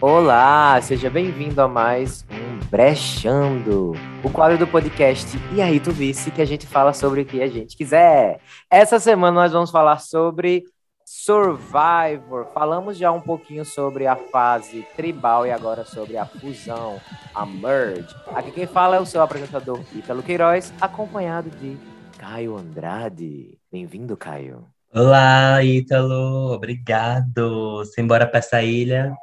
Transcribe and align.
Olá, 0.00 0.78
seja 0.82 1.08
bem-vindo 1.08 1.58
a 1.62 1.66
mais 1.66 2.26
um 2.30 2.68
Brechando, 2.68 3.94
o 4.22 4.30
quadro 4.30 4.58
do 4.58 4.66
podcast 4.66 5.38
E 5.54 5.62
aí 5.62 5.80
tu 5.80 5.90
visse 5.90 6.30
que 6.30 6.42
a 6.42 6.44
gente 6.44 6.66
fala 6.66 6.92
sobre 6.92 7.22
o 7.22 7.24
que 7.24 7.40
a 7.40 7.48
gente 7.48 7.74
quiser. 7.74 8.38
Essa 8.70 9.00
semana 9.00 9.40
nós 9.40 9.52
vamos 9.52 9.70
falar 9.70 9.98
sobre 10.00 10.64
Survivor. 11.02 12.46
Falamos 12.52 12.98
já 12.98 13.10
um 13.10 13.22
pouquinho 13.22 13.64
sobre 13.64 14.06
a 14.06 14.16
fase 14.16 14.86
tribal 14.94 15.46
e 15.46 15.50
agora 15.50 15.82
sobre 15.82 16.18
a 16.18 16.26
fusão, 16.26 17.00
a 17.34 17.46
merge. 17.46 18.14
Aqui 18.34 18.50
quem 18.50 18.66
fala 18.66 18.96
é 18.96 19.00
o 19.00 19.06
seu 19.06 19.22
apresentador 19.22 19.80
Ítalo 19.94 20.22
Queiroz, 20.22 20.74
acompanhado 20.78 21.48
de 21.48 21.78
Caio 22.18 22.54
Andrade. 22.54 23.58
Bem-vindo, 23.72 24.14
Caio. 24.14 24.75
Olá, 24.98 25.62
Ítalo, 25.62 26.54
obrigado. 26.54 27.84
Simbora 27.84 28.26
para 28.26 28.38
essa 28.38 28.62
ilha. 28.62 29.14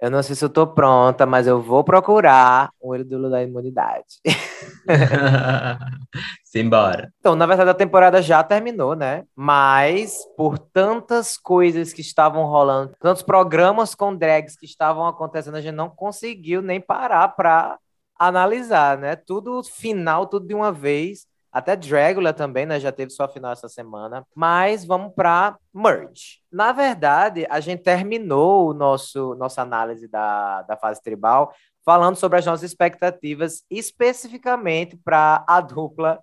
Eu 0.00 0.08
não 0.08 0.22
sei 0.22 0.36
se 0.36 0.44
eu 0.44 0.48
tô 0.48 0.68
pronta, 0.68 1.26
mas 1.26 1.48
eu 1.48 1.60
vou 1.60 1.82
procurar 1.82 2.70
o 2.80 2.94
ídolo 2.94 3.28
da 3.28 3.42
imunidade. 3.42 4.20
Simbora. 6.44 7.12
Então, 7.18 7.34
na 7.34 7.44
verdade, 7.44 7.70
a 7.70 7.74
temporada 7.74 8.22
já 8.22 8.40
terminou, 8.44 8.94
né? 8.94 9.24
Mas 9.34 10.24
por 10.36 10.56
tantas 10.56 11.36
coisas 11.36 11.92
que 11.92 12.00
estavam 12.00 12.44
rolando, 12.46 12.94
tantos 13.00 13.24
programas 13.24 13.96
com 13.96 14.14
drags 14.14 14.54
que 14.54 14.64
estavam 14.64 15.08
acontecendo, 15.08 15.56
a 15.56 15.60
gente 15.60 15.74
não 15.74 15.90
conseguiu 15.90 16.62
nem 16.62 16.80
parar 16.80 17.26
para 17.30 17.76
analisar, 18.16 18.96
né? 18.96 19.16
Tudo 19.16 19.60
final, 19.64 20.28
tudo 20.28 20.46
de 20.46 20.54
uma 20.54 20.70
vez. 20.70 21.26
Até 21.58 21.76
Dragula 21.76 22.32
também, 22.32 22.64
né? 22.64 22.78
Já 22.78 22.92
teve 22.92 23.10
sua 23.10 23.28
final 23.28 23.52
essa 23.52 23.68
semana. 23.68 24.26
Mas 24.34 24.84
vamos 24.84 25.12
para 25.14 25.58
Merge. 25.74 26.40
Na 26.50 26.72
verdade, 26.72 27.46
a 27.50 27.60
gente 27.60 27.82
terminou 27.82 28.70
o 28.70 28.74
nosso 28.74 29.34
nossa 29.34 29.62
análise 29.62 30.08
da, 30.08 30.62
da 30.62 30.76
fase 30.76 31.02
tribal 31.02 31.52
falando 31.84 32.16
sobre 32.16 32.38
as 32.38 32.46
nossas 32.46 32.64
expectativas, 32.70 33.64
especificamente 33.70 34.96
para 34.96 35.44
a 35.48 35.60
dupla 35.60 36.20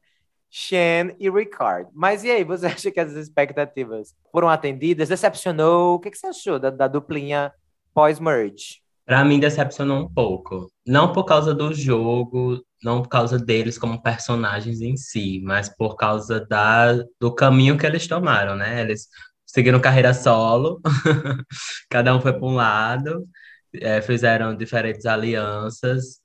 Shen 0.50 1.16
e 1.20 1.30
Ricard. 1.30 1.90
Mas 1.94 2.24
e 2.24 2.32
aí, 2.32 2.44
você 2.44 2.68
acha 2.68 2.90
que 2.92 3.00
as 3.00 3.12
expectativas 3.12 4.16
foram 4.32 4.48
atendidas? 4.48 5.10
Decepcionou? 5.10 5.96
O 5.96 6.00
que, 6.00 6.12
que 6.12 6.18
você 6.18 6.28
achou 6.28 6.58
da, 6.60 6.70
da 6.70 6.88
duplinha 6.88 7.52
pós-merge? 7.94 8.85
Para 9.06 9.24
mim, 9.24 9.40
decepcionou 9.40 10.04
um 10.04 10.14
pouco. 10.14 10.72
Não 10.86 11.14
por 11.14 11.26
causa 11.26 11.54
do 11.54 11.74
jogo, 11.74 12.64
não 12.84 13.02
por 13.04 13.10
causa 13.10 13.38
deles 13.38 13.78
como 13.78 14.02
personagens 14.02 14.82
em 14.82 14.98
si, 14.98 15.42
mas 15.44 15.70
por 15.70 15.96
causa 15.96 16.46
da, 16.46 16.94
do 17.20 17.34
caminho 17.34 17.78
que 17.78 17.86
eles 17.86 18.08
tomaram, 18.08 18.56
né? 18.56 18.82
Eles 18.82 19.08
seguiram 19.46 19.80
carreira 19.80 20.14
solo, 20.14 20.82
cada 21.90 22.16
um 22.16 22.22
foi 22.22 22.34
para 22.34 22.46
um 22.46 22.56
lado, 22.56 23.28
é, 23.76 24.02
fizeram 24.02 24.56
diferentes 24.56 25.06
alianças, 25.06 26.20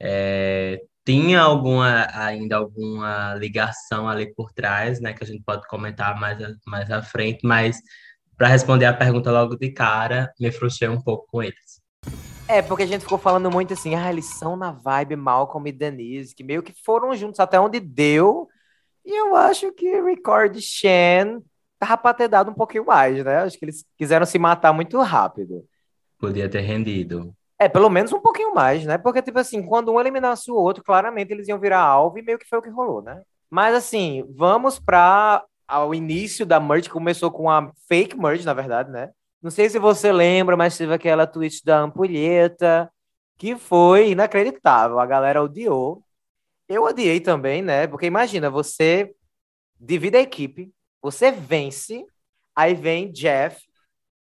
é, 0.00 0.80
tinha 1.04 1.40
alguma 1.40 2.06
ainda 2.14 2.56
alguma 2.56 3.34
ligação 3.34 4.08
ali 4.08 4.32
por 4.34 4.52
trás, 4.52 5.00
né? 5.00 5.12
Que 5.14 5.24
a 5.24 5.26
gente 5.26 5.42
pode 5.44 5.66
comentar 5.68 6.18
mais, 6.18 6.38
mais 6.66 6.90
à 6.90 7.02
frente, 7.02 7.40
mas 7.46 7.78
para 8.36 8.48
responder 8.48 8.86
a 8.86 8.94
pergunta 8.94 9.30
logo 9.30 9.56
de 9.56 9.70
cara, 9.72 10.32
me 10.40 10.50
frustrei 10.52 10.88
um 10.88 11.00
pouco 11.02 11.26
com 11.28 11.42
eles. 11.42 11.79
É, 12.48 12.60
porque 12.60 12.82
a 12.82 12.86
gente 12.86 13.02
ficou 13.02 13.16
falando 13.16 13.48
muito 13.48 13.72
assim, 13.74 13.94
ah, 13.94 14.10
eles 14.10 14.26
são 14.26 14.56
na 14.56 14.72
vibe 14.72 15.14
Malcolm 15.14 15.68
e 15.68 15.72
Denise, 15.72 16.34
que 16.34 16.42
meio 16.42 16.64
que 16.64 16.72
foram 16.84 17.14
juntos 17.14 17.38
até 17.38 17.60
onde 17.60 17.78
deu. 17.78 18.48
E 19.04 19.16
eu 19.16 19.36
acho 19.36 19.70
que 19.72 20.00
Record 20.00 20.58
Shan 20.60 21.42
tava 21.78 21.96
pra 21.96 22.12
ter 22.12 22.28
dado 22.28 22.50
um 22.50 22.54
pouquinho 22.54 22.84
mais, 22.84 23.24
né? 23.24 23.38
Acho 23.38 23.56
que 23.56 23.64
eles 23.64 23.84
quiseram 23.96 24.26
se 24.26 24.38
matar 24.38 24.72
muito 24.72 25.00
rápido. 25.00 25.64
Podia 26.18 26.48
ter 26.48 26.60
rendido. 26.60 27.32
É, 27.56 27.68
pelo 27.68 27.88
menos 27.88 28.12
um 28.12 28.20
pouquinho 28.20 28.52
mais, 28.54 28.84
né? 28.84 28.98
Porque, 28.98 29.22
tipo 29.22 29.38
assim, 29.38 29.62
quando 29.62 29.92
um 29.92 30.00
eliminasse 30.00 30.50
o 30.50 30.56
outro, 30.56 30.82
claramente 30.82 31.30
eles 31.32 31.46
iam 31.46 31.58
virar 31.58 31.80
alvo 31.80 32.18
e 32.18 32.22
meio 32.22 32.38
que 32.38 32.48
foi 32.48 32.58
o 32.58 32.62
que 32.62 32.68
rolou, 32.68 33.00
né? 33.00 33.22
Mas, 33.48 33.74
assim, 33.74 34.24
vamos 34.36 34.78
para 34.78 35.44
o 35.86 35.94
início 35.94 36.44
da 36.44 36.58
merge, 36.58 36.90
começou 36.90 37.30
com 37.30 37.48
a 37.48 37.70
fake 37.86 38.18
merge, 38.18 38.44
na 38.44 38.54
verdade, 38.54 38.90
né? 38.90 39.10
Não 39.42 39.50
sei 39.50 39.70
se 39.70 39.78
você 39.78 40.12
lembra, 40.12 40.56
mas 40.56 40.76
teve 40.76 40.92
aquela 40.92 41.26
tweet 41.26 41.64
da 41.64 41.80
ampulheta 41.80 42.92
que 43.38 43.56
foi 43.56 44.10
inacreditável. 44.10 44.98
A 44.98 45.06
galera 45.06 45.42
odiou. 45.42 46.04
Eu 46.68 46.84
odiei 46.84 47.20
também, 47.20 47.62
né? 47.62 47.86
Porque 47.86 48.06
imagina, 48.06 48.50
você 48.50 49.14
divide 49.80 50.18
a 50.18 50.20
equipe, 50.20 50.72
você 51.00 51.32
vence, 51.32 52.04
aí 52.54 52.74
vem 52.74 53.10
Jeff, 53.10 53.58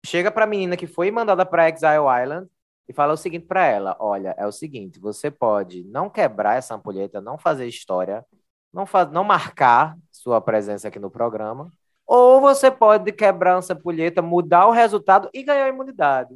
chega 0.06 0.32
para 0.32 0.46
a 0.46 0.48
menina 0.48 0.78
que 0.78 0.88
foi 0.88 1.10
mandada 1.12 1.46
para 1.46 1.70
Exile 1.70 2.06
Island 2.24 2.48
e 2.88 2.94
fala 2.94 3.14
o 3.14 3.18
seguinte 3.18 3.46
para 3.46 3.66
ela: 3.66 3.98
olha, 4.00 4.36
é 4.38 4.46
o 4.46 4.52
seguinte, 4.52 5.00
você 5.00 5.30
pode 5.32 5.84
não 5.86 6.10
quebrar 6.10 6.58
essa 6.58 6.76
ampulheta, 6.76 7.20
não 7.20 7.38
fazer 7.38 7.68
história, 7.68 8.26
não, 8.72 8.86
faz, 8.86 9.12
não 9.12 9.24
marcar 9.24 9.98
sua 10.12 10.40
presença 10.40 10.88
aqui 10.88 11.00
no 11.00 11.12
programa, 11.12 11.72
ou 12.08 12.40
você 12.40 12.72
pode 12.72 13.12
quebrar 13.12 13.60
essa 13.60 13.76
pulheta, 13.76 14.22
mudar 14.22 14.66
o 14.68 14.72
resultado 14.72 15.30
e 15.34 15.44
ganhar 15.44 15.68
imunidade. 15.68 16.34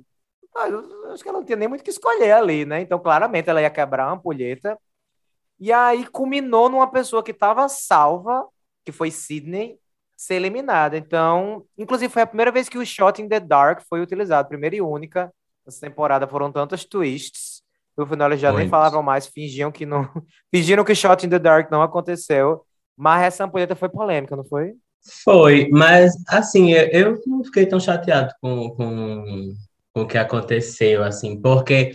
acho 0.53 1.23
que 1.23 1.29
ela 1.29 1.39
não 1.39 1.45
tinha 1.45 1.55
nem 1.55 1.69
muito 1.69 1.79
o 1.79 1.83
que 1.83 1.89
escolher 1.89 2.33
ali, 2.33 2.65
né? 2.65 2.81
Então, 2.81 2.99
claramente, 2.99 3.49
ela 3.49 3.61
ia 3.61 3.69
quebrar 3.69 4.07
uma 4.07 4.15
ampulheta. 4.15 4.77
E 5.57 5.71
aí 5.71 6.05
culminou 6.07 6.69
numa 6.69 6.91
pessoa 6.91 7.23
que 7.23 7.31
estava 7.31 7.69
salva, 7.69 8.45
que 8.83 8.91
foi 8.91 9.09
Sidney, 9.11 9.79
ser 10.17 10.35
eliminada. 10.35 10.97
Então, 10.97 11.65
inclusive, 11.77 12.11
foi 12.11 12.23
a 12.23 12.27
primeira 12.27 12.51
vez 12.51 12.67
que 12.67 12.77
o 12.77 12.85
Shot 12.85 13.21
in 13.21 13.29
the 13.29 13.39
Dark 13.39 13.81
foi 13.87 14.01
utilizado, 14.01 14.49
primeira 14.49 14.75
e 14.75 14.81
única. 14.81 15.33
Essa 15.65 15.79
temporada 15.79 16.27
foram 16.27 16.51
tantos 16.51 16.83
twists. 16.83 17.61
No 17.95 18.05
final, 18.05 18.27
eles 18.29 18.41
já 18.41 18.49
Muito. 18.49 18.61
nem 18.61 18.69
falavam 18.69 19.01
mais, 19.01 19.27
fingiam 19.27 19.71
que 19.71 19.85
não. 19.85 20.09
fingiram 20.53 20.83
que 20.83 20.91
o 20.91 20.95
Shot 20.95 21.25
in 21.25 21.29
the 21.29 21.39
Dark 21.39 21.71
não 21.71 21.81
aconteceu. 21.81 22.65
Mas 22.97 23.23
essa 23.23 23.45
ampulheta 23.45 23.75
foi 23.75 23.87
polêmica, 23.87 24.35
não 24.35 24.43
foi? 24.43 24.75
Foi, 25.23 25.67
mas 25.71 26.13
assim, 26.27 26.71
eu 26.73 27.19
não 27.25 27.43
fiquei 27.43 27.65
tão 27.65 27.79
chateado 27.79 28.33
com, 28.41 28.69
com, 28.71 29.53
com 29.93 30.01
o 30.01 30.07
que 30.07 30.17
aconteceu, 30.17 31.03
assim, 31.03 31.39
porque 31.41 31.93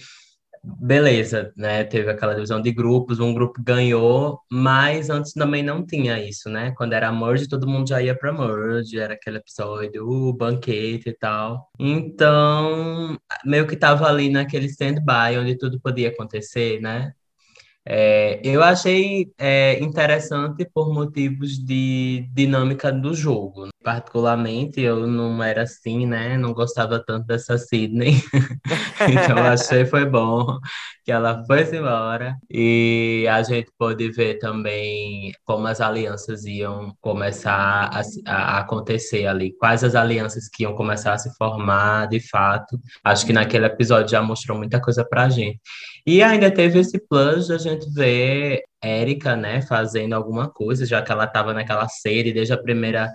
beleza, 0.67 1.53
né? 1.57 1.85
Teve 1.85 2.11
aquela 2.11 2.35
divisão 2.35 2.61
de 2.61 2.73
grupos, 2.73 3.21
um 3.21 3.33
grupo 3.33 3.63
ganhou, 3.63 4.41
mas 4.51 5.09
antes 5.11 5.33
também 5.33 5.63
não 5.63 5.85
tinha 5.87 6.19
isso, 6.21 6.49
né? 6.51 6.73
Quando 6.77 6.93
era 6.93 7.13
merge, 7.13 7.49
todo 7.49 7.69
mundo 7.69 7.89
já 7.89 8.03
ia 8.03 8.17
para 8.17 8.33
merge, 8.33 8.99
era 8.99 9.15
aquele 9.15 9.39
episódio, 9.39 10.09
o 10.09 10.33
banquete 10.33 11.11
e 11.11 11.15
tal. 11.15 11.71
Então, 11.79 13.17
meio 13.45 13.67
que 13.67 13.77
tava 13.77 14.09
ali 14.09 14.29
naquele 14.29 14.67
stand-by 14.67 15.39
onde 15.39 15.57
tudo 15.57 15.81
podia 15.81 16.09
acontecer, 16.09 16.81
né? 16.81 17.13
É, 17.89 18.41
eu 18.43 18.65
achei 18.65 19.33
é, 19.39 19.79
interessante 19.79 20.69
por 20.75 20.93
motivos 20.93 21.57
de 21.59 22.29
dinâmica 22.33 22.91
do 22.93 23.15
jogo. 23.15 23.69
Particularmente, 23.83 24.81
eu 24.81 25.07
não 25.07 25.41
era 25.41 25.63
assim, 25.63 26.05
né? 26.05 26.37
Não 26.37 26.53
gostava 26.53 26.99
tanto 27.05 27.27
dessa 27.27 27.57
Sydney. 27.57 28.15
então, 29.09 29.39
achei 29.39 29.87
foi 29.87 30.05
bom 30.05 30.59
que 31.07 31.13
ela 31.13 31.45
foi 31.47 31.63
embora. 31.63 32.37
E 32.51 33.27
a 33.31 33.41
gente 33.41 33.71
pôde 33.79 34.11
ver 34.11 34.41
também 34.41 35.33
como 35.45 35.69
as 35.69 35.81
alianças 35.81 36.45
iam 36.45 36.93
começar 37.01 37.89
a, 37.93 38.03
a 38.27 38.59
acontecer 38.59 39.25
ali. 39.25 39.53
Quais 39.57 39.85
as 39.85 39.95
alianças 39.95 40.49
que 40.49 40.65
iam 40.65 40.75
começar 40.75 41.13
a 41.13 41.19
se 41.19 41.33
formar, 41.37 42.09
de 42.09 42.19
fato. 42.29 42.77
Acho 43.05 43.25
que 43.25 43.33
naquele 43.33 43.67
episódio 43.67 44.11
já 44.11 44.21
mostrou 44.21 44.59
muita 44.59 44.81
coisa 44.81 45.05
pra 45.09 45.29
gente. 45.29 45.61
E 46.05 46.21
ainda 46.25 46.51
teve 46.51 46.81
esse 46.81 46.99
plus 46.99 47.47
de 47.47 47.53
a 47.53 47.59
gente 47.59 47.89
ver 47.95 48.65
Érica, 48.87 49.37
né, 49.37 49.63
fazendo 49.63 50.15
alguma 50.15 50.49
coisa, 50.49 50.87
já 50.87 51.03
que 51.03 51.11
ela 51.11 51.25
estava 51.25 51.53
naquela 51.53 51.89
série 51.89 52.33
desde 52.33 52.53
a 52.53 52.59
primeira 52.59 53.13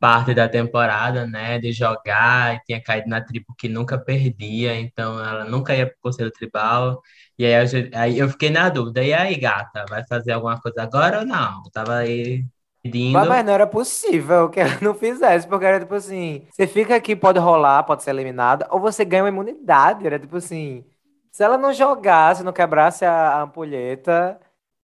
parte 0.00 0.34
da 0.34 0.48
temporada, 0.48 1.26
né, 1.26 1.58
de 1.58 1.72
jogar, 1.72 2.56
e 2.56 2.60
tinha 2.64 2.82
caído 2.82 3.08
na 3.08 3.20
tribo 3.20 3.54
que 3.56 3.68
nunca 3.68 3.98
perdia, 3.98 4.78
então 4.78 5.18
ela 5.18 5.44
nunca 5.44 5.74
ia 5.74 5.86
para 5.86 5.94
o 5.94 6.00
Conselho 6.02 6.30
Tribal. 6.30 7.00
E 7.38 7.46
aí, 7.46 7.66
gente, 7.66 7.96
aí, 7.96 8.18
eu 8.18 8.28
fiquei 8.28 8.50
na 8.50 8.68
dúvida, 8.68 9.02
e 9.02 9.12
aí, 9.12 9.36
gata, 9.36 9.84
vai 9.88 10.04
fazer 10.06 10.32
alguma 10.32 10.60
coisa 10.60 10.82
agora 10.82 11.20
ou 11.20 11.26
não? 11.26 11.62
tava 11.72 11.96
aí 11.96 12.44
pedindo. 12.82 13.18
Mas 13.18 13.44
não 13.44 13.52
era 13.52 13.66
possível 13.66 14.48
que 14.48 14.60
ela 14.60 14.78
não 14.82 14.94
fizesse, 14.94 15.46
porque 15.46 15.64
era 15.64 15.80
tipo 15.80 15.94
assim: 15.94 16.46
você 16.50 16.66
fica 16.66 16.94
aqui, 16.96 17.14
pode 17.16 17.38
rolar, 17.38 17.82
pode 17.84 18.02
ser 18.02 18.10
eliminada, 18.10 18.66
ou 18.70 18.80
você 18.80 19.04
ganha 19.04 19.22
uma 19.22 19.28
imunidade. 19.28 20.06
Era 20.06 20.18
tipo 20.18 20.36
assim 20.36 20.84
se 21.32 21.42
ela 21.42 21.56
não 21.56 21.72
jogasse, 21.72 22.44
não 22.44 22.52
quebrasse 22.52 23.06
a 23.06 23.40
ampulheta, 23.42 24.38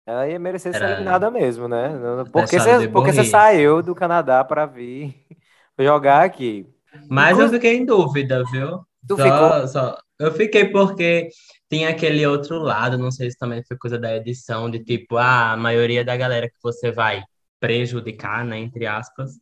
ela 0.06 0.28
ia 0.28 0.38
merecer 0.38 0.72
ser 0.72 0.84
eliminada 0.84 1.30
mesmo, 1.30 1.66
né? 1.66 1.90
Porque 2.30 2.58
você, 2.58 2.88
porque 2.88 3.12
você 3.12 3.24
saiu 3.24 3.82
do 3.82 3.94
Canadá 3.94 4.44
para 4.44 4.66
vir 4.66 5.14
jogar 5.78 6.24
aqui. 6.24 6.66
Mas 7.08 7.38
eu 7.38 7.48
fiquei 7.48 7.76
em 7.76 7.84
dúvida, 7.84 8.44
viu? 8.50 8.80
Tu 9.06 9.16
só, 9.16 9.22
ficou? 9.22 9.68
Só... 9.68 9.98
Eu 10.18 10.32
fiquei 10.32 10.66
porque 10.66 11.28
tem 11.68 11.86
aquele 11.86 12.24
outro 12.26 12.58
lado, 12.58 12.96
não 12.98 13.10
sei 13.10 13.30
se 13.30 13.38
também 13.38 13.62
foi 13.66 13.76
coisa 13.76 13.98
da 13.98 14.14
edição, 14.14 14.70
de 14.70 14.78
tipo, 14.78 15.16
ah, 15.16 15.52
a 15.52 15.56
maioria 15.56 16.04
da 16.04 16.16
galera 16.16 16.48
que 16.48 16.56
você 16.62 16.92
vai 16.92 17.22
prejudicar, 17.58 18.44
né, 18.44 18.58
entre 18.58 18.86
aspas, 18.86 19.32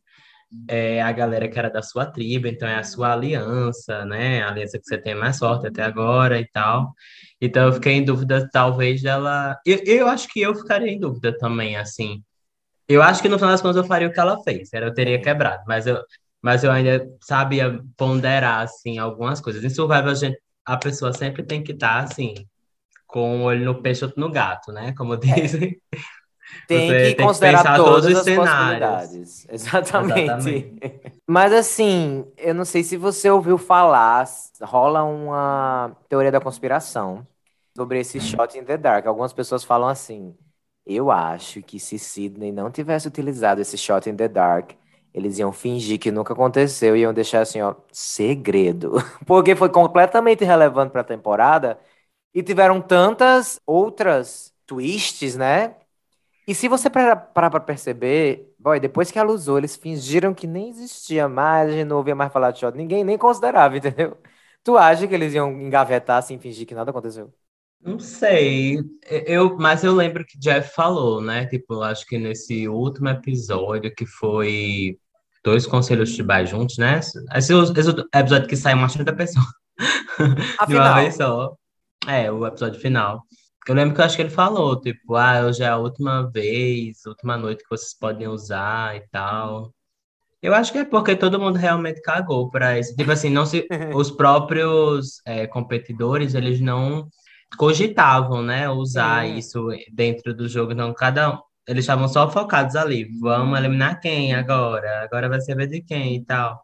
é 0.67 1.01
a 1.01 1.11
galera 1.11 1.47
que 1.47 1.59
era 1.59 1.69
da 1.69 1.81
sua 1.81 2.05
tribo, 2.05 2.47
então 2.47 2.67
é 2.67 2.75
a 2.75 2.83
sua 2.83 3.13
aliança, 3.13 4.05
né? 4.05 4.41
A 4.43 4.49
aliança 4.49 4.79
que 4.79 4.85
você 4.85 4.97
tem 4.97 5.15
mais 5.15 5.37
sorte 5.37 5.67
até 5.67 5.83
agora 5.83 6.39
e 6.39 6.47
tal. 6.47 6.93
Então 7.45 7.65
eu 7.65 7.73
fiquei 7.73 7.91
em 7.91 8.05
dúvida, 8.05 8.49
talvez, 8.49 9.01
dela. 9.01 9.59
Eu, 9.65 9.79
eu 9.85 10.07
acho 10.07 10.29
que 10.29 10.39
eu 10.39 10.55
ficaria 10.55 10.89
em 10.89 10.97
dúvida 10.97 11.37
também, 11.37 11.75
assim. 11.75 12.23
Eu 12.87 13.03
acho 13.03 13.21
que 13.21 13.27
no 13.27 13.37
final 13.37 13.51
das 13.51 13.61
contas 13.61 13.75
eu 13.75 13.83
faria 13.83 14.07
o 14.07 14.13
que 14.13 14.19
ela 14.19 14.41
fez, 14.43 14.71
era 14.71 14.87
eu 14.87 14.93
teria 14.93 15.21
quebrado, 15.21 15.61
mas 15.67 15.85
eu, 15.85 16.01
mas 16.41 16.63
eu 16.63 16.71
ainda 16.71 17.05
sabia 17.21 17.81
ponderar, 17.97 18.61
assim, 18.61 18.97
algumas 18.97 19.41
coisas. 19.41 19.61
Em 19.61 19.69
Survival, 19.69 20.07
a, 20.07 20.13
gente, 20.13 20.39
a 20.65 20.77
pessoa 20.77 21.11
sempre 21.11 21.43
tem 21.43 21.61
que 21.61 21.73
estar, 21.73 21.97
tá, 21.97 22.03
assim, 22.03 22.33
com 23.05 23.41
o 23.41 23.43
olho 23.43 23.65
no 23.65 23.81
peixe, 23.81 24.05
outro 24.05 24.21
no 24.21 24.31
gato, 24.31 24.71
né? 24.71 24.93
Como 24.97 25.15
dizem. 25.19 25.77
É. 25.91 25.97
Tem 26.67 26.87
Você 26.87 27.09
que 27.09 27.15
tem 27.15 27.25
considerar 27.25 27.63
que 27.63 27.75
todas 27.75 28.03
todos 28.03 28.19
os 28.19 28.23
cenários. 28.23 29.47
Exatamente. 29.51 30.21
Exatamente. 30.21 30.79
Mas 31.27 31.51
assim, 31.51 32.25
eu 32.37 32.53
não 32.53 32.63
sei 32.63 32.83
se 32.83 32.95
você 32.95 33.29
ouviu 33.29 33.57
falar, 33.57 34.25
rola 34.61 35.03
uma 35.03 35.95
teoria 36.07 36.31
da 36.31 36.39
conspiração 36.39 37.25
sobre 37.75 37.99
esse 37.99 38.19
shot 38.19 38.57
in 38.57 38.63
the 38.65 38.77
dark. 38.77 39.05
Algumas 39.07 39.33
pessoas 39.33 39.63
falam 39.63 39.87
assim: 39.89 40.35
eu 40.85 41.11
acho 41.11 41.61
que 41.61 41.79
se 41.79 41.97
Sidney 41.99 42.51
não 42.51 42.71
tivesse 42.71 43.07
utilizado 43.07 43.61
esse 43.61 43.77
shot 43.77 44.09
in 44.09 44.15
the 44.15 44.27
dark, 44.27 44.71
eles 45.13 45.39
iam 45.39 45.51
fingir 45.51 45.99
que 45.99 46.11
nunca 46.11 46.33
aconteceu 46.33 46.95
e 46.95 47.01
iam 47.01 47.13
deixar 47.13 47.41
assim, 47.41 47.61
ó, 47.61 47.75
segredo. 47.91 48.93
Porque 49.25 49.55
foi 49.55 49.69
completamente 49.69 50.43
irrelevante 50.43 50.91
para 50.91 51.01
a 51.01 51.03
temporada 51.03 51.79
e 52.33 52.43
tiveram 52.43 52.81
tantas 52.81 53.61
outras 53.65 54.53
twists, 54.65 55.35
né? 55.35 55.75
E 56.47 56.53
se 56.55 56.67
você 56.67 56.89
parar 56.89 57.15
para 57.17 57.59
perceber, 57.61 58.53
boy, 58.59 58.79
depois 58.79 59.09
que 59.11 59.17
ela 59.19 59.31
usou, 59.31 59.57
eles 59.57 59.75
fingiram 59.77 60.33
que 60.33 60.45
nem 60.47 60.69
existia 60.69 61.27
mais, 61.29 61.69
a 61.69 61.73
gente 61.73 61.85
não 61.85 61.97
ouvia 61.97 62.15
mais 62.15 62.33
falar 62.33 62.51
de 62.51 62.59
shot, 62.59 62.75
ninguém 62.77 63.03
nem 63.03 63.17
considerava, 63.17 63.77
entendeu? 63.77 64.17
Tu 64.63 64.77
acha 64.77 65.07
que 65.07 65.13
eles 65.13 65.33
iam 65.33 65.51
engavetar 65.61 66.17
assim, 66.19 66.37
fingir 66.39 66.67
que 66.67 66.75
nada 66.75 66.91
aconteceu? 66.91 67.33
Não 67.85 67.99
sei, 67.99 68.79
eu, 69.25 69.57
mas 69.57 69.83
eu 69.83 69.93
lembro 69.93 70.25
que 70.25 70.39
Jeff 70.39 70.73
falou, 70.73 71.21
né? 71.21 71.45
Tipo, 71.47 71.81
acho 71.81 72.05
que 72.05 72.17
nesse 72.17 72.67
último 72.67 73.09
episódio, 73.09 73.93
que 73.93 74.05
foi 74.05 74.97
dois 75.43 75.65
conselhos 75.67 76.11
de 76.11 76.23
bar 76.23 76.45
juntos, 76.45 76.77
né? 76.77 76.99
Esse, 77.35 77.53
esse 77.53 77.89
episódio 78.15 78.47
que 78.47 78.55
sai 78.55 78.73
uma 78.73 78.87
da 78.87 79.13
pessoa 79.13 79.45
de 80.67 80.75
uma 80.75 80.95
vez 80.95 81.15
só. 81.15 81.55
É, 82.07 82.31
o 82.31 82.45
episódio 82.47 82.79
final. 82.79 83.23
Eu 83.67 83.75
lembro 83.75 83.95
que 83.95 84.01
eu 84.01 84.05
acho 84.05 84.15
que 84.15 84.21
ele 84.21 84.29
falou, 84.29 84.79
tipo, 84.79 85.15
ah, 85.15 85.45
hoje 85.45 85.63
é 85.63 85.67
a 85.67 85.77
última 85.77 86.29
vez, 86.29 87.05
última 87.05 87.37
noite 87.37 87.63
que 87.63 87.69
vocês 87.69 87.93
podem 87.97 88.27
usar 88.27 88.95
e 88.95 89.01
tal. 89.09 89.73
Eu 90.41 90.53
acho 90.53 90.71
que 90.71 90.79
é 90.79 90.85
porque 90.85 91.15
todo 91.15 91.39
mundo 91.39 91.57
realmente 91.57 92.01
cagou 92.01 92.49
para 92.49 92.77
isso. 92.79 92.95
Tipo 92.95 93.11
assim, 93.11 93.29
não 93.29 93.45
se, 93.45 93.65
os 93.95 94.11
próprios 94.11 95.21
é, 95.25 95.47
competidores, 95.47 96.33
eles 96.33 96.59
não 96.59 97.07
cogitavam, 97.57 98.41
né, 98.41 98.69
usar 98.69 99.27
isso 99.27 99.67
dentro 99.91 100.33
do 100.33 100.47
jogo. 100.47 100.73
Então, 100.73 100.93
cada 100.93 101.39
eles 101.67 101.83
estavam 101.83 102.07
só 102.07 102.29
focados 102.29 102.75
ali. 102.75 103.07
Vamos 103.19 103.57
eliminar 103.57 103.99
quem 104.01 104.33
agora? 104.33 105.03
Agora 105.03 105.29
vai 105.29 105.41
ser 105.41 105.55
de 105.67 105.81
quem 105.81 106.15
e 106.17 106.25
tal. 106.25 106.61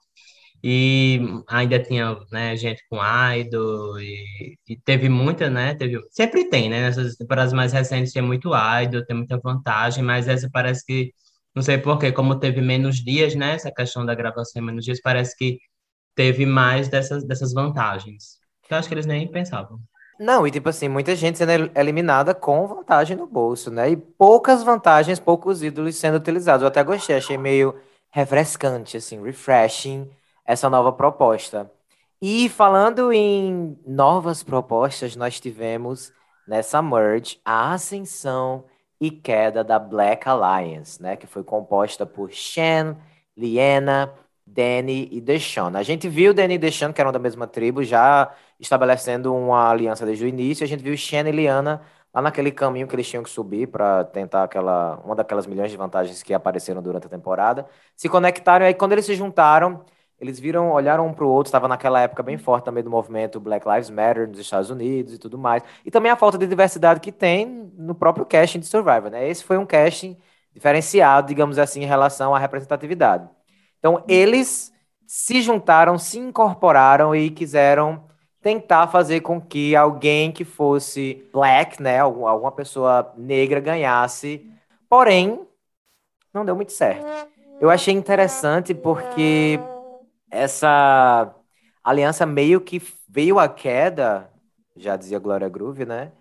E 0.63 1.21
ainda 1.47 1.79
tinha, 1.81 2.17
né, 2.31 2.55
gente 2.57 2.83
com 2.89 2.97
idol 3.37 3.99
e, 3.99 4.57
e, 4.67 4.77
teve 4.77 5.07
muita, 5.09 5.49
né, 5.49 5.73
teve, 5.75 5.99
sempre 6.11 6.49
tem, 6.49 6.69
né, 6.69 6.81
nessas 6.81 7.15
temporadas 7.15 7.53
mais 7.53 7.71
recentes 7.71 8.11
tem 8.11 8.21
muito 8.21 8.51
idol, 8.83 9.05
tem 9.05 9.15
muita 9.15 9.39
vantagem, 9.39 10.03
mas 10.03 10.27
essa 10.27 10.49
parece 10.51 10.85
que, 10.85 11.13
não 11.55 11.63
sei 11.63 11.77
porquê, 11.77 12.11
como 12.11 12.37
teve 12.39 12.61
menos 12.61 12.97
dias, 12.97 13.35
né, 13.35 13.53
essa 13.55 13.71
questão 13.71 14.05
da 14.05 14.13
gravação 14.15 14.61
em 14.61 14.65
menos 14.65 14.83
dias, 14.85 15.01
parece 15.01 15.35
que 15.37 15.59
teve 16.15 16.45
mais 16.45 16.89
dessas, 16.89 17.25
dessas 17.25 17.53
vantagens. 17.53 18.39
Eu 18.69 18.77
acho 18.77 18.87
que 18.89 18.93
eles 18.95 19.05
nem 19.05 19.31
pensavam. 19.31 19.79
Não, 20.19 20.45
e 20.45 20.51
tipo 20.51 20.67
assim, 20.67 20.89
muita 20.89 21.15
gente 21.15 21.37
sendo 21.37 21.71
eliminada 21.79 22.35
com 22.35 22.67
vantagem 22.67 23.15
no 23.15 23.25
bolso, 23.25 23.71
né? 23.71 23.91
E 23.91 23.95
poucas 23.95 24.61
vantagens, 24.63 25.17
poucos 25.17 25.63
ídolos 25.63 25.95
sendo 25.95 26.17
utilizados. 26.17 26.61
Eu 26.61 26.67
até 26.67 26.83
gostei, 26.83 27.15
achei 27.15 27.37
meio 27.37 27.73
refrescante, 28.11 28.97
assim, 28.97 29.21
refreshing 29.23 30.09
essa 30.45 30.69
nova 30.69 30.91
proposta. 30.91 31.71
E 32.21 32.49
falando 32.49 33.13
em 33.13 33.79
novas 33.87 34.43
propostas, 34.43 35.15
nós 35.15 35.39
tivemos 35.39 36.11
nessa 36.45 36.81
merge 36.81 37.39
a 37.45 37.71
ascensão 37.73 38.65
e 38.99 39.09
queda 39.09 39.63
da 39.63 39.79
Black 39.79 40.27
Alliance, 40.27 41.01
né? 41.01 41.15
Que 41.15 41.27
foi 41.27 41.43
composta 41.45 42.05
por 42.05 42.29
Shen, 42.31 42.97
Liena, 43.37 44.13
Danny 44.45 45.07
e 45.11 45.21
Deshawn. 45.21 45.75
A 45.77 45.83
gente 45.83 46.09
viu 46.09 46.33
Danny 46.33 46.55
e 46.55 46.57
Deshawn, 46.57 46.91
que 46.91 46.99
eram 46.99 47.11
da 47.11 47.19
mesma 47.19 47.47
tribo, 47.47 47.83
já 47.83 48.33
estabelecendo 48.59 49.33
uma 49.33 49.69
aliança 49.69 50.05
desde 50.05 50.25
o 50.25 50.27
início. 50.27 50.63
A 50.63 50.67
gente 50.67 50.83
viu 50.83 50.95
Shen 50.97 51.27
e 51.27 51.31
Liana 51.31 51.81
lá 52.13 52.21
naquele 52.21 52.51
caminho 52.51 52.87
que 52.87 52.95
eles 52.95 53.07
tinham 53.07 53.23
que 53.23 53.29
subir 53.29 53.67
para 53.67 54.03
tentar 54.05 54.43
aquela 54.43 54.99
uma 55.05 55.15
daquelas 55.15 55.45
milhões 55.47 55.71
de 55.71 55.77
vantagens 55.77 56.21
que 56.23 56.33
apareceram 56.33 56.81
durante 56.81 57.07
a 57.07 57.09
temporada. 57.09 57.67
Se 57.95 58.09
conectaram 58.09 58.65
e 58.65 58.69
aí 58.69 58.73
quando 58.73 58.93
eles 58.93 59.05
se 59.05 59.15
juntaram, 59.15 59.83
eles 60.19 60.39
viram, 60.39 60.71
olharam 60.71 61.07
um 61.07 61.13
para 61.13 61.23
o 61.23 61.29
outro, 61.29 61.47
estava 61.47 61.67
naquela 61.67 62.01
época 62.01 62.21
bem 62.21 62.37
forte 62.37 62.65
também 62.65 62.83
do 62.83 62.89
movimento 62.89 63.39
Black 63.39 63.67
Lives 63.67 63.89
Matter 63.89 64.27
nos 64.27 64.39
Estados 64.39 64.69
Unidos 64.69 65.13
e 65.13 65.17
tudo 65.17 65.37
mais. 65.37 65.63
E 65.85 65.91
também 65.91 66.11
a 66.11 66.15
falta 66.15 66.37
de 66.37 66.45
diversidade 66.45 66.99
que 66.99 67.11
tem 67.11 67.71
no 67.77 67.95
próprio 67.95 68.25
casting 68.25 68.59
de 68.59 68.65
Survivor, 68.65 69.09
né? 69.09 69.27
Esse 69.29 69.43
foi 69.43 69.57
um 69.57 69.65
casting 69.65 70.17
diferenciado, 70.53 71.27
digamos 71.27 71.57
assim, 71.57 71.83
em 71.83 71.85
relação 71.85 72.35
à 72.35 72.39
representatividade. 72.39 73.29
Então, 73.77 74.03
eles 74.07 74.73
se 75.07 75.41
juntaram, 75.41 75.97
se 75.97 76.19
incorporaram 76.19 77.15
e 77.15 77.29
quiseram 77.29 78.08
tentar 78.41 78.87
fazer 78.87 79.21
com 79.21 79.39
que 79.39 79.75
alguém 79.75 80.31
que 80.31 80.45
fosse 80.45 81.27
black, 81.33 81.81
né, 81.81 81.99
alguma 81.99 82.51
pessoa 82.51 83.13
negra 83.17 83.59
ganhasse. 83.59 84.49
Porém, 84.87 85.45
não 86.33 86.45
deu 86.45 86.55
muito 86.55 86.71
certo. 86.71 87.05
Eu 87.59 87.69
achei 87.69 87.93
interessante 87.93 88.73
porque 88.73 89.59
essa 90.31 91.33
aliança 91.83 92.25
meio 92.25 92.61
que 92.61 92.81
veio 93.07 93.37
à 93.39 93.49
queda, 93.49 94.29
já 94.75 94.95
dizia 94.95 95.19
Glória 95.19 95.49
Groove, 95.49 95.85
né? 95.85 96.11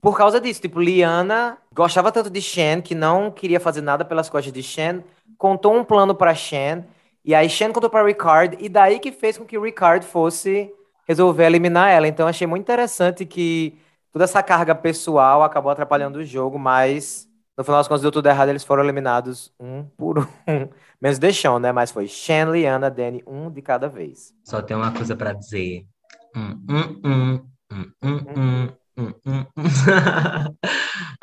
Por 0.00 0.16
causa 0.16 0.40
disso, 0.40 0.60
tipo, 0.60 0.80
Liana 0.80 1.56
gostava 1.72 2.10
tanto 2.10 2.28
de 2.28 2.42
Shen 2.42 2.82
que 2.82 2.94
não 2.94 3.30
queria 3.30 3.60
fazer 3.60 3.80
nada 3.80 4.04
pelas 4.04 4.28
costas 4.28 4.52
de 4.52 4.62
Shen, 4.62 5.02
contou 5.38 5.74
um 5.74 5.84
plano 5.84 6.14
para 6.14 6.34
Shen 6.34 6.84
e 7.24 7.34
aí 7.34 7.48
Shen 7.48 7.72
contou 7.72 7.88
para 7.88 8.04
Ricard, 8.04 8.56
e 8.60 8.68
daí 8.68 8.98
que 8.98 9.12
fez 9.12 9.38
com 9.38 9.44
que 9.44 9.56
Ricard 9.56 10.04
fosse 10.04 10.74
resolver 11.06 11.44
eliminar 11.44 11.90
ela. 11.90 12.08
Então 12.08 12.26
achei 12.26 12.46
muito 12.46 12.62
interessante 12.62 13.24
que 13.26 13.78
toda 14.12 14.24
essa 14.24 14.42
carga 14.42 14.74
pessoal 14.74 15.42
acabou 15.42 15.72
atrapalhando 15.72 16.18
o 16.18 16.24
jogo, 16.24 16.58
mas 16.58 17.28
no 17.56 17.64
final 17.64 17.80
das 17.80 17.88
contas 17.88 18.02
deu 18.02 18.10
tudo 18.10 18.28
errado, 18.28 18.48
eles 18.48 18.64
foram 18.64 18.82
eliminados 18.82 19.52
um 19.60 19.84
por 19.84 20.18
um. 20.18 20.26
Menos 21.00 21.18
deixão, 21.18 21.58
né? 21.58 21.72
Mas 21.72 21.90
foi 21.90 22.06
Shen, 22.06 22.50
Liana, 22.50 22.90
Danny, 22.90 23.22
um 23.26 23.50
de 23.50 23.60
cada 23.60 23.88
vez. 23.88 24.32
Só 24.44 24.62
tem 24.62 24.76
uma 24.76 24.92
coisa 24.92 25.16
para 25.16 25.32
dizer. 25.32 25.84
Hum, 26.34 26.64
hum, 26.68 27.00
hum, 27.04 27.46
hum, 27.70 27.92
hum, 28.02 28.20
hum. 28.36 28.68
Hum, 28.94 29.14
hum. 29.24 29.46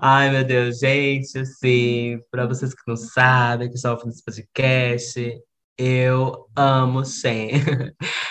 Ai, 0.01 0.31
meu 0.31 0.43
Deus, 0.43 0.79
gente, 0.79 1.37
assim, 1.37 2.19
para 2.31 2.47
vocês 2.47 2.73
que 2.73 2.81
não 2.87 2.95
sabem, 2.95 3.69
que 3.69 3.87
ouvindo 3.87 4.09
esse 4.09 4.23
podcast, 4.23 5.39
eu 5.77 6.47
amo 6.55 7.05
Shen. 7.05 7.51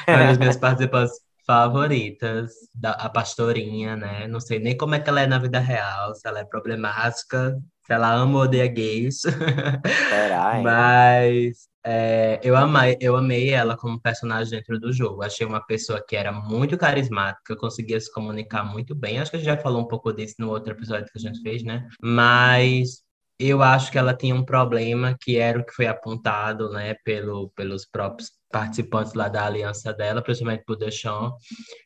é 0.07 0.15
uma 0.17 0.27
das 0.27 0.39
minhas 0.39 0.57
participantes 0.57 1.21
favoritas, 1.49 2.53
da, 2.75 2.91
a 2.91 3.09
pastorinha, 3.09 3.97
né? 3.97 4.29
Não 4.29 4.39
sei 4.39 4.59
nem 4.59 4.77
como 4.77 4.95
é 4.95 5.01
que 5.01 5.09
ela 5.09 5.23
é 5.23 5.27
na 5.27 5.39
vida 5.39 5.59
real, 5.59 6.15
se 6.15 6.29
ela 6.29 6.41
é 6.41 6.45
problemática, 6.45 7.59
se 7.87 7.93
ela 7.95 8.13
ama 8.13 8.37
ou 8.37 8.45
odeia 8.45 8.67
gays. 8.67 9.23
Será, 10.11 10.61
Mas 10.63 11.67
é, 11.83 12.39
eu, 12.43 12.55
amei, 12.55 12.99
eu 13.01 13.17
amei 13.17 13.49
ela 13.49 13.79
como 13.79 13.99
personagem 13.99 14.59
dentro 14.59 14.79
do 14.79 14.93
jogo. 14.93 15.23
Achei 15.23 15.47
uma 15.47 15.65
pessoa 15.65 16.05
que 16.07 16.15
era 16.15 16.31
muito 16.31 16.77
carismática, 16.77 17.57
conseguia 17.57 17.99
se 17.99 18.13
comunicar 18.13 18.63
muito 18.63 18.95
bem. 18.95 19.19
Acho 19.19 19.31
que 19.31 19.39
a 19.39 19.41
gente 19.41 19.49
já 19.49 19.57
falou 19.57 19.81
um 19.81 19.89
pouco 19.89 20.13
disso 20.13 20.35
no 20.39 20.51
outro 20.51 20.75
episódio 20.75 21.11
que 21.11 21.19
a 21.19 21.21
gente 21.21 21.41
fez, 21.41 21.65
né? 21.65 21.89
Mas 22.03 23.03
eu 23.39 23.63
acho 23.63 23.91
que 23.91 23.97
ela 23.97 24.13
tinha 24.13 24.35
um 24.35 24.45
problema 24.45 25.17
que 25.19 25.39
era 25.39 25.59
o 25.59 25.65
que 25.65 25.73
foi 25.73 25.87
apontado, 25.87 26.71
né, 26.71 26.95
pelo, 27.05 27.51
pelos 27.57 27.87
próprios 27.87 28.33
participantes 28.51 29.15
lá 29.15 29.29
da 29.29 29.47
aliança 29.47 29.93
dela, 29.93 30.23
principalmente 30.23 30.65
por 30.65 30.77
Deschamps, 30.77 31.37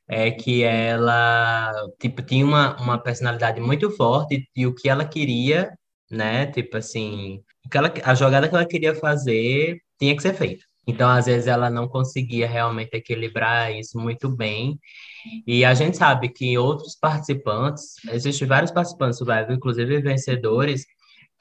é 0.09 0.31
que 0.31 0.63
ela, 0.63 1.73
tipo, 2.01 2.23
tinha 2.23 2.45
uma, 2.45 2.77
uma 2.81 2.99
personalidade 2.99 3.61
muito 3.61 3.91
forte 3.91 4.49
e, 4.55 4.67
o 4.67 4.75
que 4.75 4.89
ela 4.89 5.05
queria, 5.05 5.73
né, 6.11 6.47
tipo 6.47 6.77
assim, 6.77 7.41
ela, 7.73 7.93
a 8.05 8.15
jogada 8.15 8.49
que 8.49 8.55
ela 8.55 8.67
queria 8.67 8.95
fazer 8.95 9.79
tinha 9.99 10.15
que 10.15 10.23
ser 10.23 10.35
feita. 10.35 10.65
Então, 10.87 11.09
às 11.09 11.27
vezes, 11.27 11.47
ela 11.47 11.71
não 11.71 11.87
conseguia 11.89 12.49
realmente 12.49 12.95
equilibrar 12.95 13.73
isso 13.73 13.99
muito 13.99 14.29
bem. 14.29 14.79
E 15.47 15.65
a 15.65 15.75
gente 15.75 15.97
sabe 15.97 16.29
que 16.29 16.59
outros 16.59 16.97
participantes, 16.97 17.95
existem 18.11 18.49
vários 18.49 18.73
participantes 18.73 19.19
do 19.21 19.53
inclusive 19.53 20.01
vencedores, 20.01 20.85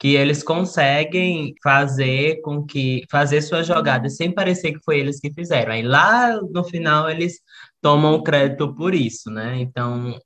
que 0.02 0.16
eles 0.16 0.42
conseguem 0.42 1.54
fazer 1.62 2.40
com 2.40 2.66
que 2.66 3.04
fazer 3.08 3.40
suas 3.40 3.68
jogadas 3.68 4.16
sem 4.16 4.34
parecer 4.34 4.72
que 4.72 4.82
foi 4.84 4.98
eles 4.98 5.20
que 5.20 5.32
fizeram. 5.32 5.70
Aí 5.72 5.82
lá 5.82 6.40
no 6.50 6.64
final 6.64 7.08
eles 7.08 7.38
tomam 7.80 8.14
o 8.14 8.22
crédito 8.24 8.74
por 8.74 8.96
isso, 8.96 9.30
né? 9.30 9.60
Então 9.60 10.18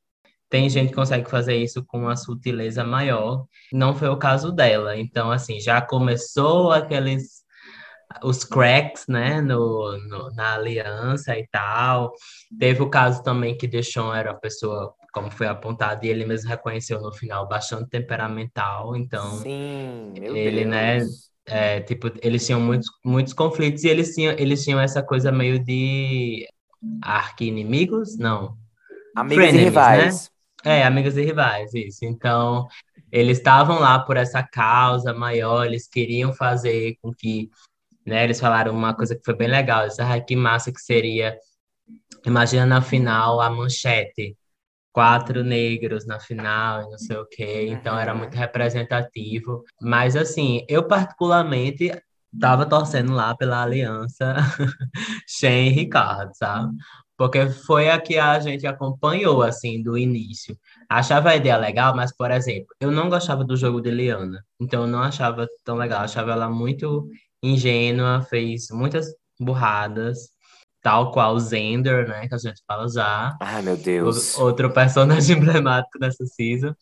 tem 0.48 0.70
gente 0.70 0.88
que 0.88 0.94
consegue 0.94 1.28
fazer 1.28 1.56
isso 1.56 1.84
com 1.84 1.98
uma 1.98 2.16
sutileza 2.16 2.84
maior. 2.84 3.44
Não 3.70 3.94
foi 3.94 4.08
o 4.08 4.16
caso 4.16 4.50
dela. 4.50 4.96
Então 4.96 5.30
assim 5.30 5.60
já 5.60 5.82
começou 5.82 6.72
aqueles 6.72 7.44
os 8.22 8.44
cracks, 8.44 9.04
né, 9.06 9.42
no, 9.42 9.98
no, 10.08 10.30
na 10.34 10.54
aliança 10.54 11.36
e 11.38 11.46
tal. 11.48 12.14
Teve 12.58 12.82
o 12.82 12.88
caso 12.88 13.22
também 13.22 13.54
que 13.54 13.66
Deshaun 13.66 14.14
era 14.14 14.30
uma 14.32 14.40
pessoa 14.40 14.94
como 15.16 15.30
foi 15.30 15.46
apontado, 15.46 16.04
e 16.04 16.10
ele 16.10 16.26
mesmo 16.26 16.50
reconheceu 16.50 17.00
no 17.00 17.10
final, 17.10 17.48
bastante 17.48 17.88
temperamental, 17.88 18.94
então 18.94 19.38
Sim, 19.38 20.12
ele, 20.14 20.64
Deus. 20.64 20.66
né, 20.66 20.98
é, 21.46 21.80
tipo, 21.80 22.12
eles 22.20 22.44
tinham 22.44 22.60
muitos, 22.60 22.86
muitos 23.02 23.32
conflitos 23.32 23.82
e 23.82 23.88
eles 23.88 24.14
tinham, 24.14 24.34
eles 24.38 24.62
tinham 24.62 24.78
essa 24.78 25.02
coisa 25.02 25.32
meio 25.32 25.58
de 25.58 26.46
arqui-inimigos? 27.00 28.18
Não. 28.18 28.58
Amigos 29.16 29.36
Frenemies, 29.36 29.54
e 29.54 29.64
né? 29.64 29.70
rivais. 29.70 30.30
Né? 30.62 30.80
É, 30.80 30.84
amigos 30.84 31.16
e 31.16 31.22
rivais, 31.22 31.72
isso. 31.72 32.04
Então, 32.04 32.68
eles 33.10 33.38
estavam 33.38 33.78
lá 33.78 33.98
por 33.98 34.18
essa 34.18 34.42
causa 34.42 35.14
maior, 35.14 35.64
eles 35.64 35.88
queriam 35.88 36.34
fazer 36.34 36.98
com 37.00 37.10
que, 37.10 37.48
né, 38.04 38.22
eles 38.24 38.38
falaram 38.38 38.74
uma 38.74 38.92
coisa 38.94 39.16
que 39.16 39.24
foi 39.24 39.34
bem 39.34 39.48
legal, 39.48 39.86
essa 39.86 40.06
ah, 40.12 40.20
que 40.20 40.36
massa 40.36 40.70
que 40.70 40.80
seria, 40.80 41.38
imagina 42.26 42.66
na 42.66 42.82
final 42.82 43.40
a 43.40 43.48
manchete, 43.48 44.36
quatro 44.96 45.44
negros 45.44 46.06
na 46.06 46.18
final 46.18 46.80
e 46.80 46.90
não 46.90 46.96
sei 46.96 47.18
o 47.18 47.26
quê, 47.26 47.66
então 47.68 47.98
era 47.98 48.14
muito 48.14 48.34
representativo. 48.34 49.62
Mas, 49.78 50.16
assim, 50.16 50.64
eu 50.70 50.88
particularmente 50.88 51.92
tava 52.40 52.64
torcendo 52.64 53.12
lá 53.12 53.36
pela 53.36 53.62
aliança 53.62 54.36
Shen 55.28 55.68
e 55.68 55.70
Ricardo, 55.70 56.30
sabe? 56.34 56.74
Porque 57.14 57.46
foi 57.50 57.90
a 57.90 58.00
que 58.00 58.18
a 58.18 58.40
gente 58.40 58.66
acompanhou, 58.66 59.42
assim, 59.42 59.82
do 59.82 59.98
início. 59.98 60.58
Achava 60.88 61.28
a 61.28 61.36
ideia 61.36 61.58
legal, 61.58 61.94
mas, 61.94 62.10
por 62.16 62.30
exemplo, 62.30 62.68
eu 62.80 62.90
não 62.90 63.10
gostava 63.10 63.44
do 63.44 63.54
jogo 63.54 63.82
de 63.82 63.90
Liana, 63.90 64.42
então 64.58 64.82
eu 64.84 64.88
não 64.88 65.02
achava 65.02 65.46
tão 65.62 65.76
legal. 65.76 66.00
Achava 66.00 66.32
ela 66.32 66.48
muito 66.48 67.06
ingênua, 67.42 68.22
fez 68.22 68.68
muitas 68.70 69.08
burradas, 69.38 70.30
tal 70.86 71.10
qual 71.10 71.36
Zender, 71.40 72.06
né, 72.06 72.28
que 72.28 72.34
a 72.36 72.38
gente 72.38 72.62
fala 72.64 72.88
já. 72.88 73.36
Ai, 73.42 73.60
meu 73.60 73.76
Deus. 73.76 74.38
O, 74.38 74.44
outro 74.44 74.70
personagem 74.70 75.34
emblemático 75.36 75.98
dessa 75.98 76.24
season. 76.24 76.72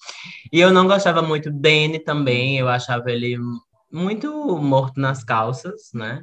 E 0.52 0.60
eu 0.60 0.70
não 0.70 0.86
gostava 0.86 1.22
muito 1.22 1.50
dele 1.50 1.98
também, 1.98 2.58
eu 2.58 2.68
achava 2.68 3.10
ele 3.10 3.38
muito 3.90 4.58
morto 4.58 5.00
nas 5.00 5.24
calças, 5.24 5.88
né? 5.94 6.22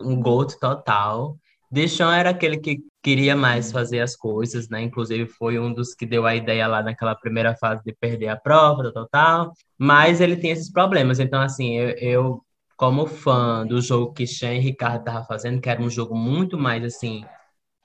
Um 0.00 0.22
gold 0.22 0.58
total. 0.58 1.36
Deshaun 1.70 2.12
era 2.12 2.30
aquele 2.30 2.56
que 2.56 2.78
queria 3.02 3.36
mais 3.36 3.70
fazer 3.70 4.00
as 4.00 4.16
coisas, 4.16 4.70
né? 4.70 4.80
Inclusive 4.80 5.26
foi 5.26 5.58
um 5.58 5.70
dos 5.70 5.94
que 5.94 6.06
deu 6.06 6.24
a 6.24 6.34
ideia 6.34 6.66
lá 6.66 6.82
naquela 6.82 7.14
primeira 7.14 7.54
fase 7.56 7.82
de 7.84 7.92
perder 7.92 8.28
a 8.28 8.36
prova, 8.36 8.90
total. 8.90 9.52
Mas 9.76 10.18
ele 10.18 10.36
tem 10.36 10.50
esses 10.50 10.72
problemas. 10.72 11.18
Então, 11.20 11.42
assim, 11.42 11.76
eu, 11.76 11.90
eu 11.98 12.44
como 12.76 13.06
fã 13.06 13.66
do 13.66 13.80
jogo 13.80 14.12
que 14.12 14.26
Sean 14.26 14.54
e 14.54 14.60
Ricardo 14.60 15.00
estavam 15.00 15.24
fazendo, 15.24 15.60
que 15.60 15.68
era 15.68 15.80
um 15.80 15.90
jogo 15.90 16.16
muito 16.16 16.58
mais 16.58 16.84
assim 16.84 17.24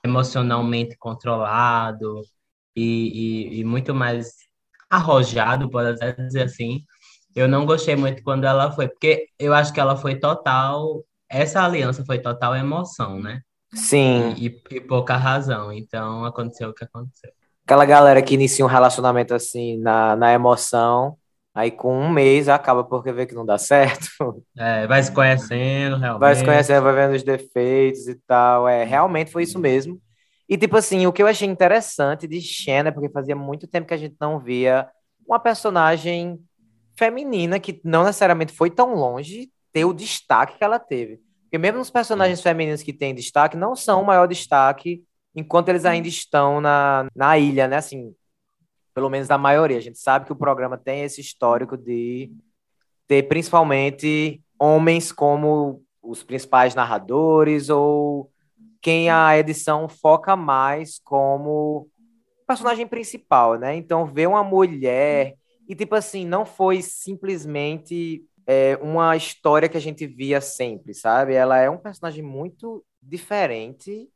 emocionalmente 0.03 0.98
controlado 0.98 2.22
e, 2.75 3.56
e, 3.56 3.60
e 3.60 3.63
muito 3.63 3.94
mais 3.94 4.34
arrojado, 4.89 5.70
pode 5.70 5.89
até 5.89 6.13
dizer 6.13 6.44
assim. 6.44 6.82
Eu 7.36 7.48
não 7.48 7.65
gostei 7.65 7.96
muito 7.96 8.24
quando 8.24 8.46
ela 8.46 8.72
foi, 8.72 8.88
porque 8.88 9.27
eu 9.38 9.53
acho 9.53 9.72
que 9.74 9.79
ela 9.79 9.96
foi 9.96 10.15
total. 10.15 11.03
Essa 11.29 11.63
aliança 11.63 12.03
foi 12.06 12.20
total 12.20 12.56
emoção, 12.56 13.20
né? 13.20 13.41
Sim. 13.74 14.34
E, 14.38 14.46
e, 14.72 14.82
pouca 14.82 15.15
razão. 15.17 15.72
Então 15.72 16.25
aconteceu 16.25 16.70
o 16.70 16.74
que 16.74 16.84
aconteceu. 16.84 17.32
Aquela 17.65 17.86
galera 17.86 18.22
que 18.22 18.34
inicia 18.34 18.63
um 18.63 18.70
relacionamento 18.70 19.34
assim 19.34 19.77
na, 19.77 20.15
na 20.15 20.34
emoção 20.34 21.17
Aí 21.57 21.71
com 21.71 21.91
um 21.91 22.07
mês 22.07 22.47
acaba 22.47 22.83
porque 22.83 23.11
vê 23.11 23.25
que 23.25 23.33
não 23.33 23.43
dá 23.43 23.57
certo. 23.57 24.43
É, 24.55 24.85
vai 24.85 25.01
se 25.01 25.11
conhecendo, 25.11 25.97
realmente. 25.97 26.19
Vai 26.19 26.35
se 26.35 26.45
conhecendo, 26.45 26.83
vai 26.83 26.93
vendo 26.93 27.15
os 27.15 27.23
defeitos 27.23 28.07
e 28.07 28.13
tal. 28.27 28.69
É, 28.69 28.83
realmente 28.83 29.31
foi 29.31 29.41
isso 29.41 29.57
mesmo. 29.57 29.99
E 30.47 30.55
tipo 30.55 30.77
assim, 30.77 31.07
o 31.07 31.11
que 31.11 31.23
eu 31.23 31.25
achei 31.25 31.47
interessante 31.47 32.27
de 32.27 32.39
Xena, 32.39 32.91
porque 32.91 33.09
fazia 33.09 33.35
muito 33.35 33.65
tempo 33.65 33.87
que 33.87 33.93
a 33.95 33.97
gente 33.97 34.15
não 34.21 34.39
via 34.39 34.87
uma 35.27 35.39
personagem 35.39 36.39
feminina 36.95 37.59
que 37.59 37.81
não 37.83 38.03
necessariamente 38.03 38.53
foi 38.53 38.69
tão 38.69 38.93
longe 38.93 39.49
ter 39.73 39.83
o 39.83 39.93
destaque 39.93 40.59
que 40.59 40.63
ela 40.63 40.77
teve. 40.77 41.19
Porque 41.41 41.57
mesmo 41.57 41.79
os 41.79 41.89
personagens 41.89 42.39
femininos 42.39 42.83
que 42.83 42.93
têm 42.93 43.15
destaque 43.15 43.57
não 43.57 43.75
são 43.75 44.03
o 44.03 44.05
maior 44.05 44.27
destaque 44.27 45.01
enquanto 45.35 45.69
eles 45.69 45.85
ainda 45.85 46.07
estão 46.07 46.61
na, 46.61 47.07
na 47.15 47.35
ilha, 47.39 47.67
né? 47.67 47.77
Assim, 47.77 48.13
pelo 48.97 49.11
menos 49.11 49.27
da 49.27 49.37
maioria. 49.37 49.77
A 49.77 49.81
gente 49.81 49.99
sabe 49.99 50.25
que 50.25 50.31
o 50.31 50.35
programa 50.35 50.75
tem 50.75 51.03
esse 51.03 51.21
histórico 51.21 51.77
de 51.77 52.31
ter 53.07 53.21
principalmente 53.27 54.41
homens 54.57 55.11
como 55.11 55.83
os 56.01 56.23
principais 56.23 56.73
narradores 56.73 57.69
ou 57.69 58.31
quem 58.81 59.07
a 59.07 59.37
edição 59.37 59.87
foca 59.87 60.35
mais 60.35 60.97
como 60.97 61.87
personagem 62.47 62.87
principal, 62.87 63.53
né? 63.59 63.75
Então, 63.75 64.03
ver 64.03 64.27
uma 64.27 64.43
mulher 64.43 65.35
e, 65.69 65.75
tipo 65.75 65.93
assim, 65.93 66.25
não 66.25 66.43
foi 66.43 66.81
simplesmente 66.81 68.25
é, 68.47 68.79
uma 68.81 69.15
história 69.15 69.69
que 69.69 69.77
a 69.77 69.81
gente 69.81 70.07
via 70.07 70.41
sempre, 70.41 70.95
sabe? 70.95 71.35
Ela 71.35 71.59
é 71.59 71.69
um 71.69 71.77
personagem 71.77 72.23
muito 72.23 72.83
diferente 72.99 74.09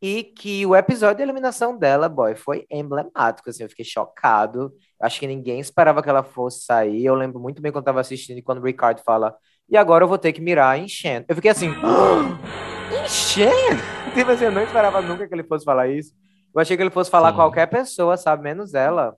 e 0.00 0.22
que 0.22 0.64
o 0.64 0.76
episódio 0.76 1.16
de 1.16 1.22
eliminação 1.22 1.76
dela, 1.76 2.08
boy, 2.08 2.34
foi 2.34 2.64
emblemático, 2.70 3.50
assim, 3.50 3.64
eu 3.64 3.68
fiquei 3.68 3.84
chocado. 3.84 4.72
Acho 5.00 5.18
que 5.18 5.26
ninguém 5.26 5.60
esperava 5.60 6.02
que 6.02 6.08
ela 6.08 6.22
fosse 6.22 6.64
sair. 6.64 7.04
Eu 7.04 7.14
lembro 7.14 7.40
muito 7.40 7.60
bem 7.60 7.72
quando 7.72 7.82
estava 7.82 8.00
assistindo 8.00 8.38
e 8.38 8.42
quando 8.42 8.58
o 8.58 8.66
Ricardo 8.66 9.02
fala, 9.04 9.34
e 9.68 9.76
agora 9.76 10.04
eu 10.04 10.08
vou 10.08 10.18
ter 10.18 10.32
que 10.32 10.40
mirar 10.40 10.78
em 10.78 10.88
Shen. 10.88 11.24
Eu 11.28 11.34
fiquei 11.34 11.50
assim, 11.50 11.70
oh, 11.70 12.94
em 12.94 13.08
Shen? 13.08 13.76
Tipo 14.14 14.30
assim, 14.30 14.44
eu 14.44 14.52
não 14.52 14.62
esperava 14.62 15.00
nunca 15.02 15.26
que 15.26 15.34
ele 15.34 15.44
fosse 15.44 15.64
falar 15.64 15.88
isso. 15.88 16.12
Eu 16.54 16.60
achei 16.60 16.76
que 16.76 16.82
ele 16.82 16.90
fosse 16.90 17.10
falar 17.10 17.30
Sim. 17.30 17.36
qualquer 17.36 17.66
pessoa, 17.66 18.16
sabe? 18.16 18.42
Menos 18.44 18.74
ela. 18.74 19.14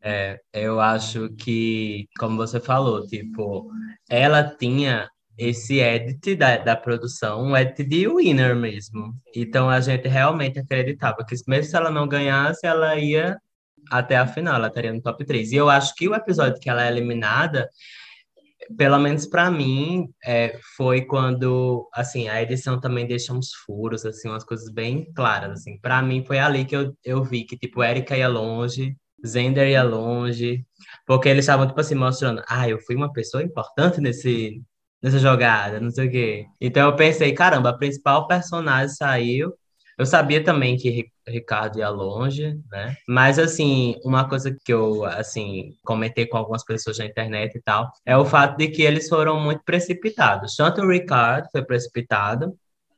É, 0.00 0.38
eu 0.52 0.80
acho 0.80 1.30
que, 1.30 2.06
como 2.18 2.36
você 2.36 2.60
falou, 2.60 3.06
tipo, 3.06 3.68
ela 4.08 4.44
tinha 4.44 5.08
esse 5.38 5.78
edit 5.78 6.34
da, 6.34 6.56
da 6.56 6.76
produção, 6.76 7.44
um 7.44 7.56
edit 7.56 7.84
de 7.84 8.08
winner 8.08 8.56
mesmo. 8.56 9.14
Então 9.34 9.70
a 9.70 9.80
gente 9.80 10.08
realmente 10.08 10.58
acreditava 10.58 11.24
que 11.24 11.36
mesmo 11.46 11.70
se 11.70 11.76
ela 11.76 11.90
não 11.90 12.08
ganhasse, 12.08 12.66
ela 12.66 12.96
ia 12.96 13.38
até 13.90 14.16
a 14.16 14.26
final, 14.26 14.56
ela 14.56 14.66
estaria 14.66 14.92
no 14.92 15.00
top 15.00 15.24
3. 15.24 15.52
E 15.52 15.56
eu 15.56 15.70
acho 15.70 15.94
que 15.94 16.08
o 16.08 16.14
episódio 16.14 16.60
que 16.60 16.68
ela 16.68 16.84
é 16.84 16.88
eliminada, 16.88 17.70
pelo 18.76 18.98
menos 18.98 19.26
para 19.26 19.50
mim, 19.50 20.08
é, 20.24 20.58
foi 20.76 21.02
quando, 21.02 21.88
assim, 21.94 22.28
a 22.28 22.42
edição 22.42 22.80
também 22.80 23.06
deixa 23.06 23.32
uns 23.32 23.52
furos, 23.64 24.04
assim, 24.04 24.28
umas 24.28 24.44
coisas 24.44 24.68
bem 24.70 25.10
claras, 25.14 25.52
assim. 25.52 25.78
Para 25.78 26.02
mim 26.02 26.24
foi 26.26 26.38
ali 26.40 26.64
que 26.64 26.76
eu, 26.76 26.92
eu 27.04 27.22
vi 27.22 27.44
que, 27.44 27.56
tipo, 27.56 27.82
Erika 27.82 28.16
ia 28.16 28.28
longe, 28.28 28.96
Zender 29.26 29.68
ia 29.68 29.82
longe, 29.82 30.64
porque 31.06 31.28
eles 31.28 31.44
estavam, 31.44 31.66
tipo 31.66 31.80
assim, 31.80 31.94
mostrando, 31.94 32.42
ah, 32.48 32.68
eu 32.68 32.78
fui 32.80 32.94
uma 32.94 33.12
pessoa 33.12 33.42
importante 33.42 34.00
nesse, 34.00 34.62
nessa 35.02 35.18
jogada, 35.18 35.80
não 35.80 35.90
sei 35.90 36.08
o 36.08 36.10
quê. 36.10 36.46
Então 36.60 36.88
eu 36.88 36.96
pensei, 36.96 37.32
caramba, 37.32 37.70
a 37.70 37.76
principal 37.76 38.26
personagem 38.26 38.94
saiu. 38.94 39.52
Eu 39.96 40.06
sabia 40.06 40.42
também 40.44 40.76
que 40.76 41.10
Ricardo 41.26 41.78
ia 41.80 41.88
longe, 41.88 42.56
né? 42.70 42.96
Mas 43.08 43.36
assim, 43.36 43.96
uma 44.04 44.28
coisa 44.28 44.56
que 44.64 44.72
eu 44.72 45.04
assim 45.04 45.76
comentei 45.84 46.24
com 46.24 46.36
algumas 46.36 46.64
pessoas 46.64 46.98
na 46.98 47.06
internet 47.06 47.56
e 47.56 47.60
tal, 47.60 47.90
é 48.06 48.16
o 48.16 48.24
fato 48.24 48.56
de 48.56 48.68
que 48.68 48.82
eles 48.82 49.08
foram 49.08 49.40
muito 49.40 49.62
precipitados. 49.64 50.54
Tanto 50.54 50.82
o 50.82 50.90
Ricardo 50.90 51.48
foi 51.50 51.64
precipitado, 51.64 52.54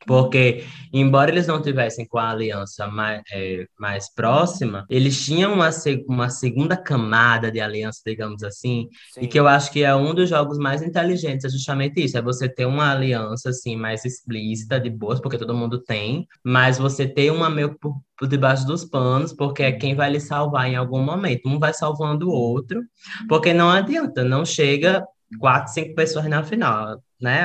porque, 0.06 0.64
embora 0.92 1.30
eles 1.30 1.46
não 1.46 1.60
tivessem 1.60 2.06
com 2.06 2.18
a 2.18 2.30
aliança 2.30 2.86
mais, 2.86 3.22
é, 3.32 3.66
mais 3.78 4.12
próxima, 4.12 4.86
eles 4.88 5.24
tinham 5.24 5.52
uma, 5.52 5.70
uma 6.08 6.30
segunda 6.30 6.76
camada 6.76 7.50
de 7.50 7.60
aliança, 7.60 8.00
digamos 8.06 8.42
assim, 8.42 8.88
Sim. 9.12 9.20
e 9.20 9.28
que 9.28 9.38
eu 9.38 9.46
acho 9.46 9.70
que 9.70 9.82
é 9.82 9.94
um 9.94 10.14
dos 10.14 10.28
jogos 10.28 10.58
mais 10.58 10.82
inteligentes, 10.82 11.44
é 11.44 11.48
justamente 11.48 12.02
isso, 12.02 12.16
é 12.16 12.22
você 12.22 12.48
ter 12.48 12.66
uma 12.66 12.92
aliança, 12.92 13.50
assim, 13.50 13.76
mais 13.76 14.04
explícita, 14.04 14.80
de 14.80 14.90
boas, 14.90 15.20
porque 15.20 15.38
todo 15.38 15.54
mundo 15.54 15.78
tem, 15.82 16.26
mas 16.42 16.78
você 16.78 17.06
ter 17.06 17.30
uma 17.30 17.50
meio 17.50 17.78
por, 17.78 17.94
por 18.16 18.28
debaixo 18.28 18.66
dos 18.66 18.84
panos, 18.84 19.32
porque 19.32 19.62
é 19.62 19.72
quem 19.72 19.94
vai 19.94 20.10
lhe 20.10 20.20
salvar 20.20 20.68
em 20.68 20.76
algum 20.76 21.02
momento. 21.02 21.48
Um 21.48 21.58
vai 21.58 21.74
salvando 21.74 22.28
o 22.28 22.32
outro, 22.32 22.82
porque 23.28 23.52
não 23.52 23.70
adianta, 23.70 24.24
não 24.24 24.44
chega 24.44 25.04
quatro, 25.38 25.72
cinco 25.72 25.94
pessoas 25.94 26.26
na 26.26 26.42
final 26.42 27.00
né? 27.20 27.44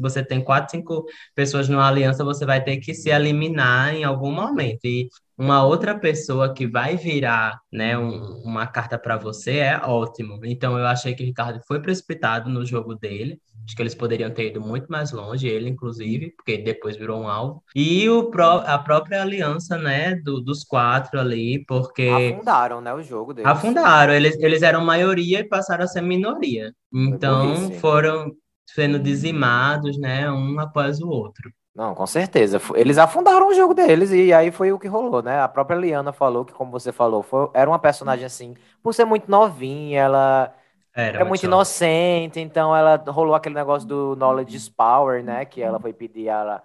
Você 0.00 0.24
tem 0.24 0.42
quatro, 0.42 0.70
cinco 0.70 1.04
pessoas 1.34 1.68
numa 1.68 1.86
aliança, 1.88 2.24
você 2.24 2.44
vai 2.46 2.62
ter 2.62 2.78
que 2.78 2.94
se 2.94 3.10
eliminar 3.10 3.94
em 3.94 4.04
algum 4.04 4.32
momento. 4.32 4.84
E 4.84 5.08
uma 5.38 5.64
outra 5.64 5.96
pessoa 5.96 6.52
que 6.52 6.66
vai 6.66 6.96
virar, 6.96 7.60
né, 7.72 7.96
um, 7.96 8.42
uma 8.44 8.66
carta 8.66 8.98
para 8.98 9.16
você 9.16 9.58
é 9.58 9.80
ótimo. 9.84 10.40
Então 10.44 10.76
eu 10.76 10.84
achei 10.84 11.14
que 11.14 11.22
o 11.22 11.26
Ricardo 11.26 11.60
foi 11.66 11.80
precipitado 11.80 12.50
no 12.50 12.66
jogo 12.66 12.96
dele. 12.96 13.40
Acho 13.64 13.76
que 13.76 13.82
eles 13.82 13.94
poderiam 13.94 14.30
ter 14.30 14.48
ido 14.48 14.60
muito 14.60 14.86
mais 14.88 15.12
longe, 15.12 15.46
ele 15.46 15.68
inclusive, 15.68 16.32
porque 16.34 16.58
depois 16.58 16.96
virou 16.96 17.20
um 17.20 17.28
alvo. 17.28 17.62
E 17.76 18.08
o 18.08 18.30
pró 18.30 18.64
a 18.66 18.78
própria 18.78 19.22
aliança, 19.22 19.76
né, 19.76 20.16
do, 20.16 20.40
dos 20.40 20.64
quatro 20.64 21.20
ali, 21.20 21.64
porque 21.66 22.08
afundaram, 22.08 22.80
né, 22.80 22.92
o 22.94 23.02
jogo 23.02 23.32
deles. 23.32 23.48
Afundaram, 23.48 24.14
eles, 24.14 24.36
eles 24.40 24.62
eram 24.62 24.84
maioria 24.84 25.40
e 25.40 25.44
passaram 25.44 25.84
a 25.84 25.86
ser 25.86 26.00
minoria. 26.00 26.72
Então 26.92 27.70
foram 27.72 28.32
sendo 28.74 28.98
dizimados, 28.98 29.98
né, 29.98 30.30
um 30.30 30.60
após 30.60 31.00
o 31.00 31.08
outro. 31.08 31.50
Não, 31.74 31.94
com 31.94 32.06
certeza. 32.06 32.60
Eles 32.74 32.98
afundaram 32.98 33.48
o 33.48 33.54
jogo 33.54 33.72
deles 33.72 34.10
e 34.10 34.32
aí 34.32 34.50
foi 34.50 34.72
o 34.72 34.78
que 34.78 34.88
rolou, 34.88 35.22
né? 35.22 35.40
A 35.40 35.48
própria 35.48 35.76
Liana 35.76 36.12
falou 36.12 36.44
que, 36.44 36.52
como 36.52 36.72
você 36.72 36.90
falou, 36.90 37.22
foi, 37.22 37.48
era 37.54 37.70
uma 37.70 37.78
personagem 37.78 38.26
assim, 38.26 38.54
por 38.82 38.92
ser 38.92 39.04
muito 39.04 39.30
novinha, 39.30 40.00
ela 40.00 40.52
era, 40.92 41.24
muito 41.24 41.46
inocente, 41.46 42.40
então 42.40 42.74
ela 42.74 43.02
rolou 43.06 43.34
aquele 43.34 43.54
negócio 43.54 43.86
do 43.86 44.16
knowledge 44.16 44.56
is 44.56 44.68
power, 44.68 45.22
né? 45.22 45.44
Que 45.44 45.62
ela 45.62 45.78
foi 45.78 45.92
pedir 45.92 46.28
a, 46.28 46.60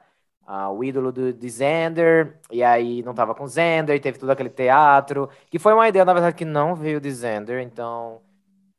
a, 0.48 0.72
o 0.72 0.84
ídolo 0.84 1.12
do, 1.12 1.32
de 1.32 1.50
Xander, 1.50 2.40
e 2.52 2.64
aí 2.64 3.04
não 3.04 3.14
tava 3.14 3.36
com 3.36 3.48
Xander, 3.48 3.96
e 3.96 4.00
teve 4.00 4.18
todo 4.18 4.32
aquele 4.32 4.50
teatro, 4.50 5.30
que 5.50 5.60
foi 5.60 5.74
uma 5.74 5.88
ideia, 5.88 6.04
na 6.04 6.14
verdade, 6.14 6.36
que 6.36 6.46
não 6.46 6.76
veio 6.76 7.00
de 7.00 7.14
Xander, 7.14 7.62
então 7.62 8.20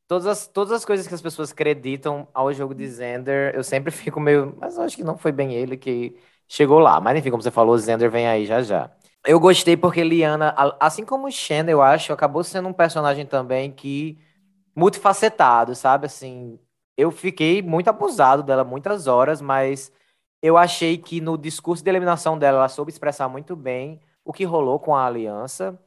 todas 0.06 0.26
as, 0.26 0.46
todas 0.46 0.72
as 0.72 0.84
coisas 0.84 1.06
que 1.06 1.14
as 1.14 1.22
pessoas 1.22 1.52
acreditam 1.52 2.28
ao 2.34 2.52
jogo 2.52 2.74
de 2.74 2.86
Zender, 2.88 3.54
eu 3.54 3.64
sempre 3.64 3.90
fico 3.92 4.20
meio. 4.20 4.56
Mas 4.60 4.76
eu 4.76 4.82
acho 4.84 4.96
que 4.96 5.04
não 5.04 5.16
foi 5.18 5.32
bem 5.32 5.54
ele 5.54 5.76
que 5.76 6.16
chegou 6.48 6.78
lá. 6.78 7.00
Mas 7.00 7.18
enfim, 7.18 7.30
como 7.30 7.42
você 7.42 7.50
falou, 7.50 7.76
Zender 7.78 8.10
vem 8.10 8.26
aí 8.26 8.46
já 8.46 8.62
já. 8.62 8.90
Eu 9.26 9.40
gostei 9.40 9.76
porque 9.76 10.04
Liana, 10.04 10.54
assim 10.80 11.04
como 11.04 11.30
Shen, 11.30 11.64
eu 11.68 11.80
acho, 11.82 12.12
acabou 12.12 12.44
sendo 12.44 12.68
um 12.68 12.72
personagem 12.72 13.26
também 13.26 13.72
que. 13.72 14.18
multifacetado, 14.76 15.74
sabe? 15.74 16.06
Assim, 16.06 16.58
eu 16.96 17.10
fiquei 17.10 17.62
muito 17.62 17.88
abusado 17.88 18.42
dela 18.42 18.64
muitas 18.64 19.06
horas, 19.06 19.40
mas 19.40 19.92
eu 20.42 20.56
achei 20.58 20.98
que 20.98 21.20
no 21.20 21.38
discurso 21.38 21.82
de 21.84 21.90
eliminação 21.90 22.38
dela, 22.38 22.58
ela 22.58 22.68
soube 22.68 22.90
expressar 22.92 23.28
muito 23.28 23.56
bem 23.56 24.00
o 24.24 24.32
que 24.32 24.44
rolou 24.44 24.78
com 24.80 24.94
a 24.94 25.06
aliança. 25.06 25.78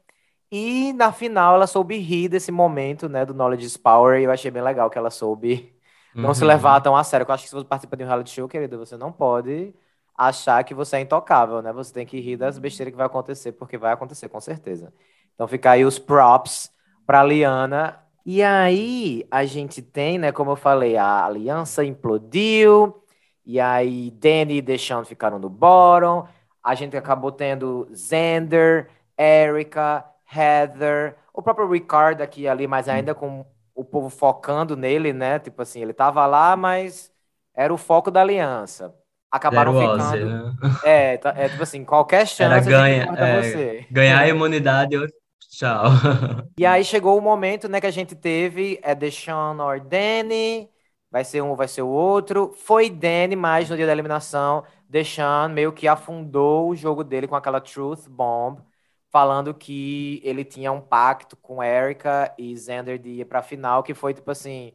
E 0.51 0.93
na 0.93 1.11
final 1.11 1.55
ela 1.55 1.67
soube 1.67 1.97
rir 1.97 2.29
desse 2.29 2.51
momento, 2.51 3.09
né, 3.09 3.25
do 3.25 3.33
Knowledge 3.33 3.65
is 3.65 3.77
Power, 3.77 4.19
e 4.19 4.23
eu 4.23 4.31
achei 4.31 4.49
bem 4.49 4.61
legal 4.63 4.89
que 4.89 4.97
ela 4.97 5.09
soube 5.09 5.73
não 6.15 6.33
se 6.33 6.43
levar 6.43 6.77
uhum. 6.77 6.81
tão 6.81 6.95
a 6.95 7.03
sério. 7.03 7.25
Eu 7.27 7.33
acho 7.33 7.43
que 7.43 7.49
se 7.49 7.55
você 7.55 7.65
participa 7.65 7.95
de 7.95 8.03
um 8.03 8.07
reality 8.07 8.31
show, 8.31 8.47
querido, 8.47 8.77
você 8.77 8.97
não 8.97 9.11
pode 9.11 9.73
achar 10.17 10.63
que 10.63 10.73
você 10.73 10.97
é 10.97 11.01
intocável, 11.01 11.61
né? 11.61 11.71
Você 11.73 11.93
tem 11.93 12.05
que 12.05 12.19
rir 12.19 12.37
das 12.37 12.57
besteiras 12.57 12.91
que 12.91 12.97
vai 12.97 13.05
acontecer, 13.05 13.51
porque 13.51 13.77
vai 13.77 13.93
acontecer, 13.93 14.27
com 14.29 14.41
certeza. 14.41 14.91
Então 15.35 15.47
fica 15.47 15.71
aí 15.71 15.85
os 15.85 15.99
props 15.99 16.71
pra 17.05 17.23
Liana. 17.23 17.99
E 18.25 18.41
aí 18.41 19.25
a 19.29 19.45
gente 19.45 19.81
tem, 19.81 20.17
né, 20.17 20.31
como 20.31 20.51
eu 20.51 20.55
falei, 20.55 20.97
a 20.97 21.25
aliança 21.25 21.85
implodiu, 21.85 23.01
e 23.45 23.59
aí 23.59 24.11
Danny 24.11 24.57
e 24.57 24.61
Deshaun 24.61 25.05
ficaram 25.05 25.39
no 25.39 25.49
bottom, 25.49 26.27
a 26.61 26.75
gente 26.75 26.97
acabou 26.97 27.31
tendo 27.31 27.87
Xander, 27.95 28.89
Erika, 29.17 30.03
Heather, 30.33 31.15
o 31.33 31.41
próprio 31.41 31.69
Ricard 31.69 32.21
aqui 32.21 32.47
ali, 32.47 32.67
mas 32.67 32.89
ainda 32.89 33.15
com 33.15 33.45
o 33.73 33.85
povo 33.85 34.09
focando 34.09 34.75
nele, 34.75 35.13
né? 35.13 35.39
Tipo 35.39 35.61
assim, 35.61 35.81
ele 35.81 35.93
tava 35.93 36.25
lá, 36.25 36.55
mas 36.55 37.11
era 37.55 37.73
o 37.73 37.77
foco 37.77 38.11
da 38.11 38.21
aliança. 38.21 38.93
Acabaram 39.31 39.73
ficando. 39.73 40.03
Ozzy, 40.03 40.25
né? 40.25 40.53
é, 40.83 41.17
tá, 41.17 41.33
é, 41.37 41.49
tipo 41.49 41.61
assim, 41.61 41.85
qualquer 41.85 42.25
chance 42.27 42.43
era 42.43 42.59
ganha, 42.59 43.03
é, 43.15 43.41
você. 43.41 43.87
Ganhar 43.91 44.19
a 44.19 44.27
imunidade, 44.27 44.95
eu... 44.95 45.07
tchau. 45.51 45.83
E 46.57 46.65
aí 46.65 46.83
chegou 46.83 47.17
o 47.17 47.21
momento, 47.21 47.69
né, 47.69 47.79
que 47.79 47.87
a 47.87 47.91
gente 47.91 48.15
teve 48.15 48.79
é 48.81 48.95
Deshaun 48.95 49.59
or 49.61 49.79
Danny, 49.79 50.67
vai 51.11 51.23
ser 51.23 51.41
um, 51.41 51.55
vai 51.55 51.67
ser 51.67 51.83
o 51.83 51.87
outro. 51.87 52.51
Foi 52.65 52.89
Danny, 52.89 53.35
mas 53.35 53.69
no 53.69 53.75
dia 53.75 53.85
da 53.85 53.91
eliminação, 53.91 54.63
Deshaun 54.89 55.49
meio 55.49 55.71
que 55.71 55.87
afundou 55.87 56.69
o 56.69 56.75
jogo 56.75 57.03
dele 57.03 57.27
com 57.27 57.35
aquela 57.35 57.61
Truth 57.61 58.07
Bomb 58.09 58.59
falando 59.11 59.53
que 59.53 60.21
ele 60.23 60.43
tinha 60.45 60.71
um 60.71 60.81
pacto 60.81 61.35
com 61.37 61.63
Erika 61.63 62.33
e 62.37 62.55
Xander 62.57 62.99
de 62.99 63.09
ir 63.21 63.25
pra 63.25 63.41
final, 63.41 63.83
que 63.83 63.93
foi 63.93 64.13
tipo 64.13 64.29
assim. 64.31 64.73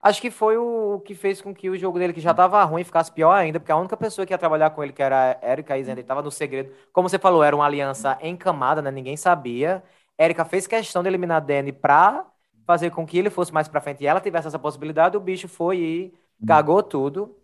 Acho 0.00 0.20
que 0.20 0.30
foi 0.30 0.56
o 0.56 1.00
que 1.00 1.14
fez 1.14 1.42
com 1.42 1.54
que 1.54 1.68
o 1.70 1.76
jogo 1.76 1.98
dele, 1.98 2.12
que 2.12 2.20
já 2.20 2.32
tava 2.34 2.62
ruim, 2.64 2.84
ficasse 2.84 3.12
pior 3.12 3.32
ainda, 3.32 3.58
porque 3.60 3.72
a 3.72 3.76
única 3.76 3.96
pessoa 3.96 4.24
que 4.26 4.32
ia 4.32 4.38
trabalhar 4.38 4.70
com 4.70 4.82
ele, 4.84 4.92
que 4.92 5.02
era 5.02 5.38
Erika 5.42 5.76
e 5.78 5.84
Xander, 5.84 6.04
tava 6.04 6.22
no 6.22 6.30
segredo. 6.30 6.72
Como 6.92 7.08
você 7.08 7.18
falou, 7.18 7.42
era 7.42 7.56
uma 7.56 7.66
aliança 7.66 8.18
encamada, 8.22 8.80
né? 8.82 8.90
Ninguém 8.90 9.16
sabia. 9.16 9.82
Erika 10.18 10.44
fez 10.44 10.66
questão 10.66 11.02
de 11.02 11.08
eliminar 11.08 11.44
Danny 11.44 11.72
pra 11.72 12.26
fazer 12.66 12.90
com 12.90 13.06
que 13.06 13.18
ele 13.18 13.30
fosse 13.30 13.52
mais 13.52 13.68
pra 13.68 13.80
frente 13.80 14.02
e 14.04 14.06
ela 14.06 14.20
tivesse 14.20 14.48
essa 14.48 14.58
possibilidade. 14.58 15.16
O 15.16 15.20
bicho 15.20 15.48
foi 15.48 15.78
e 15.78 16.14
cagou 16.46 16.82
tudo. 16.82 17.36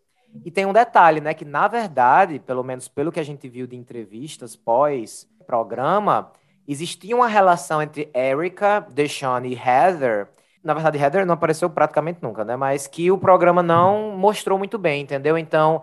E 0.44 0.51
tem 0.51 0.66
um 0.66 0.73
detalhe, 0.73 1.20
né? 1.20 1.33
Que 1.35 1.44
na 1.44 1.68
verdade, 1.68 2.38
pelo 2.40 2.62
menos 2.62 2.88
pelo 2.88 3.12
que 3.12 3.20
a 3.20 3.23
gente 3.23 3.49
viu 3.49 3.66
de 3.66 3.77
entrevistas 3.77 4.57
pós 4.57 5.29
programa, 5.45 6.31
existia 6.67 7.15
uma 7.15 7.29
relação 7.29 7.83
entre 7.83 8.11
Erika, 8.15 8.87
Deshawn 8.91 9.45
e 9.45 9.55
Heather. 9.55 10.29
Na 10.63 10.75
verdade, 10.75 10.99
Heather 10.99 11.27
não 11.27 11.35
apareceu 11.35 11.69
praticamente 11.71 12.21
nunca, 12.23 12.45
né? 12.45 12.57
Mas 12.57 12.87
que 12.87 13.11
o 13.11 13.19
programa 13.19 13.63
não 13.63 14.17
mostrou 14.17 14.59
muito 14.59 14.79
bem, 14.79 15.03
entendeu? 15.03 15.37
Então, 15.37 15.83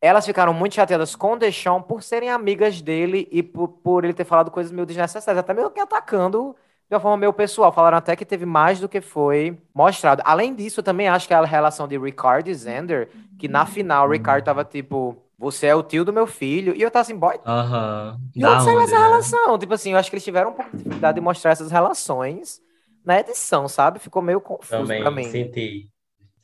elas 0.00 0.26
ficaram 0.26 0.52
muito 0.52 0.74
chateadas 0.74 1.16
com 1.16 1.36
Deshawn 1.38 1.82
por 1.82 2.02
serem 2.02 2.30
amigas 2.30 2.80
dele 2.82 3.28
e 3.30 3.42
por, 3.42 3.68
por 3.68 4.04
ele 4.04 4.14
ter 4.14 4.24
falado 4.24 4.50
coisas 4.50 4.72
meio 4.72 4.86
desnecessárias, 4.86 5.38
até 5.38 5.54
meio 5.54 5.70
que 5.70 5.80
atacando 5.80 6.54
de 6.88 6.94
uma 6.94 7.00
forma 7.00 7.16
meio 7.16 7.32
pessoal. 7.32 7.72
Falaram 7.72 7.98
até 7.98 8.14
que 8.14 8.24
teve 8.24 8.46
mais 8.46 8.80
do 8.80 8.88
que 8.88 9.00
foi 9.00 9.58
mostrado. 9.74 10.22
Além 10.24 10.54
disso, 10.54 10.80
eu 10.80 10.84
também 10.84 11.08
acho 11.08 11.26
que 11.26 11.34
a 11.34 11.44
relação 11.44 11.88
de 11.88 11.98
Ricard 11.98 12.50
e 12.50 12.54
Xander, 12.54 13.08
que 13.38 13.48
na 13.48 13.66
final 13.66 14.06
o 14.06 14.10
Ricard 14.10 14.44
tava 14.44 14.64
tipo 14.64 15.16
você 15.38 15.66
é 15.66 15.74
o 15.74 15.82
tio 15.82 16.04
do 16.04 16.12
meu 16.12 16.26
filho. 16.26 16.74
E 16.74 16.82
eu 16.82 16.90
tava 16.90 17.02
assim, 17.02 17.16
boy. 17.16 17.38
Aham. 17.44 18.18
E 18.34 18.44
onde 18.44 18.64
saiu 18.64 18.80
essa 18.80 18.98
né? 18.98 19.02
relação? 19.02 19.58
Tipo 19.58 19.74
assim, 19.74 19.92
eu 19.92 19.98
acho 19.98 20.08
que 20.08 20.16
eles 20.16 20.24
tiveram 20.24 20.50
um 20.50 20.54
pouco 20.54 20.70
de 20.70 20.78
dificuldade 20.78 21.16
de 21.16 21.20
mostrar 21.20 21.50
essas 21.50 21.70
relações 21.70 22.60
na 23.04 23.20
edição, 23.20 23.68
sabe? 23.68 23.98
Ficou 23.98 24.22
meio 24.22 24.40
confuso 24.40 24.82
também, 24.82 25.02
pra 25.02 25.10
mim. 25.10 25.24
Senti. 25.24 25.90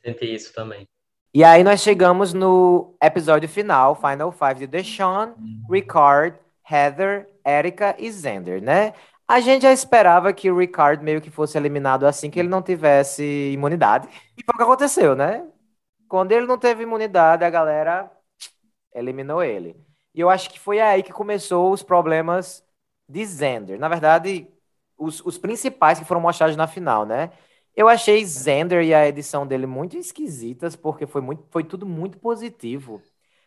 Senti 0.05 0.35
isso 0.35 0.53
também. 0.53 0.87
E 1.35 1.43
aí 1.43 1.65
nós 1.65 1.81
chegamos 1.81 2.35
no 2.35 2.95
episódio 3.03 3.49
final, 3.49 3.95
Final 3.95 4.31
Five 4.31 4.61
de 4.61 4.67
Deshaun, 4.67 5.33
Ricard, 5.71 6.37
Heather, 6.71 7.27
Erika 7.45 7.97
e 7.99 8.13
Xander, 8.13 8.63
né? 8.63 8.93
A 9.27 9.41
gente 9.41 9.63
já 9.63 9.73
esperava 9.73 10.33
que 10.35 10.51
o 10.51 10.59
Ricard 10.59 11.03
meio 11.03 11.23
que 11.23 11.31
fosse 11.31 11.57
eliminado 11.57 12.05
assim 12.05 12.29
que 12.31 12.39
ele 12.39 12.51
não 12.51 12.61
tivesse 12.61 13.51
imunidade. 13.51 14.07
E 14.37 14.45
foi 14.45 14.55
o 14.55 14.57
que 14.59 14.63
aconteceu, 14.63 15.17
né? 15.17 15.47
Quando 16.07 16.33
ele 16.33 16.47
não 16.47 16.59
teve 16.59 16.83
imunidade, 16.83 17.43
a 17.43 17.49
galera 17.49 18.11
eliminou 18.95 19.43
ele. 19.43 19.77
E 20.15 20.21
eu 20.21 20.29
acho 20.31 20.51
que 20.51 20.59
foi 20.59 20.81
aí 20.81 21.03
que 21.03 21.13
começou 21.13 21.73
os 21.73 21.83
problemas 21.83 22.65
de 23.09 23.25
Zender. 23.25 23.79
Na 23.79 23.89
verdade, 23.89 24.49
os, 24.97 25.25
os 25.25 25.39
principais 25.39 25.99
que 25.99 26.05
foram 26.05 26.21
mostrados 26.21 26.57
na 26.57 26.67
final, 26.67 27.07
né? 27.07 27.31
Eu 27.75 27.89
achei 27.89 28.25
Zender 28.25 28.85
e 28.85 28.95
a 28.95 29.09
edição 29.09 29.47
dele 29.47 29.67
muito 29.67 29.97
esquisitas, 29.97 30.77
porque 30.77 31.07
foi, 31.07 31.21
muito, 31.23 31.45
foi 31.51 31.65
tudo 31.65 31.87
muito 31.87 32.19
positivo. 32.19 33.03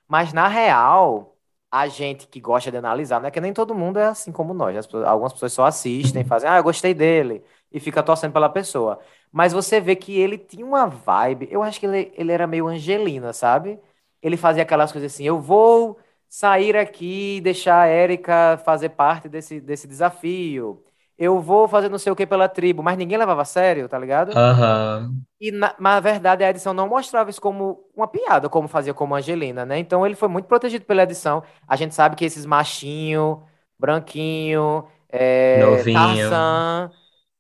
Mas, 0.07 0.33
na 0.33 0.47
real, 0.47 1.37
a 1.71 1.87
gente 1.87 2.27
que 2.27 2.39
gosta 2.39 2.71
de 2.71 2.77
analisar, 2.77 3.21
né? 3.21 3.29
Que 3.31 3.41
nem 3.41 3.53
todo 3.53 3.75
mundo 3.75 3.99
é 3.99 4.05
assim 4.05 4.31
como 4.31 4.53
nós. 4.53 4.75
Né? 4.75 5.05
Algumas 5.05 5.33
pessoas 5.33 5.53
só 5.53 5.65
assistem, 5.65 6.23
fazem, 6.23 6.49
ah, 6.49 6.57
eu 6.57 6.63
gostei 6.63 6.93
dele, 6.93 7.43
e 7.71 7.79
fica 7.79 8.01
torcendo 8.03 8.33
pela 8.33 8.49
pessoa. 8.49 8.99
Mas 9.31 9.53
você 9.53 9.79
vê 9.81 9.95
que 9.95 10.17
ele 10.17 10.37
tinha 10.37 10.65
uma 10.65 10.87
vibe, 10.87 11.47
eu 11.51 11.61
acho 11.63 11.79
que 11.79 11.85
ele, 11.85 12.11
ele 12.15 12.31
era 12.31 12.47
meio 12.47 12.67
Angelina, 12.67 13.33
sabe? 13.33 13.79
Ele 14.25 14.37
fazia 14.37 14.63
aquelas 14.63 14.91
coisas 14.91 15.13
assim: 15.13 15.23
eu 15.23 15.39
vou 15.39 15.99
sair 16.27 16.75
aqui 16.75 17.37
e 17.37 17.41
deixar 17.41 17.81
a 17.81 17.87
Érica 17.87 18.59
fazer 18.65 18.89
parte 18.89 19.29
desse, 19.29 19.61
desse 19.61 19.87
desafio. 19.87 20.83
Eu 21.17 21.39
vou 21.39 21.65
fazer 21.67 21.87
não 21.87 21.97
sei 21.97 22.11
o 22.11 22.15
que 22.15 22.25
pela 22.25 22.49
tribo, 22.49 22.83
mas 22.83 22.97
ninguém 22.97 23.17
levava 23.17 23.43
a 23.43 23.45
sério, 23.45 23.87
tá 23.87 23.97
ligado? 23.97 24.31
Uhum. 24.35 25.21
E 25.39 25.49
na, 25.49 25.73
na 25.79 25.99
verdade 26.01 26.43
a 26.43 26.49
edição 26.49 26.73
não 26.73 26.89
mostrava 26.89 27.29
isso 27.29 27.39
como 27.39 27.85
uma 27.95 28.07
piada, 28.07 28.49
como 28.49 28.67
fazia 28.67 28.93
como 28.93 29.15
Angelina, 29.15 29.65
né? 29.65 29.79
Então 29.79 30.05
ele 30.05 30.15
foi 30.15 30.27
muito 30.27 30.45
protegido 30.45 30.83
pela 30.83 31.03
edição. 31.03 31.41
A 31.65 31.75
gente 31.77 31.95
sabe 31.95 32.17
que 32.17 32.25
esses 32.25 32.45
machinho, 32.45 33.43
branquinho, 33.79 34.85
é, 35.07 35.63
Novinho. 35.63 35.93
Tarzan, 35.97 36.91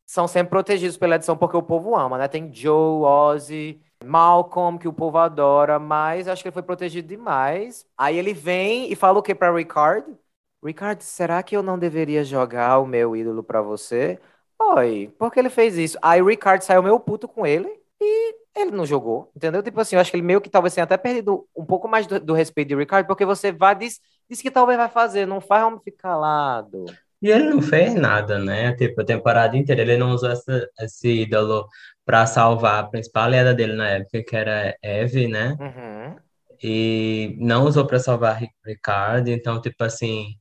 são 0.05 0.27
sempre 0.27 0.51
protegidos 0.51 0.95
pela 0.95 1.15
edição 1.15 1.35
porque 1.35 1.57
o 1.57 1.63
povo 1.63 1.97
ama, 1.97 2.17
né? 2.17 2.27
Tem 2.29 2.53
Joe, 2.53 3.03
Ozzy, 3.03 3.81
Malcolm, 4.05 4.77
que 4.77 4.87
o 4.87 4.93
povo 4.93 5.17
adora, 5.17 5.79
mas 5.79 6.27
acho 6.27 6.41
que 6.43 6.47
ele 6.49 6.53
foi 6.53 6.63
protegido 6.63 7.07
demais. 7.07 7.85
Aí 7.97 8.17
ele 8.17 8.33
vem 8.33 8.91
e 8.91 8.95
fala 8.95 9.19
o 9.19 9.23
que 9.23 9.35
para 9.35 9.53
Ricard? 9.53 10.15
Ricard, 10.63 11.03
será 11.03 11.43
que 11.43 11.55
eu 11.55 11.63
não 11.63 11.77
deveria 11.77 12.23
jogar 12.23 12.79
o 12.79 12.87
meu 12.87 13.15
ídolo 13.15 13.43
para 13.43 13.61
você? 13.61 14.19
Oi, 14.59 15.13
por 15.17 15.31
que 15.31 15.39
ele 15.39 15.49
fez 15.49 15.77
isso? 15.77 15.97
Aí 16.01 16.21
Ricard 16.21 16.63
saiu 16.63 16.81
meio 16.83 16.99
puto 16.99 17.27
com 17.27 17.45
ele 17.45 17.69
e 18.01 18.35
ele 18.55 18.71
não 18.71 18.85
jogou, 18.85 19.31
entendeu? 19.35 19.61
Tipo 19.61 19.81
assim, 19.81 19.95
eu 19.95 20.01
acho 20.01 20.11
que 20.11 20.17
ele 20.17 20.23
meio 20.25 20.41
que 20.41 20.49
talvez 20.49 20.73
tenha 20.73 20.85
até 20.85 20.97
perdido 20.97 21.47
um 21.55 21.65
pouco 21.65 21.87
mais 21.87 22.07
do, 22.07 22.19
do 22.19 22.33
respeito 22.33 22.69
de 22.69 22.75
Ricard, 22.75 23.07
porque 23.07 23.25
você 23.25 23.51
vai, 23.51 23.75
diz, 23.75 23.99
diz 24.29 24.41
que 24.41 24.49
talvez 24.49 24.77
vai 24.77 24.89
fazer, 24.89 25.25
não 25.25 25.41
faz 25.41 25.63
homem 25.65 25.79
ficar 25.83 26.09
calado. 26.09 26.85
E 27.21 27.29
ele 27.29 27.49
não 27.49 27.61
fez 27.61 27.95
nada, 27.95 28.37
né? 28.37 28.73
Tipo, 28.75 29.01
a 29.01 29.05
temporada 29.05 29.57
inteira 29.57 29.81
ele 29.81 29.97
não 29.97 30.11
usou 30.11 30.29
essa, 30.29 30.69
esse 30.79 31.21
ídolo 31.23 31.67
para 32.05 32.25
salvar 32.27 32.83
a 32.83 32.87
principal 32.87 33.23
aliada 33.25 33.53
dele 33.53 33.73
na 33.73 33.89
época, 33.89 34.23
que 34.23 34.35
era 34.35 34.77
Eve, 34.81 35.27
né? 35.27 35.57
Uhum. 35.59 36.15
E 36.63 37.35
não 37.39 37.65
usou 37.65 37.85
para 37.85 37.99
salvar 37.99 38.41
Ricardo. 38.65 39.29
Então, 39.29 39.59
tipo 39.59 39.83
assim, 39.83 40.35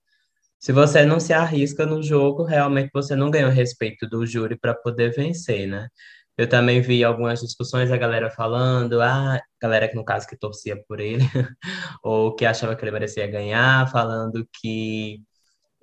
se 0.58 0.72
você 0.72 1.04
não 1.04 1.18
se 1.20 1.32
arrisca 1.32 1.86
no 1.86 2.02
jogo, 2.02 2.44
realmente 2.44 2.90
você 2.92 3.16
não 3.16 3.30
ganha 3.30 3.48
o 3.48 3.50
respeito 3.50 4.08
do 4.08 4.26
júri 4.26 4.58
para 4.58 4.74
poder 4.74 5.14
vencer, 5.14 5.66
né? 5.66 5.88
Eu 6.36 6.48
também 6.48 6.80
vi 6.80 7.04
algumas 7.04 7.40
discussões, 7.40 7.92
a 7.92 7.96
galera 7.96 8.30
falando, 8.30 9.00
ah, 9.00 9.40
galera 9.60 9.88
que 9.88 9.94
no 9.94 10.04
caso 10.04 10.26
que 10.26 10.36
torcia 10.36 10.76
por 10.88 11.00
ele, 11.00 11.22
ou 12.02 12.34
que 12.34 12.44
achava 12.44 12.74
que 12.74 12.84
ele 12.84 12.90
merecia 12.90 13.26
ganhar, 13.26 13.90
falando 13.90 14.46
que 14.60 15.22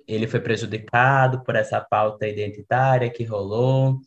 ele 0.06 0.26
foi 0.26 0.40
prejudicado 0.40 1.42
por 1.42 1.56
essa 1.56 1.80
pauta 1.80 2.26
identitária 2.26 3.10
que 3.10 3.24
rolou. 3.24 3.98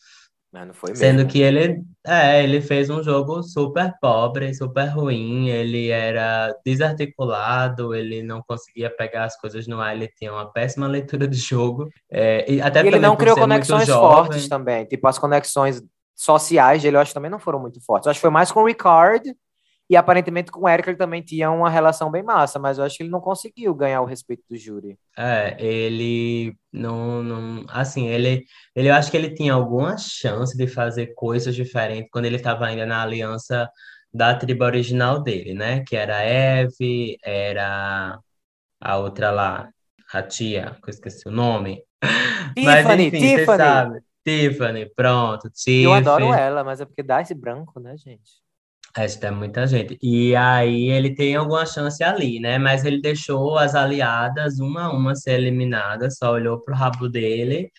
Mas 0.56 0.68
não 0.68 0.74
foi 0.74 0.92
mesmo. 0.92 1.06
Sendo 1.06 1.28
que 1.28 1.42
ele, 1.42 1.84
é, 2.08 2.42
ele 2.42 2.62
fez 2.62 2.90
um 2.90 3.04
jogo 3.04 3.44
super 3.44 3.94
pobre, 4.00 4.54
super 4.54 4.86
ruim, 4.86 5.50
ele 5.50 5.90
era 5.90 6.56
desarticulado, 6.66 7.94
ele 7.94 8.24
não 8.24 8.42
conseguia 8.42 8.90
pegar 8.90 9.26
as 9.26 9.38
coisas 9.38 9.68
no 9.68 9.82
ar, 9.82 9.94
ele 9.94 10.08
tinha 10.08 10.32
uma 10.32 10.50
péssima 10.50 10.88
leitura 10.88 11.28
de 11.28 11.38
jogo. 11.38 11.90
É, 12.10 12.50
e 12.50 12.62
até 12.62 12.82
e 12.82 12.88
ele 12.88 13.00
não 13.00 13.18
criou 13.18 13.36
conexões 13.36 13.90
fortes 13.90 14.48
também, 14.48 14.86
tipo 14.86 15.06
as 15.10 15.20
conexões 15.20 15.84
sociais 16.16 16.82
dele, 16.82 16.96
eu 16.96 17.02
acho 17.02 17.10
que 17.10 17.16
também 17.16 17.30
não 17.30 17.40
foram 17.40 17.60
muito 17.60 17.84
fortes. 17.84 18.06
Eu 18.06 18.12
acho 18.12 18.20
que 18.20 18.22
foi 18.22 18.30
mais 18.30 18.50
com 18.50 18.62
o 18.62 18.66
Ricard 18.66 19.36
e 19.90 19.96
aparentemente 19.96 20.52
com 20.52 20.62
o 20.62 20.70
Eric 20.70 20.90
ele 20.90 20.98
também 20.98 21.22
tinha 21.22 21.52
uma 21.52 21.70
relação 21.70 22.10
bem 22.10 22.24
massa, 22.24 22.58
mas 22.58 22.78
eu 22.78 22.84
acho 22.84 22.98
que 22.98 23.04
ele 23.04 23.12
não 23.12 23.22
conseguiu 23.22 23.74
ganhar 23.74 24.02
o 24.02 24.06
respeito 24.06 24.44
do 24.50 24.58
júri. 24.58 24.98
É, 25.18 25.56
ele 25.64 26.56
não, 26.74 27.22
não 27.22 27.66
assim, 27.70 28.08
ele, 28.08 28.46
ele 28.76 28.90
eu 28.90 28.96
acho 28.96 29.12
que 29.12 29.18
ele 29.18 29.34
tinha 29.34 29.54
alguma 29.54 29.96
chance 29.98 30.58
de 30.58 30.68
fazer 30.68 31.14
coisas 31.14 31.56
diferentes 31.56 32.10
quando 32.12 32.26
ele 32.26 32.38
estava 32.38 32.66
ainda 32.66 32.86
na 32.86 33.04
aliança 33.04 33.70
da 34.12 34.34
tribo 34.34 34.64
original 34.64 35.22
dele, 35.22 35.54
né? 35.54 35.84
Que 35.86 35.96
era 35.96 36.18
a 36.18 36.24
Eve, 36.24 37.18
era 37.24 38.18
a 38.82 38.98
outra 38.98 39.30
lá, 39.30 39.70
a 40.14 40.24
tia, 40.24 40.78
que 40.82 40.90
eu 40.90 40.94
esqueci 40.94 41.28
o 41.28 41.32
nome. 41.32 41.84
Tiffany, 42.56 42.86
mas, 42.86 43.00
enfim, 43.00 43.20
Tiffany. 43.20 43.58
sabe. 43.58 44.00
Tiffany, 44.26 44.92
pronto, 44.96 45.50
Tiffany. 45.52 45.84
Eu 45.84 45.94
adoro 45.94 46.34
ela, 46.34 46.64
mas 46.64 46.82
é 46.82 46.86
porque 46.86 47.04
dá 47.04 47.22
esse 47.22 47.36
branco, 47.36 47.80
né, 47.80 47.96
gente? 47.98 48.45
Tem 49.20 49.32
muita 49.32 49.68
gente. 49.68 49.98
E 50.02 50.34
aí 50.36 50.90
ele 50.90 51.14
tem 51.14 51.36
alguma 51.36 51.66
chance 51.66 52.02
ali, 52.04 52.40
né? 52.40 52.58
Mas 52.58 52.86
ele 52.86 53.02
deixou 53.02 53.58
as 53.58 53.76
aliadas 53.76 54.60
uma 54.60 54.84
a 54.86 54.92
uma 54.94 55.14
ser 55.16 55.34
eliminadas, 55.34 56.18
só 56.18 56.32
olhou 56.32 56.62
pro 56.62 56.74
rabo 56.74 57.10
dele. 57.10 57.70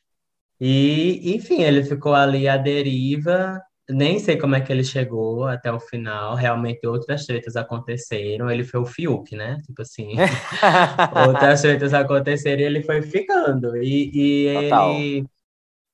E, 0.60 1.34
enfim, 1.34 1.62
ele 1.62 1.82
ficou 1.84 2.14
ali 2.14 2.46
à 2.48 2.56
deriva. 2.58 3.60
Nem 3.88 4.18
sei 4.18 4.36
como 4.36 4.56
é 4.56 4.60
que 4.60 4.72
ele 4.72 4.84
chegou 4.84 5.44
até 5.44 5.72
o 5.72 5.80
final. 5.80 6.34
Realmente 6.34 6.86
outras 6.86 7.24
tretas 7.24 7.56
aconteceram. 7.56 8.50
Ele 8.50 8.64
foi 8.64 8.80
o 8.80 8.86
Fiuk, 8.86 9.34
né? 9.34 9.60
Tipo 9.66 9.82
assim. 9.82 10.16
outras 11.28 11.62
tretas 11.62 11.94
aconteceram 11.94 12.60
e 12.62 12.64
ele 12.64 12.82
foi 12.82 13.02
ficando. 13.02 13.76
E, 13.82 14.10
e 14.12 14.46
ele 14.48 15.26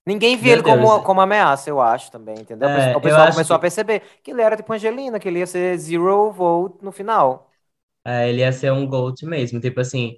Ninguém 0.05 0.37
via 0.37 0.55
ele 0.55 0.62
como, 0.62 1.03
como 1.03 1.21
ameaça, 1.21 1.71
eu 1.71 1.81
acho 1.81 2.11
também, 2.11 2.35
entendeu? 2.41 2.69
É, 2.69 2.97
o 2.97 3.01
pessoal 3.01 3.31
começou 3.31 3.55
que... 3.55 3.59
a 3.59 3.61
perceber 3.61 4.03
que 4.23 4.33
ele 4.33 4.43
era 4.43 4.57
tipo 4.57 4.73
Angelina, 4.73 5.21
que 5.21 5.29
ele 5.29 5.38
ia 5.38 5.47
ser 5.47 5.79
zero 5.79 6.33
vote 6.33 6.85
no 6.85 6.91
final. 6.91 7.49
É, 8.05 8.29
ele 8.29 8.41
ia 8.41 8.53
ser 8.53 8.73
um 8.73 8.87
GOAT 8.87 9.25
mesmo, 9.25 9.61
tipo 9.61 9.81
assim, 9.81 10.17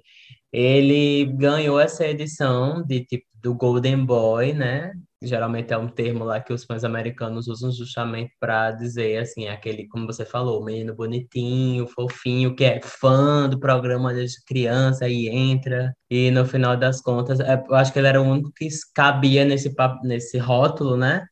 ele 0.51 1.25
ganhou 1.37 1.79
essa 1.79 2.05
edição 2.07 2.83
de 2.83 3.05
tipo 3.05 3.25
do 3.35 3.53
Golden 3.55 4.05
Boy, 4.05 4.53
né? 4.53 4.91
Geralmente 5.25 5.73
é 5.73 5.77
um 5.77 5.87
termo 5.87 6.23
lá 6.23 6.39
que 6.39 6.53
os 6.53 6.63
fãs 6.63 6.83
americanos 6.83 7.47
usam 7.47 7.71
justamente 7.71 8.33
para 8.39 8.71
dizer 8.71 9.17
assim, 9.17 9.47
aquele, 9.47 9.87
como 9.87 10.05
você 10.05 10.25
falou, 10.25 10.63
menino 10.63 10.95
bonitinho, 10.95 11.87
fofinho, 11.87 12.55
que 12.55 12.63
é 12.63 12.81
fã 12.81 13.49
do 13.49 13.59
programa 13.59 14.13
desde 14.13 14.43
criança 14.45 15.07
e 15.09 15.27
entra. 15.27 15.95
E 16.09 16.31
no 16.31 16.45
final 16.45 16.77
das 16.77 17.01
contas, 17.01 17.39
é, 17.39 17.63
eu 17.67 17.75
acho 17.75 17.91
que 17.93 17.99
ele 17.99 18.07
era 18.07 18.21
o 18.21 18.25
único 18.25 18.51
que 18.53 18.67
cabia 18.93 19.45
nesse, 19.45 19.73
nesse 20.03 20.37
rótulo, 20.37 20.97
né? 20.97 21.25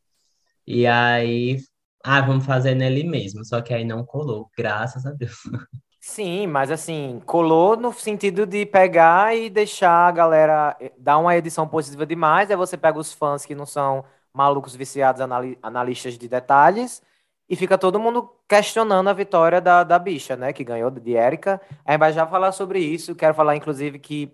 E 0.68 0.88
aí, 0.88 1.58
ah, 2.04 2.22
vamos 2.22 2.46
fazer 2.46 2.76
nele 2.76 3.04
mesmo. 3.04 3.46
Só 3.46 3.62
que 3.62 3.74
aí 3.74 3.86
não 3.86 4.06
colou, 4.06 4.50
graças 4.58 5.06
a 5.06 5.12
Deus. 5.12 5.38
Sim, 6.06 6.48
mas 6.48 6.70
assim, 6.70 7.22
colou 7.26 7.78
no 7.78 7.94
sentido 7.94 8.46
de 8.46 8.66
pegar 8.66 9.36
e 9.38 9.50
deixar 9.50 9.90
a 10.10 10.12
galera 10.12 10.76
eh, 10.80 10.92
dar 10.98 11.18
uma 11.18 11.36
edição 11.36 11.66
positiva 11.66 12.06
demais. 12.06 12.52
Aí 12.52 12.58
você 12.58 12.76
pega 12.78 13.00
os 13.00 13.14
fãs 13.14 13.46
que 13.46 13.56
não 13.56 13.66
são 13.66 14.04
malucos 14.34 14.76
viciados 14.76 15.22
analistas 15.62 16.18
de 16.18 16.28
detalhes 16.28 17.02
e 17.48 17.56
fica 17.56 17.78
todo 17.78 18.00
mundo 18.02 18.30
questionando 18.50 19.08
a 19.10 19.14
vitória 19.14 19.62
da, 19.62 19.84
da 19.86 19.98
bicha, 19.98 20.36
né? 20.36 20.52
Que 20.52 20.64
ganhou 20.66 20.92
de 20.92 21.12
Erika. 21.14 21.62
A 21.86 21.92
gente 21.94 22.00
vai 22.00 22.12
já 22.12 22.28
falar 22.28 22.52
sobre 22.52 22.80
isso. 22.80 23.16
Quero 23.16 23.34
falar, 23.34 23.56
inclusive, 23.56 23.98
que 23.98 24.30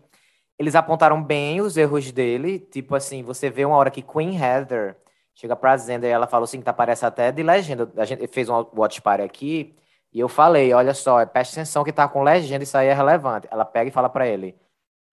eles 0.57 0.75
apontaram 0.75 1.21
bem 1.23 1.61
os 1.61 1.77
erros 1.77 2.11
dele. 2.11 2.59
Tipo 2.59 2.95
assim, 2.95 3.23
você 3.23 3.49
vê 3.49 3.63
uma 3.63 3.77
hora 3.77 3.91
que 3.91 4.01
Queen 4.01 4.35
Heather 4.35 4.97
chega 5.35 5.55
pra 5.55 5.77
Zenda 5.77 6.07
e 6.07 6.09
ela 6.09 6.27
falou 6.27 6.45
assim, 6.45 6.61
tá, 6.61 6.73
parece 6.73 7.05
até 7.05 7.31
de 7.31 7.43
legenda. 7.43 7.91
A 7.97 8.05
gente 8.05 8.25
fez 8.27 8.49
um 8.49 8.65
watch 8.75 9.01
party 9.01 9.23
aqui. 9.23 9.75
E 10.13 10.19
eu 10.19 10.29
falei, 10.29 10.73
olha 10.73 10.93
só, 10.93 11.25
preste 11.25 11.53
atenção 11.53 11.83
que 11.83 11.93
tá 11.93 12.07
com 12.07 12.23
legenda, 12.23 12.63
isso 12.63 12.77
aí 12.77 12.87
é 12.87 12.93
relevante. 12.93 13.47
Ela 13.51 13.65
pega 13.65 13.89
e 13.89 13.93
fala 13.93 14.09
para 14.09 14.27
ele, 14.27 14.55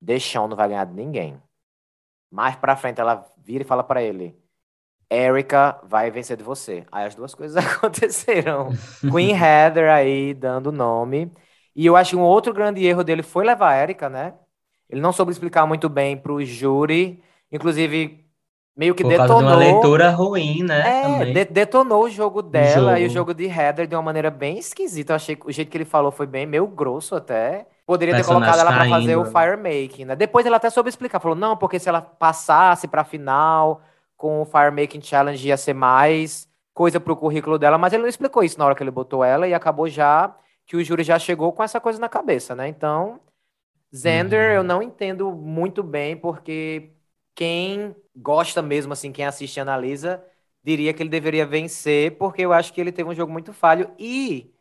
Deixão 0.01 0.49
não 0.49 0.57
vai 0.57 0.69
ganhar 0.69 0.85
de 0.87 0.95
ninguém. 0.95 1.41
Mais 2.31 2.57
pra 2.57 2.77
frente 2.77 3.01
ela 3.01 3.27
vira 3.39 3.63
e 3.65 3.67
fala 3.67 3.85
para 3.85 4.03
ele, 4.03 4.37
Erika 5.11 5.81
vai 5.85 6.11
vencer 6.11 6.37
de 6.37 6.43
você. 6.43 6.85
Aí 6.91 7.07
as 7.07 7.15
duas 7.15 7.35
coisas 7.37 7.57
aconteceram. 7.57 8.71
Queen 9.01 9.33
Heather 9.33 9.91
aí 9.91 10.35
dando 10.35 10.73
nome. 10.73 11.33
E 11.75 11.87
eu 11.87 11.97
acho 11.97 12.11
que 12.11 12.17
um 12.17 12.23
outro 12.23 12.53
grande 12.53 12.85
erro 12.85 13.05
dele 13.05 13.23
foi 13.23 13.45
levar 13.45 13.73
a 13.73 13.83
Erika, 13.83 14.09
né? 14.09 14.35
Ele 14.89 15.01
não 15.01 15.13
soube 15.13 15.33
explicar 15.33 15.67
muito 15.67 15.89
bem 15.89 16.17
pro 16.17 16.45
júri. 16.45 17.23
Inclusive, 17.51 18.26
meio 18.77 18.95
que 18.95 19.03
Por 19.03 19.09
detonou. 19.09 19.29
Causa 19.29 19.45
de 19.45 19.53
uma 19.53 19.57
leitura 19.57 20.11
ruim, 20.11 20.63
né? 20.63 21.23
É, 21.23 21.25
de, 21.25 21.45
detonou 21.47 22.05
o 22.05 22.11
jogo 22.11 22.43
dela 22.43 22.91
jogo. 22.93 22.99
e 22.99 23.07
o 23.07 23.11
jogo 23.11 23.35
de 23.35 23.47
Heather 23.47 23.87
de 23.87 23.95
uma 23.95 24.03
maneira 24.03 24.31
bem 24.31 24.59
esquisita. 24.59 25.13
Eu 25.13 25.17
achei 25.17 25.35
que 25.35 25.47
o 25.47 25.53
jeito 25.53 25.71
que 25.71 25.77
ele 25.77 25.85
falou 25.85 26.13
foi 26.13 26.27
bem 26.27 26.45
meio 26.45 26.67
grosso 26.67 27.15
até. 27.15 27.67
Poderia 27.87 28.15
ter 28.17 28.25
colocado 28.25 28.59
ela 28.59 28.73
para 28.73 28.89
fazer 28.89 29.17
o 29.17 29.25
firemaking, 29.25 30.05
né? 30.07 30.17
Depois 30.17 30.45
ela 30.45 30.57
até 30.57 30.69
soube 30.69 30.91
explicar, 30.91 31.21
falou: 31.21 31.37
"Não, 31.37 31.57
porque 31.57 31.79
se 31.79 31.89
ela 31.89 32.03
passasse 32.03 32.87
para 32.87 33.05
final 33.05 33.81
com 34.17 34.43
o 34.43 34.45
firemaking 34.45 35.01
challenge 35.01 35.47
ia 35.47 35.57
ser 35.57 35.75
mais 35.75 36.49
coisa 36.75 37.01
pro 37.01 37.17
currículo 37.17 37.59
dela", 37.59 37.79
mas 37.79 37.93
ele 37.93 38.03
não 38.03 38.09
explicou 38.09 38.43
isso 38.43 38.59
na 38.59 38.67
hora 38.67 38.75
que 38.75 38.83
ele 38.83 38.91
botou 38.91 39.25
ela 39.25 39.47
e 39.49 39.55
acabou 39.55 39.89
já 39.89 40.35
que 40.67 40.77
o 40.77 40.85
júri 40.85 41.05
já 41.05 41.19
chegou 41.19 41.53
com 41.53 41.63
essa 41.63 41.81
coisa 41.81 42.01
na 42.01 42.09
cabeça, 42.09 42.55
né? 42.55 42.67
Então, 42.69 43.21
Xander, 43.95 44.51
uhum. 44.51 44.57
eu 44.57 44.63
não 44.65 44.83
entendo 44.83 45.33
muito 45.33 45.83
bem 45.83 46.17
porque 46.17 46.96
quem 47.37 47.97
gosta 48.17 48.63
mesmo, 48.63 48.95
assim, 48.95 49.13
quem 49.13 49.27
assiste 49.27 49.59
e 49.59 49.61
analisa, 49.61 50.25
diria 50.65 50.95
que 50.95 51.03
ele 51.05 51.11
deveria 51.11 51.47
vencer, 51.47 52.19
porque 52.19 52.43
eu 52.43 52.55
acho 52.55 52.73
que 52.75 52.81
ele 52.83 52.93
teve 52.93 53.11
um 53.11 53.15
jogo 53.17 53.33
muito 53.33 53.53
falho 53.55 53.93
e 54.01 54.53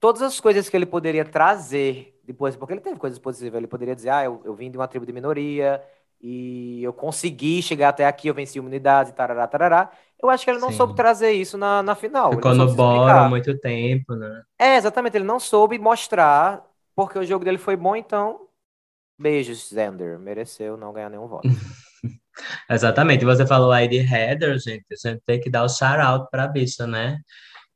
todas 0.00 0.22
as 0.22 0.40
coisas 0.40 0.68
que 0.68 0.76
ele 0.76 0.86
poderia 0.86 1.24
trazer 1.24 2.18
depois, 2.24 2.56
porque 2.56 2.74
ele 2.74 2.80
teve 2.80 2.98
coisas 2.98 3.18
positivas, 3.18 3.58
ele 3.58 3.66
poderia 3.68 3.94
dizer, 3.96 4.10
ah, 4.10 4.24
eu, 4.24 4.42
eu 4.44 4.54
vim 4.54 4.70
de 4.70 4.78
uma 4.78 4.88
tribo 4.88 5.06
de 5.06 5.12
minoria 5.12 5.82
e 6.20 6.82
eu 6.82 6.92
consegui 6.92 7.62
chegar 7.62 7.90
até 7.90 8.06
aqui, 8.06 8.28
eu 8.28 8.34
venci 8.34 8.58
imunidade, 8.58 9.12
tarará, 9.14 9.46
tarará. 9.48 9.90
Eu 10.22 10.30
acho 10.30 10.44
que 10.44 10.50
ele 10.50 10.60
não 10.60 10.70
Sim. 10.70 10.76
soube 10.76 10.94
trazer 10.94 11.32
isso 11.32 11.58
na, 11.58 11.82
na 11.82 11.94
final. 11.96 12.32
Ficou 12.34 12.54
no 12.54 12.74
bora 12.74 13.26
há 13.26 13.28
muito 13.28 13.58
tempo, 13.58 14.14
né? 14.14 14.42
É, 14.58 14.76
exatamente, 14.76 15.16
ele 15.16 15.24
não 15.24 15.40
soube 15.40 15.78
mostrar, 15.78 16.64
porque 16.94 17.18
o 17.18 17.24
jogo 17.24 17.44
dele 17.44 17.58
foi 17.58 17.76
bom, 17.76 17.96
então 17.96 18.48
beijos, 19.18 19.68
Zender, 19.70 20.18
mereceu 20.18 20.76
não 20.76 20.92
ganhar 20.92 21.10
nenhum 21.10 21.26
voto. 21.28 21.48
Exatamente. 22.68 23.24
Você 23.24 23.46
falou 23.46 23.72
aí 23.72 23.88
de 23.88 23.98
Heather, 23.98 24.58
gente. 24.58 24.84
A 24.92 25.08
gente 25.08 25.22
tem 25.26 25.40
que 25.40 25.50
dar 25.50 25.64
o 25.64 25.68
shout-out 25.68 26.28
pra 26.30 26.48
bicha, 26.48 26.86
né? 26.86 27.18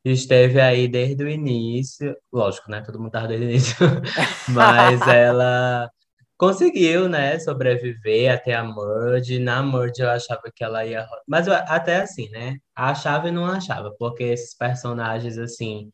Esteve 0.05 0.61
aí 0.61 0.89
desde 0.89 1.25
o 1.25 1.29
início. 1.29 2.17
Lógico, 2.33 2.71
né? 2.71 2.81
Todo 2.81 2.99
mundo 2.99 3.11
tava 3.11 3.29
desde 3.29 3.47
o 3.47 3.51
início. 3.51 3.77
Mas 4.49 5.01
ela 5.09 5.91
conseguiu, 6.39 7.09
né? 7.09 7.39
Sobreviver 7.41 8.33
até 8.33 8.55
a 8.55 8.65
Merge. 8.65 9.39
Na 9.39 9.63
Merge 9.63 10.03
eu 10.03 10.11
achava 10.11 10.43
que 10.55 10.63
ela 10.63 10.85
ia. 10.87 11.07
Mas 11.27 11.47
eu, 11.47 11.55
até 11.55 12.03
assim, 12.03 12.29
né? 12.31 12.57
Achava 12.75 13.29
e 13.29 13.33
não 13.33 13.47
achava. 13.47 13.93
Porque 13.99 14.25
esses 14.25 14.57
personagens, 14.57 15.39
assim, 15.39 15.91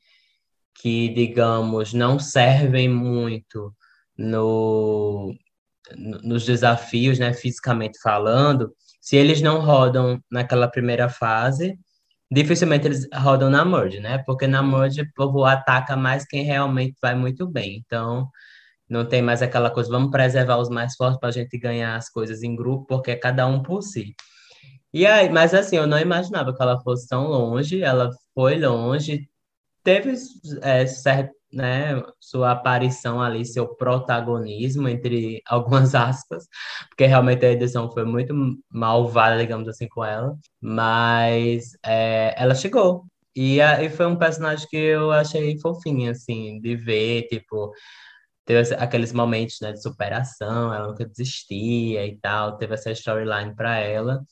que, 0.74 1.08
digamos, 1.10 1.92
não 1.94 2.18
servem 2.18 2.88
muito 2.88 3.74
no 4.16 5.34
nos 6.22 6.44
desafios, 6.44 7.18
né, 7.18 7.32
fisicamente 7.34 7.98
falando, 8.00 8.72
se 9.00 9.16
eles 9.16 9.42
não 9.42 9.60
rodam 9.60 10.20
naquela 10.30 10.68
primeira 10.68 11.08
fase, 11.08 11.76
dificilmente 12.30 12.86
eles 12.86 13.08
rodam 13.14 13.50
na 13.50 13.64
merge, 13.64 14.00
né? 14.00 14.18
Porque 14.26 14.46
na 14.46 14.62
merge 14.62 15.02
o 15.02 15.12
povo 15.14 15.44
ataca 15.44 15.96
mais 15.96 16.24
quem 16.26 16.44
realmente 16.44 16.96
vai 17.02 17.14
muito 17.14 17.46
bem. 17.48 17.76
Então, 17.84 18.28
Não 18.88 19.06
tem 19.06 19.22
mais 19.22 19.42
aquela 19.42 19.70
coisa, 19.70 19.90
vamos 19.90 20.10
preservar 20.10 20.58
os 20.58 20.68
mais 20.68 20.94
fortes 20.96 21.18
para 21.18 21.30
a 21.30 21.32
gente 21.32 21.56
ganhar 21.58 21.96
as 21.96 22.10
coisas 22.10 22.42
em 22.42 22.54
grupo, 22.54 22.86
porque 22.86 23.12
é 23.12 23.16
cada 23.16 23.46
um 23.46 23.62
por 23.62 23.82
si. 23.82 24.14
E 24.92 25.06
aí, 25.06 25.30
mas 25.30 25.54
assim, 25.54 25.76
eu 25.76 25.86
não 25.86 25.98
imaginava 25.98 26.54
que 26.54 26.62
ela 26.62 26.80
fosse 26.82 27.08
tão 27.08 27.26
longe, 27.28 27.82
ela 27.82 28.10
foi 28.34 28.58
longe, 28.58 29.28
teve 29.84 30.14
é, 30.62 30.86
certo, 30.86 31.32
né, 31.52 32.02
sua 32.20 32.52
aparição 32.52 33.20
ali, 33.20 33.44
seu 33.44 33.68
protagonismo, 33.76 34.88
entre 34.88 35.42
algumas 35.46 35.94
aspas, 35.96 36.46
porque 36.88 37.06
realmente 37.06 37.44
a 37.44 37.52
edição 37.52 37.90
foi 37.90 38.04
muito 38.04 38.34
malvada, 38.70 39.38
digamos 39.38 39.68
assim, 39.68 39.88
com 39.88 40.04
ela, 40.04 40.36
mas 40.60 41.72
é, 41.84 42.34
ela 42.36 42.54
chegou. 42.54 43.04
E, 43.34 43.60
a, 43.60 43.82
e 43.82 43.88
foi 43.90 44.06
um 44.06 44.16
personagem 44.16 44.66
que 44.68 44.76
eu 44.76 45.10
achei 45.10 45.58
fofinho, 45.58 46.10
assim, 46.10 46.60
de 46.60 46.76
ver, 46.76 47.22
tipo, 47.28 47.72
teve 48.44 48.74
aqueles 48.74 49.12
momentos, 49.12 49.58
né, 49.60 49.72
de 49.72 49.82
superação, 49.82 50.72
ela 50.74 50.88
nunca 50.88 51.06
desistia 51.06 52.06
e 52.06 52.18
tal, 52.18 52.56
teve 52.58 52.74
essa 52.74 52.90
storyline 52.92 53.54
para 53.54 53.78
ela. 53.78 54.22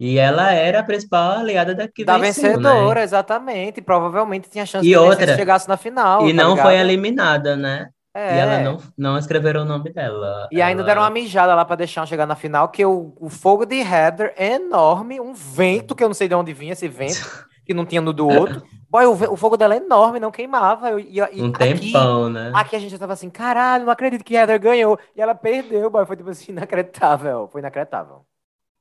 E 0.00 0.18
ela 0.18 0.50
era 0.50 0.80
a 0.80 0.82
principal 0.82 1.32
aliada 1.40 1.74
da 1.74 1.86
que 1.86 2.04
da 2.06 2.16
venceu, 2.16 2.44
vencedora, 2.56 3.00
né? 3.00 3.04
exatamente. 3.04 3.82
Provavelmente 3.82 4.48
tinha 4.48 4.64
chance 4.64 4.86
E 4.86 4.88
de 4.88 4.96
outra, 4.96 5.26
se 5.26 5.36
chegasse 5.36 5.68
na 5.68 5.76
final. 5.76 6.26
E 6.26 6.34
tá 6.34 6.42
não 6.42 6.50
ligado? 6.52 6.64
foi 6.66 6.76
eliminada, 6.76 7.54
né? 7.54 7.90
É. 8.14 8.34
E 8.34 8.38
ela 8.40 8.58
não, 8.60 8.78
não 8.96 9.18
escreveram 9.18 9.60
o 9.62 9.64
nome 9.66 9.92
dela. 9.92 10.48
E 10.50 10.60
ainda 10.62 10.80
Ela- 10.80 10.86
deram 10.88 11.02
uma 11.02 11.10
mijada 11.10 11.54
lá 11.54 11.64
pra 11.66 11.76
deixar 11.76 12.06
chegar 12.06 12.26
na 12.26 12.34
final, 12.34 12.68
que 12.70 12.84
o, 12.84 13.14
o 13.20 13.28
fogo 13.28 13.66
de 13.66 13.76
Heather 13.76 14.32
é 14.36 14.54
enorme, 14.54 15.20
um 15.20 15.32
vento, 15.34 15.94
que 15.94 16.02
eu 16.02 16.08
não 16.08 16.14
sei 16.14 16.26
de 16.28 16.34
onde 16.34 16.52
vinha 16.54 16.72
esse 16.72 16.88
vento, 16.88 17.46
que 17.64 17.74
não 17.74 17.84
tinha 17.84 18.00
no 18.00 18.12
do 18.12 18.26
outro. 18.26 18.62
Boy, 18.88 19.04
o, 19.06 19.12
o 19.12 19.36
fogo 19.36 19.56
dela 19.56 19.74
é 19.74 19.76
enorme, 19.76 20.18
não 20.18 20.32
queimava. 20.32 20.98
E, 21.00 21.18
e 21.18 21.40
Um 21.42 21.50
aqui, 21.50 21.58
tempão, 21.58 22.28
né? 22.28 22.50
aqui 22.54 22.74
a 22.74 22.78
gente 22.80 22.90
já 22.90 22.98
tava 22.98 23.12
assim, 23.12 23.30
caralho, 23.30 23.84
não 23.84 23.92
acredito 23.92 24.24
que 24.24 24.34
Heather 24.34 24.58
ganhou. 24.58 24.98
E 25.14 25.20
ela 25.22 25.34
perdeu, 25.34 25.88
boy. 25.88 26.04
Foi 26.06 26.16
tipo 26.16 26.30
assim, 26.30 26.50
inacreditável. 26.50 27.48
Foi 27.52 27.60
inacreditável. 27.60 28.24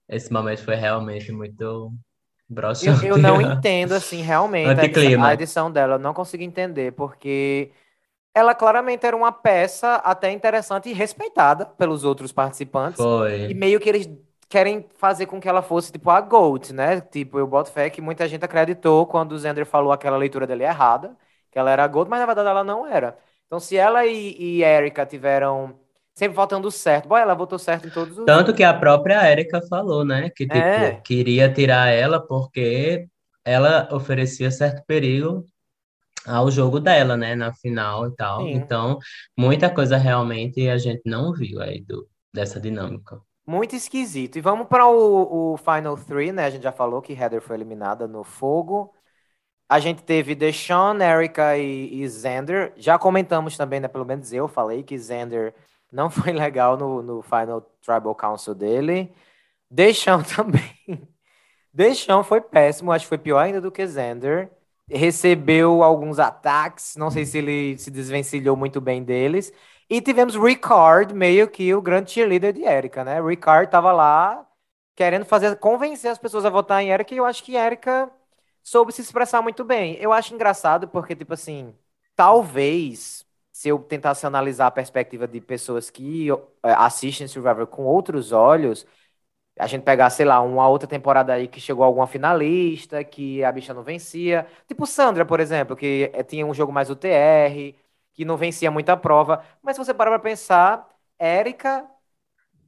Esse 0.10 0.32
momento 0.34 0.64
foi 0.64 0.76
realmente 0.76 1.32
muito 1.32 1.94
Eu, 2.82 2.96
broxante. 2.96 3.02
eu 3.02 3.18
não 3.18 3.42
entendo, 3.42 3.94
assim, 3.94 4.22
realmente, 4.22 4.80
a 4.80 4.86
edição, 4.86 5.14
a 5.18 5.34
edição 5.34 5.72
dela. 5.72 5.96
Eu 5.96 6.00
não 6.00 6.14
consigo 6.14 6.44
entender, 6.44 6.94
porque 6.94 7.72
ela 8.34 8.56
claramente 8.56 9.06
era 9.06 9.16
uma 9.18 9.32
peça 9.32 9.96
até 9.98 10.32
interessante 10.32 10.90
e 10.90 10.94
respeitada 10.94 11.66
pelos 11.66 12.04
outros 12.06 12.32
participantes. 12.32 13.10
E 13.48 13.54
Foi. 13.54 13.56
meio 13.56 13.80
que 13.80 13.90
eles 13.90 14.10
querem 14.50 14.88
fazer 14.98 15.28
com 15.28 15.40
que 15.42 15.50
ela 15.50 15.62
fosse, 15.64 15.92
tipo, 15.92 16.10
a 16.12 16.22
GOAT, 16.22 16.74
né? 16.74 17.02
Tipo, 17.02 17.40
eu 17.40 17.48
boto 17.48 17.72
fé 17.72 17.90
que 17.90 18.02
muita 18.02 18.28
gente 18.28 18.46
acreditou 18.46 19.08
quando 19.08 19.34
o 19.34 19.40
Zender 19.40 19.66
falou 19.66 19.92
aquela 19.94 20.18
leitura 20.18 20.48
dele 20.48 20.64
errada, 20.66 21.18
que 21.52 21.60
ela 21.60 21.72
era 21.72 21.84
a 21.86 21.88
GOAT, 21.88 22.10
mas 22.10 22.20
na 22.20 22.26
verdade 22.28 22.50
ela 22.50 22.64
não 22.64 22.88
era. 22.88 23.18
Então, 23.48 23.60
se 23.60 23.78
ela 23.78 24.06
e, 24.06 24.36
e 24.40 24.64
Erika 24.64 25.06
tiveram 25.06 25.80
sempre 26.20 26.36
votando 26.36 26.70
certo, 26.70 27.08
boy, 27.08 27.22
ela 27.22 27.34
votou 27.34 27.58
certo 27.58 27.88
em 27.88 27.90
todos 27.90 28.18
os... 28.18 28.26
Tanto 28.26 28.54
que 28.54 28.62
a 28.62 28.74
própria 28.74 29.32
Erika 29.32 29.62
falou, 29.70 30.04
né? 30.04 30.30
Que, 30.30 30.46
tipo, 30.46 30.58
É. 30.58 31.00
queria 31.02 31.52
tirar 31.52 31.88
ela 31.88 32.20
porque 32.20 33.08
ela 33.46 33.88
oferecia 33.90 34.52
certo 34.52 34.84
perigo 34.86 35.46
ao 36.28 36.52
jogo 36.52 36.78
dela, 36.82 37.16
né? 37.16 37.36
Na 37.36 37.54
final 37.54 38.08
e 38.08 38.16
tal. 38.18 38.42
Sim. 38.42 38.52
Então, 38.52 39.00
muita 39.38 39.70
coisa 39.74 39.96
realmente 39.96 40.68
a 40.68 40.78
gente 40.78 41.02
não 41.06 41.32
viu 41.32 41.62
aí 41.62 41.82
do, 41.82 42.06
dessa 42.34 42.60
dinâmica. 42.60 43.18
Muito 43.48 43.76
esquisito. 43.76 44.36
E 44.38 44.42
vamos 44.42 44.68
para 44.68 44.86
o, 44.88 45.54
o 45.54 45.58
Final 45.58 45.96
Three, 45.98 46.34
né? 46.34 46.46
A 46.46 46.50
gente 46.50 46.64
já 46.64 46.72
falou 46.74 47.02
que 47.02 47.14
Heather 47.14 47.42
foi 47.42 47.56
eliminada 47.56 48.08
no 48.08 48.26
fogo. 48.26 48.94
A 49.70 49.80
gente 49.80 50.04
teve 50.04 50.36
Deshaun, 50.36 51.00
Erika 51.02 51.58
e, 51.58 52.04
e 52.04 52.10
Xander. 52.10 52.74
Já 52.76 53.00
comentamos 53.00 53.56
também, 53.56 53.80
né? 53.80 53.88
Pelo 53.88 54.06
menos 54.06 54.34
eu 54.34 54.50
falei 54.50 54.84
que 54.84 55.00
Xander 55.00 55.56
não 55.92 56.10
foi 56.10 56.32
legal 56.34 56.78
no, 56.78 57.02
no 57.02 57.22
Final 57.22 57.62
Tribal 57.82 58.16
Council 58.16 58.56
dele. 58.56 59.14
Deshaun 59.70 60.24
também. 60.36 61.08
Deshaun 61.74 62.24
foi 62.24 62.42
péssimo, 62.42 62.92
acho 62.92 63.06
que 63.06 63.10
foi 63.10 63.18
pior 63.18 63.40
ainda 63.40 63.62
do 63.62 63.72
que 63.72 63.88
Xander. 63.88 64.52
Recebeu 64.90 65.84
alguns 65.84 66.18
ataques, 66.20 66.96
não 66.96 67.12
sei 67.12 67.26
se 67.26 67.38
ele 67.38 67.78
se 67.78 67.92
desvencilhou 67.92 68.56
muito 68.56 68.82
bem 68.82 69.04
deles. 69.04 69.54
E 69.90 70.02
tivemos 70.02 70.36
Ricard, 70.36 71.14
meio 71.14 71.48
que 71.50 71.74
o 71.74 71.82
grande 71.82 72.12
cheerleader 72.12 72.54
de 72.54 72.64
Erika, 72.64 73.04
né? 73.04 73.22
Ricard 73.22 73.70
tava 73.72 73.92
lá 73.92 74.46
querendo 74.96 75.26
fazer, 75.26 75.56
convencer 75.58 76.12
as 76.12 76.18
pessoas 76.18 76.46
a 76.46 76.50
votar 76.50 76.84
em 76.84 76.90
Erika, 76.92 77.14
e 77.14 77.18
eu 77.18 77.26
acho 77.26 77.44
que 77.44 77.56
Erika 77.56 78.12
soube 78.64 78.92
se 78.92 79.02
expressar 79.02 79.42
muito 79.42 79.64
bem. 79.64 79.96
Eu 79.96 80.12
acho 80.14 80.34
engraçado 80.34 80.88
porque, 80.90 81.16
tipo 81.16 81.34
assim, 81.34 81.74
talvez, 82.16 83.26
se 83.60 83.68
eu 83.70 83.80
tentasse 83.80 84.26
analisar 84.26 84.68
a 84.68 84.72
perspectiva 84.72 85.28
de 85.28 85.42
pessoas 85.42 85.90
que 85.90 86.30
eh, 86.32 86.36
assistem 86.78 87.28
Survivor 87.28 87.68
com 87.68 87.84
outros 87.84 88.32
olhos, 88.32 88.88
a 89.60 89.68
gente 89.68 89.84
pegar, 89.84 90.10
sei 90.10 90.26
lá, 90.26 90.42
uma 90.42 90.68
outra 90.70 90.88
temporada 90.88 91.34
aí 91.34 91.48
que 91.48 91.60
chegou 91.62 91.84
alguma 91.84 92.08
finalista, 92.08 93.04
que 93.04 93.44
a 93.44 93.52
bicha 93.52 93.74
não 93.74 93.84
vencia. 93.84 94.48
Tipo 94.68 94.86
Sandra, 94.86 95.26
por 95.26 95.40
exemplo, 95.42 95.76
que 95.76 96.12
eh, 96.14 96.24
tinha 96.24 96.46
um 96.46 96.54
jogo 96.54 96.72
mais 96.74 96.90
UTR, 96.90 97.76
que 98.14 98.26
não 98.26 98.38
vencia 98.38 98.72
muita 98.72 98.98
prova. 98.98 99.44
Mas 99.62 99.76
se 99.78 99.84
você 99.86 99.94
parar 99.94 100.12
pra 100.12 100.20
pensar, 100.20 100.88
Érica 101.20 101.90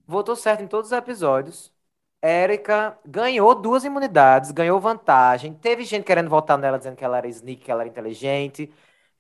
votou 0.08 0.36
certo 0.36 0.64
em 0.64 0.68
todos 0.68 0.92
os 0.92 0.98
episódios. 0.98 1.74
Érica 2.22 2.98
ganhou 3.06 3.56
duas 3.56 3.84
imunidades, 3.84 4.52
ganhou 4.52 4.80
vantagem. 4.80 5.54
Teve 5.54 5.84
gente 5.84 6.04
querendo 6.06 6.30
votar 6.30 6.58
nela, 6.58 6.78
dizendo 6.78 6.96
que 6.96 7.04
ela 7.06 7.18
era 7.18 7.28
sneak, 7.28 7.64
que 7.64 7.72
ela 7.72 7.82
era 7.82 7.90
inteligente. 7.90 8.72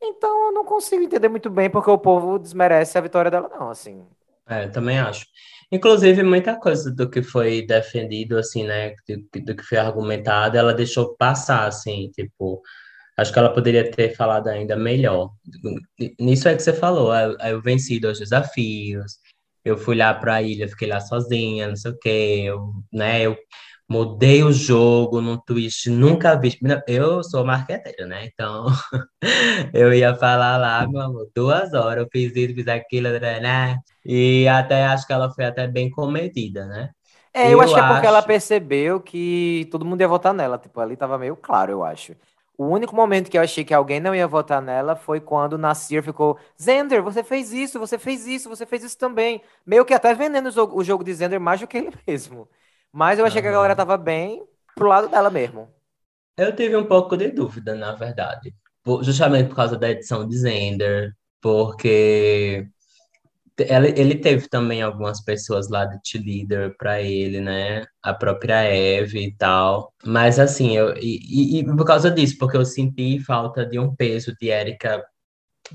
Então 0.01 0.47
eu 0.47 0.51
não 0.51 0.65
consigo 0.65 1.03
entender 1.03 1.29
muito 1.29 1.49
bem 1.49 1.69
porque 1.69 1.89
o 1.89 1.97
povo 1.97 2.39
desmerece 2.39 2.97
a 2.97 3.01
vitória 3.01 3.29
dela, 3.29 3.49
não, 3.49 3.69
assim. 3.69 4.03
É, 4.49 4.65
eu 4.65 4.71
também 4.71 4.99
acho. 4.99 5.25
Inclusive, 5.71 6.23
muita 6.23 6.55
coisa 6.55 6.91
do 6.91 7.09
que 7.09 7.21
foi 7.21 7.65
defendido, 7.65 8.37
assim, 8.37 8.65
né, 8.65 8.93
do, 9.07 9.41
do 9.41 9.55
que 9.55 9.63
foi 9.63 9.77
argumentado, 9.77 10.57
ela 10.57 10.73
deixou 10.73 11.15
passar, 11.15 11.65
assim, 11.67 12.09
tipo, 12.13 12.61
acho 13.17 13.31
que 13.31 13.39
ela 13.39 13.53
poderia 13.53 13.89
ter 13.89 14.13
falado 14.15 14.49
ainda 14.49 14.75
melhor. 14.75 15.31
Nisso 16.19 16.49
é 16.49 16.55
que 16.55 16.61
você 16.61 16.73
falou, 16.73 17.15
eu, 17.15 17.37
eu 17.39 17.61
venci 17.61 17.99
dois 17.99 18.19
desafios, 18.19 19.13
eu 19.63 19.77
fui 19.77 19.95
lá 19.95 20.13
para 20.13 20.35
a 20.35 20.41
ilha, 20.41 20.67
fiquei 20.67 20.89
lá 20.89 20.99
sozinha, 20.99 21.69
não 21.69 21.75
sei 21.75 21.91
o 21.91 21.99
quê, 21.99 22.43
eu, 22.47 22.73
né, 22.91 23.21
eu 23.21 23.37
mudei 23.91 24.43
o 24.43 24.51
jogo 24.51 25.21
num 25.21 25.37
twist 25.37 25.89
nunca 25.89 26.35
visto. 26.39 26.59
Eu 26.87 27.23
sou 27.23 27.45
marqueteira, 27.45 28.05
né, 28.07 28.25
então 28.27 28.65
eu 29.73 29.93
ia 29.93 30.15
falar 30.15 30.57
lá, 30.57 30.87
meu 30.87 31.01
amor, 31.01 31.29
duas 31.35 31.73
horas, 31.73 32.03
eu 32.03 32.09
fiz 32.11 32.35
isso, 32.35 32.55
fiz 32.55 32.67
aquilo, 32.67 33.09
né, 33.19 33.77
e 34.05 34.47
até 34.47 34.85
acho 34.85 35.05
que 35.07 35.13
ela 35.13 35.31
foi 35.33 35.45
até 35.45 35.67
bem 35.67 35.89
comedida, 35.91 36.65
né? 36.67 36.89
É, 37.33 37.53
eu, 37.53 37.53
Eu 37.53 37.61
acho 37.61 37.73
que 37.73 37.79
é 37.79 37.83
porque 37.83 38.05
ela 38.05 38.21
percebeu 38.21 38.99
que 39.01 39.67
todo 39.71 39.85
mundo 39.85 40.01
ia 40.01 40.07
votar 40.07 40.33
nela. 40.33 40.57
Tipo, 40.57 40.79
ali 40.81 40.97
tava 40.97 41.17
meio 41.17 41.35
claro, 41.37 41.71
eu 41.71 41.83
acho. 41.83 42.15
O 42.57 42.65
único 42.67 42.95
momento 42.95 43.29
que 43.31 43.37
eu 43.37 43.41
achei 43.41 43.63
que 43.63 43.73
alguém 43.73 43.99
não 43.99 44.13
ia 44.13 44.27
votar 44.27 44.61
nela 44.61 44.95
foi 44.95 45.19
quando 45.21 45.57
Nasir 45.57 46.03
ficou: 46.03 46.37
Zender, 46.61 47.01
você 47.01 47.23
fez 47.23 47.51
isso, 47.53 47.79
você 47.79 47.97
fez 47.97 48.27
isso, 48.27 48.49
você 48.49 48.65
fez 48.65 48.83
isso 48.83 48.97
também. 48.97 49.41
Meio 49.65 49.85
que 49.85 49.93
até 49.93 50.13
vendendo 50.13 50.47
o 50.47 50.51
jogo, 50.51 50.77
o 50.79 50.83
jogo 50.83 51.03
de 51.03 51.13
Zender 51.13 51.39
mais 51.39 51.59
do 51.61 51.67
que 51.67 51.77
ele 51.77 51.91
mesmo. 52.07 52.47
Mas 52.91 53.19
eu 53.19 53.25
achei 53.25 53.41
que 53.41 53.47
a 53.47 53.51
galera 53.51 53.75
tava 53.75 53.97
bem 53.97 54.43
pro 54.75 54.87
lado 54.87 55.07
dela 55.07 55.29
mesmo. 55.29 55.69
Eu 56.37 56.55
tive 56.55 56.75
um 56.75 56.85
pouco 56.85 57.15
de 57.15 57.29
dúvida, 57.29 57.75
na 57.75 57.93
verdade, 57.93 58.53
Por- 58.83 59.03
justamente 59.03 59.47
por 59.49 59.55
causa 59.55 59.77
da 59.77 59.89
edição 59.91 60.27
de 60.27 60.37
Zender, 60.37 61.13
porque 61.39 62.65
ele 63.59 64.15
teve 64.15 64.47
também 64.49 64.81
algumas 64.81 65.21
pessoas 65.23 65.69
lá 65.69 65.85
de 65.85 65.99
cheerleader 66.03 66.75
para 66.77 66.99
ele, 67.01 67.39
né? 67.39 67.85
A 68.01 68.13
própria 68.13 68.63
Eve 68.63 69.19
e 69.27 69.35
tal. 69.35 69.93
Mas 70.03 70.39
assim, 70.39 70.75
eu, 70.75 70.95
e, 70.97 71.19
e- 71.57 71.59
e 71.59 71.65
por 71.65 71.85
causa 71.85 72.09
disso, 72.09 72.37
porque 72.39 72.57
eu 72.57 72.65
senti 72.65 73.19
falta 73.19 73.65
de 73.65 73.77
um 73.77 73.95
peso 73.95 74.33
de 74.39 74.47
Erika 74.47 75.03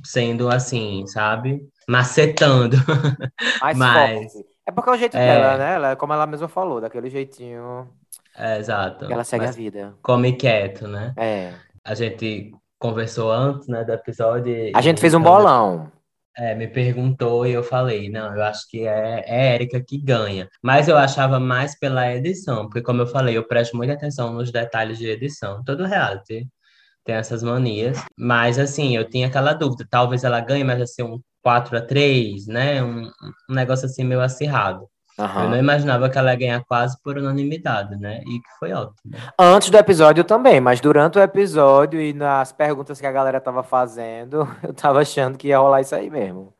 sendo 0.04 0.48
assim, 0.48 1.06
sabe? 1.06 1.60
Macetando. 1.88 2.76
Mais 3.62 3.78
Mas- 3.78 4.32
forte. 4.32 4.55
É 4.66 4.72
porque 4.72 4.90
é 4.90 4.92
o 4.92 4.96
jeito 4.96 5.16
É. 5.16 5.26
dela, 5.26 5.56
né? 5.56 5.74
Ela, 5.74 5.96
como 5.96 6.12
ela 6.12 6.26
mesma 6.26 6.48
falou, 6.48 6.80
daquele 6.80 7.08
jeitinho 7.08 7.88
É, 8.36 8.58
exato. 8.58 9.06
que 9.06 9.12
ela 9.12 9.24
segue 9.24 9.44
a 9.44 9.48
Mas 9.48 9.56
vida. 9.56 9.94
come 10.02 10.32
quieto, 10.32 10.88
né? 10.88 11.14
É. 11.16 11.52
A 11.84 11.94
gente 11.94 12.52
conversou 12.78 13.30
antes, 13.32 13.68
né, 13.68 13.84
do 13.84 13.92
episódio. 13.92 14.72
A 14.74 14.80
gente 14.80 15.00
fez 15.00 15.14
um 15.14 15.20
bolão. 15.22 15.90
É, 16.38 16.54
me 16.54 16.66
perguntou 16.68 17.46
e 17.46 17.52
eu 17.52 17.62
falei, 17.62 18.10
não, 18.10 18.34
eu 18.36 18.42
acho 18.42 18.68
que 18.68 18.86
é, 18.86 19.24
é 19.26 19.40
a 19.52 19.54
Erika 19.54 19.82
que 19.82 19.96
ganha. 19.96 20.46
Mas 20.62 20.86
eu 20.86 20.98
achava 20.98 21.40
mais 21.40 21.78
pela 21.78 22.12
edição, 22.12 22.64
porque 22.66 22.82
como 22.82 23.00
eu 23.00 23.06
falei, 23.06 23.34
eu 23.38 23.46
presto 23.48 23.74
muita 23.74 23.94
atenção 23.94 24.34
nos 24.34 24.52
detalhes 24.52 24.98
de 24.98 25.08
edição. 25.08 25.64
Todo 25.64 25.86
reality 25.86 26.46
tem 27.04 27.14
essas 27.14 27.42
manias. 27.42 28.04
Mas 28.18 28.58
assim, 28.58 28.94
eu 28.94 29.08
tinha 29.08 29.28
aquela 29.28 29.54
dúvida, 29.54 29.86
talvez 29.88 30.24
ela 30.24 30.40
ganhe, 30.40 30.62
mas 30.62 30.76
vai 30.76 30.86
ser 30.86 31.04
um 31.04 31.18
4 31.46 31.78
a 31.78 31.80
3 31.80 32.48
né? 32.48 32.82
Um, 32.82 33.08
um 33.48 33.54
negócio 33.54 33.86
assim 33.86 34.02
meio 34.02 34.20
acirrado. 34.20 34.88
Eu 35.16 35.24
Aham. 35.24 35.48
não 35.50 35.56
imaginava 35.56 36.10
que 36.10 36.18
ela 36.18 36.32
ia 36.32 36.36
ganhar 36.36 36.64
quase 36.64 37.00
por 37.00 37.16
unanimidade, 37.16 37.96
né? 37.96 38.20
E 38.26 38.40
que 38.40 38.58
foi 38.58 38.72
ótimo. 38.72 39.14
Antes 39.38 39.70
do 39.70 39.78
episódio 39.78 40.24
também, 40.24 40.60
mas 40.60 40.80
durante 40.80 41.18
o 41.18 41.22
episódio 41.22 42.00
e 42.00 42.12
nas 42.12 42.50
perguntas 42.50 43.00
que 43.00 43.06
a 43.06 43.12
galera 43.12 43.40
tava 43.40 43.62
fazendo, 43.62 44.48
eu 44.60 44.74
tava 44.74 45.00
achando 45.00 45.38
que 45.38 45.46
ia 45.46 45.58
rolar 45.58 45.82
isso 45.82 45.94
aí 45.94 46.10
mesmo. 46.10 46.52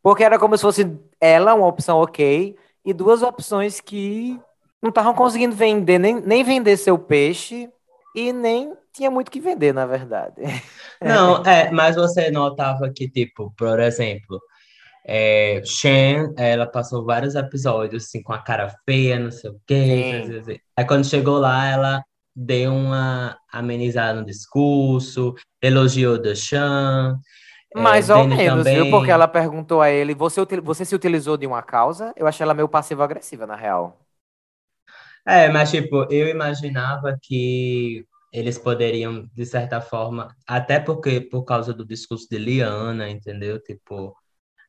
Porque 0.00 0.22
era 0.22 0.38
como 0.38 0.56
se 0.56 0.62
fosse 0.62 0.96
ela, 1.20 1.52
uma 1.52 1.66
opção 1.66 1.98
ok, 1.98 2.56
e 2.84 2.92
duas 2.94 3.22
opções 3.22 3.80
que 3.80 4.40
não 4.80 4.90
estavam 4.90 5.12
conseguindo 5.12 5.56
vender, 5.56 5.98
nem, 5.98 6.20
nem 6.20 6.44
vender 6.44 6.76
seu 6.76 6.96
peixe, 6.96 7.68
e 8.14 8.32
nem 8.32 8.74
tinha 8.92 9.10
muito 9.10 9.30
que 9.30 9.40
vender, 9.40 9.72
na 9.74 9.86
verdade. 9.86 10.42
Não, 11.02 11.42
é, 11.44 11.70
mas 11.70 11.96
você 11.96 12.30
notava 12.30 12.90
que, 12.94 13.08
tipo, 13.10 13.52
por 13.56 13.80
exemplo, 13.80 14.40
é, 15.06 15.62
Shen, 15.64 16.32
ela 16.38 16.66
passou 16.66 17.04
vários 17.04 17.34
episódios, 17.34 18.04
assim, 18.06 18.22
com 18.22 18.32
a 18.32 18.42
cara 18.42 18.70
feia, 18.86 19.18
não 19.18 19.30
sei 19.30 19.50
o 19.50 19.60
quê. 19.66 20.22
Sim. 20.26 20.38
Assim. 20.40 20.58
Aí 20.76 20.84
quando 20.86 21.06
chegou 21.06 21.38
lá, 21.38 21.66
ela 21.68 22.04
deu 22.34 22.72
uma 22.74 23.38
amenizada 23.52 24.20
no 24.20 24.26
discurso, 24.26 25.34
elogiou 25.62 26.20
The 26.20 26.34
Shan. 26.34 27.18
é, 27.74 27.80
Mais 27.80 28.10
ou 28.10 28.26
Danny 28.26 28.36
menos, 28.36 28.70
viu? 28.70 28.86
também. 28.86 28.90
Porque 28.90 29.10
ela 29.10 29.28
perguntou 29.28 29.80
a 29.82 29.90
ele: 29.90 30.14
você, 30.14 30.44
você 30.62 30.84
se 30.84 30.94
utilizou 30.94 31.36
de 31.36 31.46
uma 31.46 31.62
causa? 31.62 32.12
Eu 32.16 32.26
achei 32.26 32.44
ela 32.44 32.54
meio 32.54 32.68
passiva-agressiva, 32.68 33.46
na 33.46 33.56
real. 33.56 33.98
É, 35.26 35.48
mas 35.48 35.70
tipo, 35.70 36.06
eu 36.10 36.28
imaginava 36.28 37.16
que 37.22 38.04
eles 38.32 38.58
poderiam, 38.58 39.28
de 39.34 39.44
certa 39.44 39.80
forma, 39.80 40.34
até 40.46 40.78
porque 40.78 41.20
por 41.20 41.44
causa 41.44 41.72
do 41.74 41.84
discurso 41.84 42.28
de 42.30 42.38
Liana, 42.38 43.08
entendeu? 43.10 43.60
Tipo, 43.60 44.16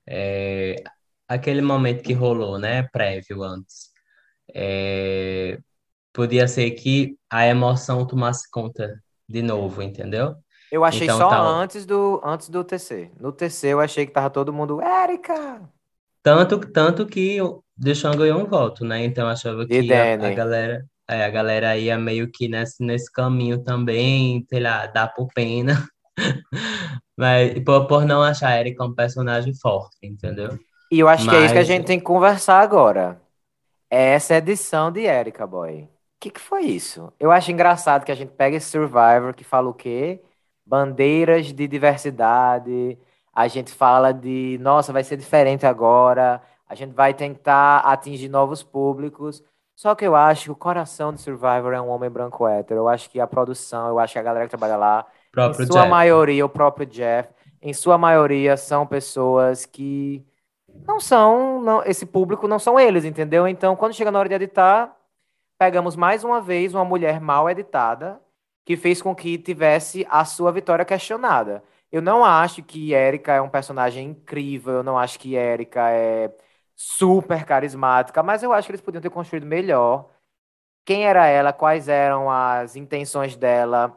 é, 0.07 0.83
aquele 1.27 1.61
momento 1.61 2.03
que 2.03 2.13
rolou, 2.13 2.57
né, 2.57 2.83
prévio 2.91 3.43
antes, 3.43 3.91
é, 4.53 5.59
podia 6.13 6.47
ser 6.47 6.71
que 6.71 7.17
a 7.29 7.45
emoção 7.45 8.05
tomasse 8.05 8.49
conta 8.49 9.01
de 9.27 9.41
novo, 9.41 9.81
entendeu? 9.81 10.35
Eu 10.71 10.83
achei 10.83 11.03
Então 11.03 11.17
só 11.17 11.29
tal. 11.29 11.45
antes 11.45 11.85
do, 11.85 12.21
antes 12.23 12.49
do 12.49 12.63
TC. 12.63 13.11
No 13.19 13.31
TC 13.31 13.67
eu 13.67 13.79
achei 13.79 14.05
que 14.05 14.13
tava 14.13 14.29
todo 14.29 14.53
mundo, 14.53 14.81
Érica! 14.81 15.61
Tanto, 16.23 16.59
tanto 16.59 17.05
que 17.05 17.41
o 17.41 17.63
Deschamps 17.75 18.17
ganhou 18.17 18.39
um 18.39 18.45
voto, 18.45 18.85
né? 18.85 19.03
Então 19.03 19.25
eu 19.25 19.31
achava 19.31 19.65
que 19.67 19.91
a, 19.93 20.13
a 20.13 20.33
galera, 20.33 20.85
é, 21.11 21.25
a 21.25 21.29
galera 21.29 21.77
ia 21.77 21.97
meio 21.97 22.31
que 22.31 22.47
nesse, 22.47 22.83
nesse 22.83 23.11
caminho 23.11 23.63
também, 23.63 24.45
sei 24.49 24.59
lá, 24.59 24.85
dá 24.87 25.07
por 25.07 25.27
pena. 25.33 25.87
Mas 27.17 27.59
por, 27.63 27.87
por 27.87 28.05
não 28.05 28.23
achar 28.23 28.49
a 28.49 28.59
Erika 28.59 28.83
um 28.83 28.93
personagem 28.95 29.53
forte, 29.53 29.97
entendeu? 30.03 30.57
E 30.91 30.99
eu 30.99 31.07
acho 31.07 31.29
que 31.29 31.35
é 31.35 31.45
isso 31.45 31.53
que 31.53 31.59
a 31.59 31.61
Mas 31.61 31.67
gente 31.67 31.85
tem 31.85 31.99
que 31.99 32.05
conversar 32.05 32.59
agora. 32.61 33.21
É 33.89 34.13
essa 34.13 34.35
edição 34.35 34.91
de 34.91 35.05
Érica, 35.05 35.45
boy. 35.45 35.83
O 35.83 35.89
que 36.19 36.29
que 36.31 36.39
foi 36.39 36.63
isso? 36.63 37.11
Eu 37.19 37.31
acho 37.31 37.51
engraçado 37.51 38.05
que 38.05 38.11
a 38.11 38.15
gente 38.15 38.31
pega 38.33 38.57
esse 38.57 38.69
Survivor 38.69 39.33
que 39.33 39.43
fala 39.43 39.69
o 39.69 39.73
quê? 39.73 40.21
Bandeiras 40.65 41.47
de 41.47 41.67
diversidade. 41.67 42.97
A 43.33 43.47
gente 43.47 43.71
fala 43.71 44.13
de, 44.13 44.57
nossa, 44.61 44.93
vai 44.93 45.03
ser 45.03 45.17
diferente 45.17 45.65
agora. 45.65 46.41
A 46.67 46.75
gente 46.75 46.93
vai 46.93 47.13
tentar 47.13 47.79
atingir 47.79 48.29
novos 48.29 48.63
públicos. 48.63 49.43
Só 49.81 49.95
que 49.95 50.05
eu 50.05 50.15
acho 50.15 50.43
que 50.43 50.51
o 50.51 50.55
coração 50.55 51.11
do 51.11 51.19
Survivor 51.19 51.73
é 51.73 51.81
um 51.81 51.89
homem 51.89 52.07
branco 52.07 52.47
hétero. 52.47 52.81
Eu 52.81 52.87
acho 52.87 53.09
que 53.09 53.19
a 53.19 53.25
produção, 53.25 53.87
eu 53.87 53.97
acho 53.97 54.13
que 54.13 54.19
a 54.19 54.21
galera 54.21 54.45
que 54.45 54.51
trabalha 54.51 54.77
lá, 54.77 55.07
em 55.27 55.31
próprio 55.31 55.65
sua 55.65 55.81
Jeff. 55.81 55.89
maioria, 55.89 56.45
o 56.45 56.49
próprio 56.49 56.85
Jeff, 56.85 57.33
em 57.59 57.73
sua 57.73 57.97
maioria 57.97 58.55
são 58.55 58.85
pessoas 58.85 59.65
que 59.65 60.23
não 60.85 60.99
são, 60.99 61.59
não, 61.63 61.83
esse 61.83 62.05
público 62.05 62.47
não 62.47 62.59
são 62.59 62.79
eles, 62.79 63.05
entendeu? 63.05 63.47
Então, 63.47 63.75
quando 63.75 63.95
chega 63.95 64.11
na 64.11 64.19
hora 64.19 64.29
de 64.29 64.35
editar, 64.35 64.95
pegamos 65.57 65.95
mais 65.95 66.23
uma 66.23 66.39
vez 66.39 66.75
uma 66.75 66.85
mulher 66.85 67.19
mal 67.19 67.49
editada, 67.49 68.21
que 68.63 68.77
fez 68.77 69.01
com 69.01 69.15
que 69.15 69.35
tivesse 69.39 70.05
a 70.11 70.23
sua 70.25 70.51
vitória 70.51 70.85
questionada. 70.85 71.63
Eu 71.91 72.03
não 72.03 72.23
acho 72.23 72.61
que 72.61 72.93
Erika 72.93 73.33
é 73.33 73.41
um 73.41 73.49
personagem 73.49 74.09
incrível, 74.09 74.73
eu 74.75 74.83
não 74.83 74.95
acho 74.95 75.17
que 75.17 75.33
Erika 75.33 75.89
é 75.89 76.31
super 76.83 77.45
carismática, 77.45 78.23
mas 78.23 78.41
eu 78.41 78.51
acho 78.51 78.67
que 78.67 78.71
eles 78.71 78.81
podiam 78.81 79.01
ter 79.01 79.09
construído 79.09 79.45
melhor 79.45 80.09
quem 80.83 81.05
era 81.05 81.27
ela, 81.27 81.53
quais 81.53 81.87
eram 81.87 82.29
as 82.29 82.75
intenções 82.75 83.35
dela, 83.35 83.95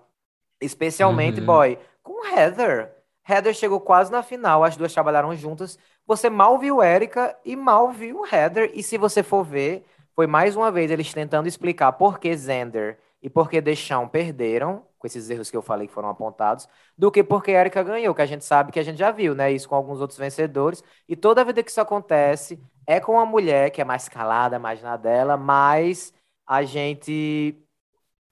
especialmente, 0.60 1.40
Uhum. 1.40 1.46
boy, 1.46 1.78
com 2.02 2.26
Heather. 2.26 2.92
Heather 3.26 3.54
chegou 3.54 3.80
quase 3.80 4.12
na 4.12 4.22
final, 4.22 4.62
as 4.62 4.76
duas 4.76 4.92
trabalharam 4.92 5.34
juntas. 5.34 5.78
Você 6.06 6.28
mal 6.28 6.58
viu 6.58 6.82
Erika 6.82 7.34
e 7.44 7.56
mal 7.56 7.90
viu 7.90 8.22
Heather. 8.30 8.70
E 8.74 8.82
se 8.82 8.98
você 8.98 9.22
for 9.22 9.42
ver, 9.42 9.86
foi 10.14 10.26
mais 10.26 10.54
uma 10.54 10.70
vez 10.70 10.90
eles 10.90 11.12
tentando 11.12 11.48
explicar 11.48 11.92
por 11.92 12.18
que 12.18 12.36
Xander 12.36 12.98
e 13.22 13.30
por 13.30 13.48
que 13.48 13.62
Deschamps 13.62 14.10
perderam, 14.12 14.82
com 14.98 15.06
esses 15.06 15.30
erros 15.30 15.50
que 15.50 15.56
eu 15.56 15.62
falei 15.62 15.86
que 15.88 15.94
foram 15.94 16.10
apontados, 16.10 16.68
do 16.96 17.10
que 17.10 17.24
porque 17.24 17.50
Erika 17.52 17.82
ganhou, 17.82 18.14
que 18.14 18.20
a 18.20 18.26
gente 18.26 18.44
sabe 18.44 18.70
que 18.70 18.78
a 18.78 18.82
gente 18.82 18.98
já 18.98 19.10
viu, 19.10 19.34
né? 19.34 19.50
Isso 19.50 19.66
com 19.66 19.74
alguns 19.74 20.00
outros 20.02 20.18
vencedores. 20.18 20.84
E 21.08 21.16
toda 21.16 21.42
vida 21.44 21.62
que 21.62 21.70
isso 21.70 21.80
acontece 21.80 22.62
é 22.86 23.00
com 23.00 23.12
uma 23.12 23.26
mulher 23.26 23.70
que 23.70 23.80
é 23.80 23.84
mais 23.84 24.08
calada, 24.08 24.58
mais 24.58 24.82
na 24.82 24.96
dela, 24.96 25.36
mas 25.36 26.12
a 26.46 26.62
gente 26.64 27.56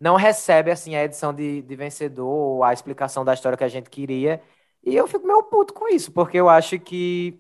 não 0.01 0.17
recebe 0.17 0.71
assim 0.71 0.95
a 0.97 1.05
edição 1.05 1.33
de, 1.35 1.63
de 1.63 1.77
vencedor 1.77 2.27
ou 2.29 2.65
a 2.65 2.73
explicação 2.73 3.25
da 3.25 3.35
história 3.35 3.57
que 3.59 3.65
a 3.65 3.69
gente 3.69 3.91
queria. 3.91 4.43
E 4.85 4.95
eu 4.97 5.07
fico 5.07 5.27
meio 5.27 5.43
puto 5.45 5.73
com 5.75 5.89
isso, 5.89 6.11
porque 6.13 6.37
eu 6.39 6.49
acho 6.49 6.79
que 6.81 7.39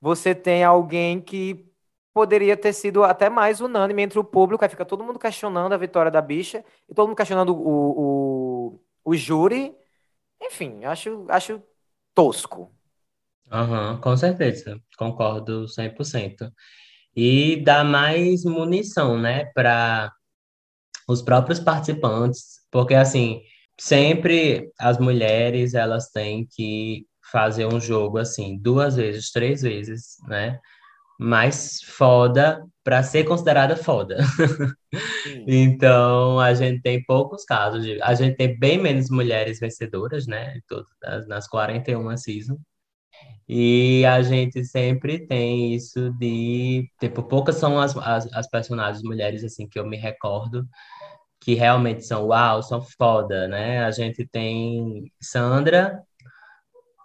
você 0.00 0.34
tem 0.34 0.64
alguém 0.64 1.20
que 1.20 1.66
poderia 2.12 2.56
ter 2.56 2.72
sido 2.72 3.02
até 3.04 3.28
mais 3.28 3.60
unânime 3.60 4.02
entre 4.02 4.18
o 4.18 4.24
público, 4.24 4.64
aí 4.64 4.70
fica 4.70 4.84
todo 4.84 5.02
mundo 5.04 5.18
questionando 5.18 5.72
a 5.72 5.76
vitória 5.76 6.10
da 6.10 6.22
bicha 6.22 6.64
e 6.88 6.94
todo 6.94 7.08
mundo 7.08 7.16
questionando 7.16 7.50
o, 7.56 8.74
o, 8.76 8.80
o 9.04 9.16
júri. 9.16 9.76
Enfim, 10.42 10.84
acho, 10.86 11.26
acho 11.30 11.62
tosco. 12.14 12.73
Aham, 13.54 14.00
com 14.00 14.16
certeza, 14.16 14.80
concordo 14.98 15.68
100%. 15.68 16.50
E 17.16 17.62
dá 17.64 17.84
mais 17.84 18.44
munição, 18.44 19.18
né, 19.18 19.44
para 19.54 20.12
os 21.08 21.22
próprios 21.22 21.60
participantes, 21.60 22.60
porque 22.72 22.94
assim, 22.94 23.42
sempre 23.80 24.70
as 24.80 24.98
mulheres 24.98 25.74
elas 25.74 26.10
têm 26.10 26.46
que 26.50 27.06
fazer 27.32 27.66
um 27.66 27.80
jogo 27.80 28.18
assim, 28.18 28.58
duas 28.58 28.96
vezes, 28.96 29.30
três 29.32 29.62
vezes, 29.62 30.16
né? 30.28 30.60
Mais 31.20 31.80
foda 31.84 32.64
para 32.84 33.02
ser 33.02 33.24
considerada 33.24 33.76
foda. 33.76 34.18
Então, 35.46 36.40
a 36.40 36.54
gente 36.54 36.82
tem 36.82 37.02
poucos 37.04 37.44
casos 37.44 37.84
de, 37.84 38.00
a 38.02 38.14
gente 38.14 38.36
tem 38.36 38.58
bem 38.58 38.78
menos 38.80 39.10
mulheres 39.10 39.58
vencedoras, 39.60 40.26
né, 40.26 40.60
todas 40.68 40.86
as- 41.04 41.26
nas 41.28 41.48
41 41.48 42.16
seasons. 42.16 42.58
E 43.48 44.04
a 44.06 44.22
gente 44.22 44.64
sempre 44.64 45.26
tem 45.26 45.74
isso 45.74 46.10
de, 46.14 46.88
tipo, 47.00 47.22
poucas 47.22 47.56
são 47.56 47.78
as, 47.78 47.96
as, 47.98 48.32
as 48.32 48.48
personagens 48.50 49.02
mulheres, 49.04 49.44
assim, 49.44 49.68
que 49.68 49.78
eu 49.78 49.86
me 49.86 49.96
recordo, 49.98 50.66
que 51.40 51.54
realmente 51.54 52.04
são, 52.04 52.26
uau, 52.28 52.62
são 52.62 52.82
foda, 52.82 53.48
né? 53.48 53.84
A 53.84 53.90
gente 53.92 54.26
tem 54.26 55.12
Sandra, 55.22 56.02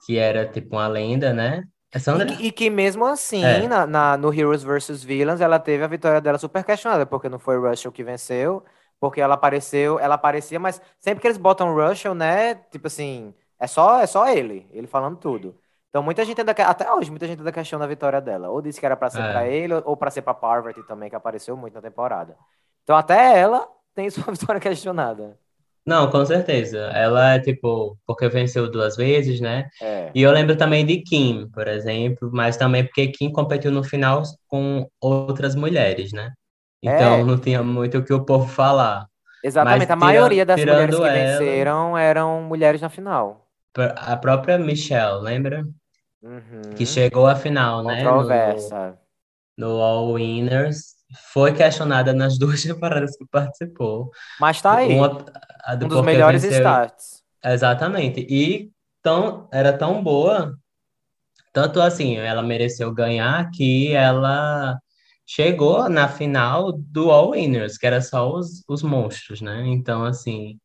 que 0.06 0.18
era, 0.18 0.48
tipo, 0.52 0.76
uma 0.76 0.88
lenda, 0.88 1.34
né? 1.34 1.64
É 1.92 2.00
E 2.12 2.22
Sandra? 2.22 2.26
que, 2.26 2.34
e 2.34 2.52
que 2.52 2.70
mesmo 2.70 3.06
assim, 3.06 3.68
É, 3.68 3.68
na, 3.68 3.86
na- 3.86 4.18
no 4.18 4.34
Heroes 4.34 4.64
versus 4.64 5.04
Villains, 5.04 5.42
ela 5.42 5.60
teve 5.60 5.84
a 5.84 5.88
vitória 5.88 6.20
dela 6.20 6.38
super 6.40 6.64
questionada, 6.64 7.06
porque 7.06 7.30
não 7.30 7.38
foi 7.40 7.58
o 7.58 7.70
Russell 7.70 7.92
que 7.92 8.04
venceu, 8.04 8.66
porque 9.00 9.22
ela 9.22 9.36
apareceu, 9.36 10.00
ela 10.00 10.16
aparecia, 10.16 10.60
mas 10.60 10.82
sempre 11.00 11.22
que 11.22 11.28
eles 11.28 11.38
botam 11.38 11.70
o 11.74 11.88
Russell, 11.90 12.16
né, 12.16 12.56
tipo 12.56 12.88
assim, 12.88 13.34
é 13.60 13.68
só, 13.68 14.00
é 14.00 14.08
só 14.08 14.28
ele, 14.28 14.68
ele 14.72 14.88
falando 14.88 15.18
tudo. 15.18 15.56
Então 15.90 16.04
muita 16.04 16.24
gente 16.24 16.40
ainda, 16.40 16.52
até 16.52 16.92
hoje, 16.92 17.10
muita 17.10 17.28
gente 17.28 17.40
ainda 17.40 17.52
questiona 17.52 17.86
a 17.86 17.88
vitória 17.88 18.22
dela. 18.22 18.50
Ou 18.50 18.62
disse 18.62 18.80
que 18.80 18.86
era 18.86 18.96
pra 18.96 19.10
ser 19.10 19.20
pra 19.20 19.46
é. 19.46 19.54
ele, 19.54 19.74
ou 19.74 19.98
pra 19.98 20.12
ser 20.12 20.22
pra 20.22 20.34
Parvati 20.34 20.82
também, 20.88 21.10
que 21.10 21.16
apareceu 21.16 21.58
muito 21.58 21.74
na 21.74 21.82
temporada. 21.82 22.36
Então 22.84 22.96
até 22.96 23.40
ela 23.40 23.68
tem 23.96 24.10
sua 24.12 24.32
vitória 24.32 24.62
questionada. 24.62 25.38
Não, 25.86 26.10
com 26.12 26.24
certeza. 26.24 26.78
Ela 26.94 27.34
é, 27.34 27.40
tipo, 27.40 27.98
porque 28.06 28.30
venceu 28.30 28.70
duas 28.70 28.96
vezes, 28.96 29.40
né? 29.40 29.68
É. 29.82 30.12
E 30.14 30.22
eu 30.22 30.32
lembro 30.32 30.56
também 30.56 30.86
de 30.86 31.02
Kim, 31.02 31.50
por 31.52 31.68
exemplo, 31.68 32.30
mas 32.32 32.56
também 32.56 32.84
porque 32.84 33.08
Kim 33.08 33.32
competiu 33.32 33.72
no 33.72 33.84
final 33.84 34.22
com 34.48 34.88
outras 35.02 35.56
mulheres, 35.56 36.14
né? 36.14 36.32
Então 36.84 37.16
É, 37.16 37.24
não 37.24 37.38
tinha 37.40 37.64
muito 37.64 37.98
o 37.98 38.04
que 38.04 38.14
o 38.14 38.24
povo 38.24 38.48
falar. 38.48 39.08
Mas 39.44 39.56
exatamente. 39.56 39.84
A 39.84 39.96
tira, 39.96 39.96
maioria 39.96 40.46
das 40.46 40.60
mulheres 40.60 40.96
que 40.96 41.02
ela, 41.02 41.14
venceram 41.14 41.98
eram 41.98 42.42
mulheres 42.44 42.82
na 42.82 42.90
final. 42.90 43.48
a 43.96 44.16
própria 44.16 44.60
Michelle, 44.60 45.22
lembra? 45.22 45.66
Que 46.76 46.84
Uhum. 46.84 46.86
chegou 46.86 47.28
à 47.28 47.36
final, 47.36 47.84
né? 47.84 48.04
No, 48.04 48.24
no, 49.58 49.82
All 49.82 50.14
Winners. 50.14 50.96
Foi 51.34 51.54
questionada 51.54 52.14
nas 52.14 52.38
duas 52.40 52.62
temporadas 52.62 53.16
que 53.18 53.26
participou. 53.28 54.12
Mas 54.40 54.62
tá 54.62 54.76
aí. 54.76 54.94
Uma, 54.96 55.26
a 55.64 55.76
Um 55.76 55.78
do 55.78 55.88
dos 55.88 55.98
porque 55.98 56.06
melhores 56.06 56.42
venceu 56.44 56.60
starts. 56.60 57.24
exatamente. 57.44 58.22
E 58.30 58.72
tão, 59.02 59.48
era 59.52 59.72
tão 59.76 60.04
boa, 60.04 60.56
tanto 61.54 61.82
assim, 61.82 62.18
ela 62.18 62.44
mereceu 62.44 62.94
ganhar 62.94 63.50
que 63.52 63.92
ela 63.94 64.78
chegou 65.26 65.90
na 65.90 66.08
final 66.08 66.72
do 66.74 67.12
All 67.12 67.32
Winners, 67.32 67.78
que 67.78 67.88
era 67.88 68.02
só 68.02 68.32
os, 68.32 68.64
os 68.68 68.84
monstros, 68.84 69.42
né? 69.42 69.64
Então, 69.68 70.04
assim, 70.04 70.60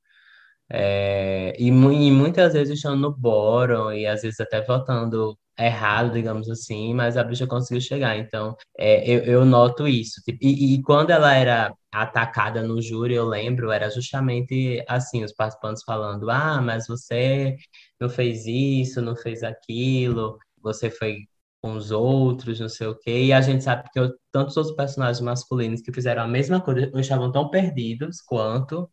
É, 0.71 1.55
e, 1.59 1.69
e, 1.69 1.71
muitas 2.11 2.53
vezes 2.55 2.77
estão 2.77 2.97
no 2.97 3.15
bórum 3.15 3.93
e 3.93 4.07
às 4.07 4.23
vezes 4.23 4.41
até 4.41 4.63
votando 4.63 5.37
errado, 5.59 6.13
digamos 6.13 6.49
assim, 6.51 6.95
mas 6.95 7.17
a 7.17 7.25
bicha 7.25 7.47
conseguiu 7.47 7.81
chegar. 7.81 8.17
Então, 8.19 8.57
é, 8.79 9.09
eu, 9.09 9.21
eu 9.25 9.45
noto 9.45 9.87
isso. 9.87 10.21
Tipo, 10.25 10.39
e, 10.43 10.75
e, 10.75 10.83
quando 10.83 11.11
ela 11.11 11.35
era 11.35 11.73
atacada 11.93 12.63
no 12.63 12.81
júri, 12.83 13.15
eu 13.15 13.25
lembro, 13.27 13.71
era 13.71 13.89
justamente 13.91 14.83
assim, 14.89 15.23
os 15.25 15.33
participantes 15.33 15.83
falando, 15.85 16.29
ah, 16.31 16.61
mas 16.61 16.87
você 16.87 17.57
não 18.01 18.09
fez 18.09 18.47
isso, 18.47 19.01
não 19.01 19.15
fez 19.17 19.43
aquilo, 19.43 20.39
você 20.61 20.91
foi 20.91 21.19
com 21.63 21.73
os 21.75 21.91
outros, 21.91 22.61
não 22.61 22.69
sei 22.69 22.89
o 22.89 22.95
quê. 22.99 23.25
E 23.27 23.33
a 23.33 23.41
gente 23.41 23.65
sabe 23.65 23.89
que 23.93 24.01
tantos 24.33 24.57
outros 24.57 24.77
personagens 24.77 25.21
masculinos 25.21 25.81
que 25.81 25.93
fizeram 25.93 26.23
a 26.23 26.29
mesma 26.29 26.61
coisa 26.61 26.91
estavam 27.01 27.33
tão 27.33 27.49
perdidos 27.49 28.21
quanto 28.21 28.89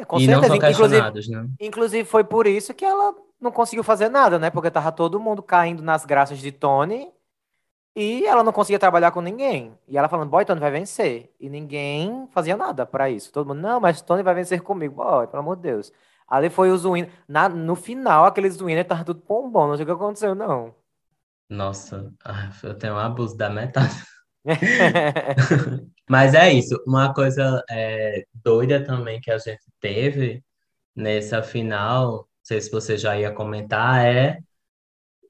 é, 0.00 0.04
com 0.04 0.18
e 0.18 0.26
certeza. 0.26 0.40
não 0.40 0.48
são 0.48 0.58
questionados, 0.58 1.26
inclusive, 1.26 1.36
né? 1.36 1.48
Inclusive, 1.60 2.08
foi 2.08 2.24
por 2.24 2.46
isso 2.46 2.74
que 2.74 2.84
ela 2.84 3.14
não 3.40 3.52
conseguiu 3.52 3.84
fazer 3.84 4.08
nada, 4.08 4.38
né? 4.38 4.50
Porque 4.50 4.70
tava 4.70 4.90
todo 4.90 5.20
mundo 5.20 5.42
caindo 5.42 5.82
nas 5.82 6.04
graças 6.04 6.38
de 6.38 6.50
Tony 6.50 7.12
e 7.94 8.26
ela 8.26 8.42
não 8.42 8.52
conseguia 8.52 8.78
trabalhar 8.78 9.12
com 9.12 9.20
ninguém. 9.20 9.72
E 9.86 9.96
ela 9.96 10.08
falando, 10.08 10.30
boy, 10.30 10.44
Tony 10.44 10.60
vai 10.60 10.70
vencer. 10.70 11.32
E 11.38 11.48
ninguém 11.48 12.26
fazia 12.32 12.56
nada 12.56 12.84
para 12.84 13.08
isso. 13.08 13.32
Todo 13.32 13.48
mundo, 13.48 13.60
não, 13.60 13.80
mas 13.80 14.02
Tony 14.02 14.22
vai 14.22 14.34
vencer 14.34 14.60
comigo. 14.62 14.96
Boy, 14.96 15.26
pelo 15.28 15.40
amor 15.40 15.56
de 15.56 15.62
Deus. 15.62 15.92
Ali 16.26 16.50
foi 16.50 16.70
os 16.70 16.84
Winner. 16.84 17.10
No 17.54 17.76
final, 17.76 18.24
aqueles 18.24 18.60
Winner 18.60 18.84
tava 18.84 19.04
tudo 19.04 19.20
pombom. 19.20 19.68
Não 19.68 19.76
sei 19.76 19.84
o 19.84 19.86
que 19.86 19.92
aconteceu, 19.92 20.34
não. 20.34 20.74
Nossa, 21.48 22.12
eu 22.62 22.74
tenho 22.76 22.94
um 22.94 22.98
abuso 22.98 23.36
da 23.36 23.48
metade. 23.50 23.94
Mas 26.08 26.34
é 26.34 26.52
isso, 26.52 26.82
uma 26.86 27.14
coisa 27.14 27.62
é, 27.70 28.26
doida 28.34 28.84
também 28.84 29.20
que 29.20 29.30
a 29.30 29.38
gente 29.38 29.64
teve 29.80 30.42
nessa 30.94 31.42
final, 31.42 32.12
não 32.12 32.26
sei 32.42 32.60
se 32.60 32.70
você 32.70 32.96
já 32.96 33.18
ia 33.18 33.32
comentar, 33.32 34.04
é 34.04 34.38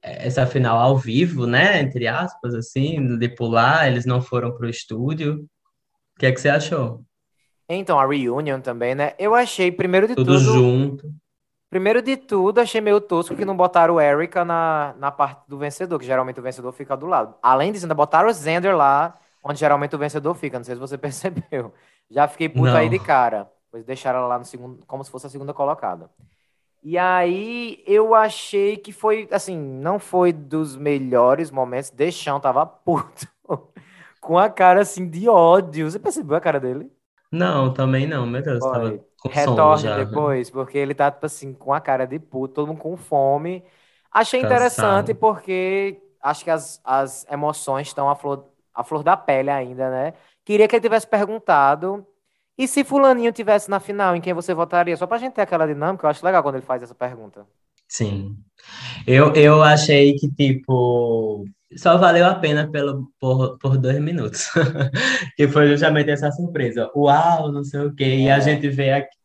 essa 0.05 0.45
final 0.45 0.77
ao 0.77 0.97
vivo, 0.97 1.47
né? 1.47 1.81
Entre 1.81 2.07
aspas, 2.07 2.53
assim, 2.53 3.17
de 3.17 3.29
pular, 3.29 3.87
eles 3.87 4.05
não 4.05 4.21
foram 4.21 4.55
para 4.55 4.67
o 4.67 4.69
estúdio. 4.69 5.47
O 6.15 6.19
que 6.19 6.27
é 6.27 6.31
que 6.31 6.39
você 6.39 6.49
achou? 6.49 7.03
Então, 7.67 7.99
a 7.99 8.05
reunion 8.05 8.61
também, 8.61 8.93
né? 8.93 9.13
Eu 9.17 9.33
achei, 9.33 9.71
primeiro 9.71 10.07
de 10.07 10.13
tudo. 10.15 10.33
Tudo 10.33 10.39
junto. 10.39 11.11
Primeiro 11.69 12.01
de 12.01 12.15
tudo, 12.15 12.59
achei 12.59 12.79
meio 12.79 13.01
tosco 13.01 13.35
que 13.35 13.43
não 13.43 13.55
botaram 13.55 13.95
o 13.95 14.01
Erika 14.01 14.45
na, 14.45 14.93
na 14.97 15.11
parte 15.11 15.41
do 15.47 15.57
vencedor, 15.57 15.99
que 15.99 16.05
geralmente 16.05 16.39
o 16.39 16.43
vencedor 16.43 16.71
fica 16.71 16.95
do 16.95 17.05
lado. 17.05 17.35
Além 17.41 17.71
disso, 17.71 17.85
ainda 17.85 17.95
botaram 17.95 18.29
o 18.29 18.33
Zender 18.33 18.75
lá, 18.75 19.17
onde 19.43 19.59
geralmente 19.59 19.95
o 19.95 19.99
vencedor 19.99 20.33
fica. 20.35 20.57
Não 20.57 20.63
sei 20.63 20.75
se 20.75 20.81
você 20.81 20.97
percebeu. 20.99 21.73
Já 22.09 22.27
fiquei 22.27 22.47
puto 22.47 22.65
não. 22.65 22.77
aí 22.77 22.89
de 22.89 22.99
cara. 22.99 23.49
Pois 23.71 23.83
deixaram 23.83 24.19
ela 24.19 24.27
lá 24.27 24.39
no 24.39 24.45
segundo, 24.45 24.85
como 24.85 25.03
se 25.03 25.11
fosse 25.11 25.27
a 25.27 25.29
segunda 25.29 25.53
colocada. 25.53 26.09
E 26.81 26.97
aí 26.97 27.83
eu 27.87 28.13
achei 28.13 28.77
que 28.77 28.93
foi, 28.93 29.27
assim, 29.31 29.57
não 29.57 29.97
foi 29.97 30.31
dos 30.31 30.77
melhores 30.77 31.49
momentos. 31.49 31.89
Deixão 31.89 32.39
tava 32.39 32.65
puto. 32.65 33.27
com 34.25 34.39
a 34.39 34.49
cara, 34.49 34.81
assim, 34.81 35.07
de 35.07 35.29
ódio. 35.29 35.89
Você 35.89 35.99
percebeu 35.99 36.35
a 36.35 36.41
cara 36.41 36.59
dele? 36.59 36.91
Não, 37.31 37.71
também 37.71 38.07
não, 38.07 38.25
meu 38.25 38.41
Deus. 38.41 38.59
Tava 38.59 38.99
Retorne 39.29 39.83
já. 39.83 39.97
depois, 39.97 40.49
porque 40.49 40.77
ele 40.77 40.93
tá, 40.93 41.11
tipo 41.11 41.25
assim, 41.25 41.53
com 41.53 41.73
a 41.73 41.79
cara 41.81 42.05
de 42.05 42.19
puto, 42.19 42.55
todo 42.55 42.67
mundo 42.67 42.79
com 42.79 42.97
fome. 42.97 43.63
Achei 44.11 44.41
Cansado. 44.41 44.53
interessante 44.53 45.13
porque 45.13 46.01
acho 46.21 46.43
que 46.43 46.49
as, 46.49 46.81
as 46.83 47.25
emoções 47.31 47.87
estão 47.87 48.09
à 48.09 48.15
flor, 48.15 48.45
à 48.73 48.83
flor 48.83 49.03
da 49.03 49.15
pele 49.17 49.49
ainda, 49.49 49.89
né? 49.89 50.13
Queria 50.43 50.67
que 50.67 50.75
ele 50.75 50.81
tivesse 50.81 51.07
perguntado. 51.07 52.05
E 52.57 52.67
se 52.67 52.83
Fulaninho 52.83 53.31
tivesse 53.33 53.69
na 53.69 53.79
final, 53.79 54.15
em 54.15 54.21
quem 54.21 54.33
você 54.33 54.53
votaria? 54.53 54.95
Só 54.95 55.05
pra 55.05 55.17
gente 55.17 55.33
ter 55.33 55.41
aquela 55.41 55.67
dinâmica, 55.67 56.05
eu 56.05 56.09
acho 56.09 56.25
legal 56.25 56.41
quando 56.41 56.55
ele 56.55 56.65
faz 56.65 56.81
essa 56.81 56.95
pergunta. 56.95 57.45
Sim. 57.87 58.37
Eu, 59.05 59.33
eu 59.33 59.61
achei 59.61 60.13
que, 60.15 60.29
tipo, 60.31 61.45
só 61.75 61.97
valeu 61.97 62.25
a 62.25 62.35
pena 62.35 62.69
pelo, 62.71 63.11
por, 63.19 63.57
por 63.57 63.77
dois 63.77 63.99
minutos. 63.99 64.47
que 65.35 65.47
foi 65.47 65.69
justamente 65.69 66.09
essa 66.09 66.31
surpresa. 66.31 66.89
Uau, 66.95 67.51
não 67.51 67.63
sei 67.63 67.81
o 67.81 67.95
quê. 67.95 68.03
É. 68.03 68.19
E 68.19 68.29
a 68.29 68.37
é. 68.37 68.41
gente 68.41 68.69
vê, 68.69 68.91
aqui, 68.91 69.17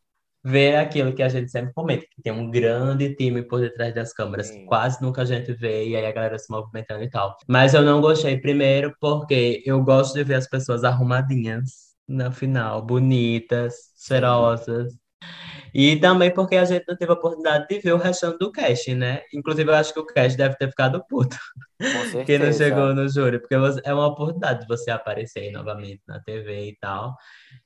vê 0.45 0.77
aquilo 0.77 1.15
que 1.15 1.23
a 1.23 1.29
gente 1.29 1.51
sempre 1.51 1.73
comenta, 1.75 2.05
que 2.11 2.23
tem 2.23 2.33
um 2.33 2.51
grande 2.51 3.15
time 3.15 3.43
por 3.43 3.61
detrás 3.61 3.95
das 3.95 4.13
câmeras, 4.13 4.49
Sim. 4.49 4.67
quase 4.67 5.01
nunca 5.03 5.23
a 5.23 5.25
gente 5.25 5.53
vê, 5.53 5.89
e 5.89 5.97
aí 5.97 6.07
a 6.07 6.13
galera 6.13 6.39
se 6.39 6.51
movimentando 6.51 7.03
e 7.03 7.11
tal. 7.11 7.37
Mas 7.49 7.75
eu 7.75 7.83
não 7.83 8.01
gostei, 8.01 8.39
primeiro, 8.39 8.95
porque 9.01 9.63
eu 9.65 9.83
gosto 9.83 10.15
de 10.15 10.25
ver 10.25 10.35
as 10.35 10.49
pessoas 10.49 10.85
arrumadinhas 10.85 11.91
na 12.09 12.33
final, 12.33 12.83
bonitas, 12.83 13.75
cheirosas. 13.97 14.93
E 15.75 15.97
também 15.97 16.33
porque 16.33 16.57
a 16.57 16.65
gente 16.65 16.85
não 16.89 16.97
teve 16.97 17.11
a 17.11 17.15
oportunidade 17.15 17.67
de 17.69 17.79
ver 17.79 17.93
o 17.93 17.99
restante 17.99 18.39
do 18.39 18.51
cast, 18.51 18.95
né? 18.95 19.23
Inclusive, 19.33 19.71
eu 19.71 19.75
acho 19.75 19.93
que 19.93 20.01
o 20.01 20.07
cast 20.07 20.37
deve 20.37 20.57
ter 20.57 20.69
ficado 20.69 21.05
puto. 21.09 21.37
Com 21.79 22.25
que 22.25 22.39
não 22.39 22.53
chegou 22.53 22.95
no 22.95 23.09
júri, 23.09 23.39
porque 23.39 23.55
é 23.55 23.95
uma 23.95 24.07
oportunidade 24.07 24.61
de 24.61 24.67
você 24.67 24.91
aparecer 24.91 25.51
novamente 25.53 26.03
na 26.07 26.21
TV 26.21 26.71
e 26.71 26.77
tal. 26.81 27.15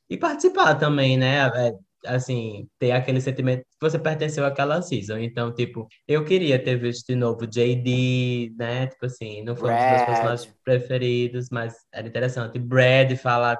E 0.09 0.17
participar 0.17 0.75
também, 0.75 1.17
né? 1.17 1.47
É, 1.55 1.73
assim, 2.07 2.69
ter 2.79 2.93
aquele 2.93 3.21
sentimento 3.21 3.63
que 3.63 3.67
você 3.81 3.99
pertenceu 3.99 4.45
àquela 4.45 4.83
season. 4.83 5.19
Então, 5.19 5.53
tipo, 5.53 5.89
eu 6.07 6.25
queria 6.25 6.63
ter 6.63 6.77
visto 6.77 7.07
de 7.07 7.17
novo 7.17 7.47
JD, 7.47 8.55
né? 8.57 8.87
Tipo 8.89 9.07
assim, 9.07 9.43
não 9.43 9.57
foi 9.57 9.71
um 9.71 9.77
dos 9.77 9.87
meus 9.87 10.03
personagens 10.03 10.55
preferidos, 10.65 11.49
mas 11.51 11.75
era 11.93 12.07
interessante. 12.07 12.59
Brad 12.59 13.15
falar 13.17 13.59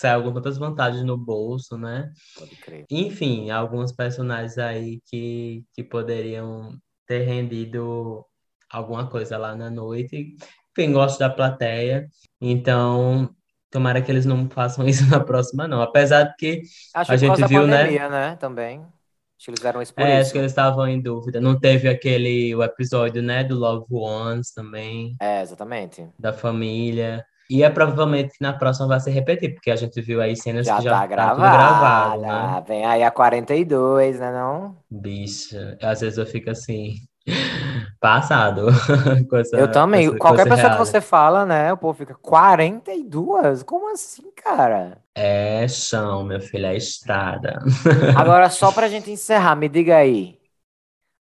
com 0.00 0.32
tantas 0.32 0.58
vantagens 0.58 1.04
no 1.04 1.16
bolso, 1.16 1.76
né? 1.76 2.12
Pode 2.38 2.56
crer. 2.56 2.86
Enfim, 2.90 3.50
alguns 3.50 3.92
personagens 3.92 4.58
aí 4.58 5.00
que, 5.06 5.64
que 5.74 5.82
poderiam 5.82 6.78
ter 7.06 7.20
rendido 7.20 8.24
alguma 8.70 9.08
coisa 9.08 9.36
lá 9.36 9.54
na 9.54 9.70
noite. 9.70 10.36
Enfim, 10.72 10.92
gosto 10.92 11.18
da 11.18 11.28
plateia. 11.28 12.08
Então, 12.40 13.34
Tomara 13.70 14.02
que 14.02 14.10
eles 14.10 14.26
não 14.26 14.50
façam 14.50 14.86
isso 14.88 15.08
na 15.08 15.20
próxima, 15.20 15.68
não. 15.68 15.80
Apesar 15.80 16.24
de 16.24 16.34
que 16.36 16.62
acho 16.94 17.12
a 17.12 17.16
gente 17.16 17.46
viu, 17.46 17.66
né? 17.66 17.78
pandemia, 17.78 18.08
né? 18.08 18.30
né? 18.30 18.36
Também. 18.36 18.80
Acho 18.80 19.46
que 19.46 19.50
eles 19.52 19.60
fizeram 19.60 19.80
isso 19.80 19.94
por 19.94 20.02
é, 20.02 20.12
isso. 20.12 20.20
acho 20.20 20.32
que 20.32 20.38
eles 20.38 20.52
estavam 20.52 20.86
em 20.86 21.00
dúvida. 21.00 21.40
Não 21.40 21.58
teve 21.58 21.88
aquele 21.88 22.54
o 22.54 22.62
episódio, 22.62 23.22
né, 23.22 23.42
do 23.42 23.56
Love 23.56 23.86
Ones 23.90 24.52
também. 24.52 25.16
É, 25.20 25.40
exatamente. 25.40 26.06
Da 26.18 26.32
família. 26.32 27.24
E 27.50 27.64
é 27.64 27.68
provavelmente 27.68 28.38
que 28.38 28.40
na 28.40 28.52
próxima 28.52 28.86
vai 28.86 29.00
se 29.00 29.10
repetir, 29.10 29.54
porque 29.54 29.72
a 29.72 29.76
gente 29.76 30.00
viu 30.00 30.22
aí 30.22 30.36
cenas 30.36 30.64
já 30.64 30.76
que 30.76 30.84
já 30.84 30.90
tá, 31.00 31.06
gravado, 31.06 31.40
tá 31.40 31.50
gravado, 31.50 32.20
né? 32.22 32.64
Vem 32.68 32.86
aí 32.86 33.02
a 33.02 33.10
42, 33.10 34.20
né 34.20 34.30
não? 34.32 34.76
Bicha, 34.88 35.76
às 35.82 36.00
vezes 36.00 36.16
eu 36.16 36.24
fico 36.24 36.48
assim, 36.48 36.94
Passado. 38.00 38.68
essa, 39.40 39.56
eu 39.56 39.70
também. 39.70 40.16
Qualquer 40.16 40.48
pessoa 40.48 40.70
que 40.70 40.78
você 40.78 41.00
fala, 41.00 41.44
né? 41.44 41.72
O 41.72 41.76
povo 41.76 41.98
fica 41.98 42.14
42? 42.14 43.62
Como 43.62 43.92
assim, 43.92 44.30
cara? 44.36 44.98
É 45.14 45.66
chão, 45.68 46.24
meu 46.24 46.40
filho, 46.40 46.66
é 46.66 46.76
estrada. 46.76 47.58
Agora, 48.16 48.48
só 48.48 48.72
pra 48.72 48.88
gente 48.88 49.10
encerrar, 49.10 49.56
me 49.56 49.68
diga 49.68 49.96
aí. 49.96 50.38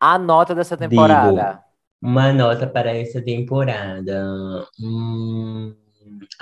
A 0.00 0.18
nota 0.18 0.54
dessa 0.54 0.76
temporada. 0.76 1.30
Digo, 1.30 1.58
uma 2.00 2.32
nota 2.32 2.66
para 2.66 2.96
essa 2.96 3.22
temporada. 3.22 4.66
Hum... 4.80 5.74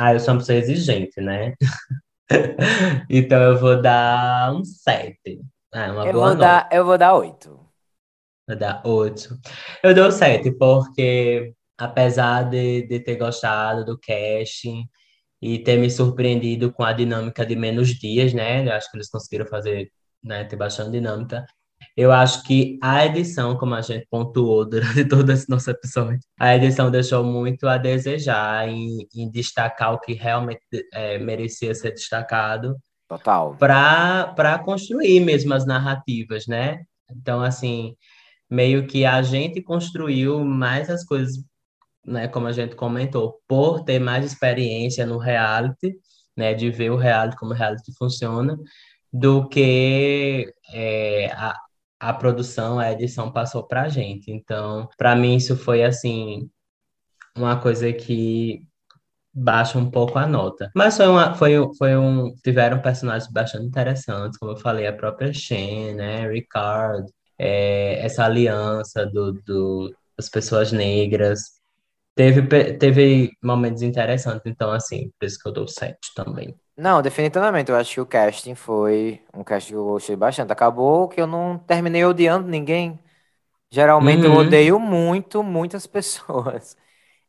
Ah, 0.02 0.14
eu 0.14 0.20
sou 0.20 0.32
uma 0.32 0.40
pessoa 0.40 0.56
exigente, 0.56 1.20
né? 1.20 1.54
então 3.10 3.38
eu 3.42 3.60
vou 3.60 3.82
dar 3.82 4.50
um 4.54 4.64
7. 4.64 5.42
Ah, 5.74 5.92
uma 5.92 6.06
eu 6.06 6.12
boa 6.14 6.28
vou 6.28 6.34
nota. 6.36 6.38
Dar, 6.38 6.68
eu 6.72 6.84
vou 6.86 6.96
dar 6.96 7.14
8. 7.14 7.60
Vou 8.48 8.56
dar 8.56 8.82
oito. 8.86 9.38
Eu 9.84 9.94
dou 9.94 10.10
sete, 10.10 10.50
porque 10.52 11.52
apesar 11.78 12.48
de, 12.48 12.86
de 12.88 12.98
ter 13.00 13.16
gostado 13.16 13.84
do 13.84 13.98
casting 13.98 14.88
e 15.40 15.58
ter 15.58 15.76
me 15.76 15.90
surpreendido 15.90 16.72
com 16.72 16.82
a 16.82 16.94
dinâmica 16.94 17.44
de 17.44 17.54
menos 17.54 17.90
dias, 17.90 18.32
né? 18.32 18.66
Eu 18.66 18.72
acho 18.72 18.90
que 18.90 18.96
eles 18.96 19.10
conseguiram 19.10 19.46
fazer, 19.46 19.92
né, 20.24 20.44
ter 20.44 20.56
bastante 20.56 20.92
dinâmica. 20.92 21.44
Eu 21.96 22.12
acho 22.12 22.42
que 22.44 22.78
a 22.82 23.04
edição, 23.04 23.56
como 23.56 23.74
a 23.74 23.80
gente 23.80 24.06
pontuou 24.10 24.68
durante 24.68 25.04
todo 25.08 25.30
esse 25.30 25.48
nosso 25.48 25.70
episódio, 25.70 26.20
a 26.38 26.54
edição 26.56 26.90
deixou 26.90 27.24
muito 27.24 27.68
a 27.68 27.76
desejar 27.76 28.68
em, 28.68 29.06
em 29.14 29.30
destacar 29.30 29.94
o 29.94 30.00
que 30.00 30.12
realmente 30.12 30.62
é, 30.92 31.18
merecia 31.18 31.74
ser 31.74 31.90
destacado. 31.90 32.76
Total. 33.08 33.56
Para 33.56 34.58
construir 34.64 35.20
mesmo 35.20 35.52
as 35.52 35.66
narrativas, 35.66 36.46
né? 36.46 36.84
Então, 37.10 37.42
assim, 37.42 37.96
meio 38.48 38.86
que 38.86 39.04
a 39.04 39.22
gente 39.22 39.62
construiu 39.62 40.44
mais 40.44 40.88
as 40.88 41.04
coisas, 41.04 41.44
né, 42.04 42.28
como 42.28 42.46
a 42.46 42.52
gente 42.52 42.74
comentou, 42.74 43.40
por 43.46 43.84
ter 43.84 43.98
mais 43.98 44.24
experiência 44.24 45.04
no 45.04 45.18
reality, 45.18 45.96
né, 46.36 46.54
de 46.54 46.70
ver 46.70 46.90
o 46.90 46.96
reality, 46.96 47.36
como 47.36 47.52
o 47.52 47.54
reality 47.54 47.92
funciona, 47.96 48.56
do 49.12 49.48
que 49.48 50.52
é, 50.72 51.32
a, 51.32 51.56
a 52.00 52.14
produção, 52.14 52.78
a 52.78 52.90
edição 52.92 53.30
passou 53.30 53.62
para 53.62 53.82
a 53.82 53.88
gente. 53.88 54.30
Então, 54.32 54.88
para 54.96 55.14
mim, 55.14 55.36
isso 55.36 55.56
foi, 55.56 55.84
assim, 55.84 56.50
uma 57.36 57.60
coisa 57.60 57.92
que 57.92 58.66
baixa 59.32 59.78
um 59.78 59.90
pouco 59.90 60.18
a 60.18 60.26
nota. 60.26 60.70
Mas 60.74 60.96
foi, 60.96 61.06
uma, 61.06 61.34
foi, 61.34 61.52
foi 61.76 61.96
um. 61.96 62.34
Tiveram 62.42 62.80
personagens 62.80 63.30
bastante 63.30 63.66
interessantes, 63.66 64.38
como 64.38 64.52
eu 64.52 64.56
falei, 64.56 64.86
a 64.86 64.92
própria 64.92 65.32
Shen, 65.32 65.94
né? 65.94 66.28
Ricard, 66.28 67.06
é, 67.38 68.04
essa 68.04 68.24
aliança 68.24 69.06
do, 69.06 69.32
do, 69.44 69.94
das 70.16 70.28
pessoas 70.28 70.72
negras. 70.72 71.60
Teve, 72.14 72.42
teve 72.74 73.32
momentos 73.42 73.82
interessantes, 73.82 74.42
então, 74.44 74.70
assim, 74.72 75.10
por 75.18 75.26
isso 75.26 75.38
que 75.38 75.48
eu 75.48 75.52
dou 75.52 75.68
7 75.68 75.96
também. 76.14 76.54
Não, 76.80 77.02
definitivamente, 77.02 77.70
eu 77.70 77.76
acho 77.76 77.92
que 77.92 78.00
o 78.00 78.06
casting 78.06 78.54
foi 78.54 79.20
um 79.34 79.44
casting 79.44 79.72
que 79.72 79.76
eu 79.76 79.84
gostei 79.84 80.16
bastante. 80.16 80.50
Acabou 80.50 81.08
que 81.08 81.20
eu 81.20 81.26
não 81.26 81.58
terminei 81.58 82.04
odiando 82.06 82.48
ninguém. 82.48 82.98
Geralmente 83.70 84.26
uhum. 84.26 84.32
eu 84.32 84.40
odeio 84.40 84.80
muito, 84.80 85.42
muitas 85.42 85.84
pessoas. 85.86 86.78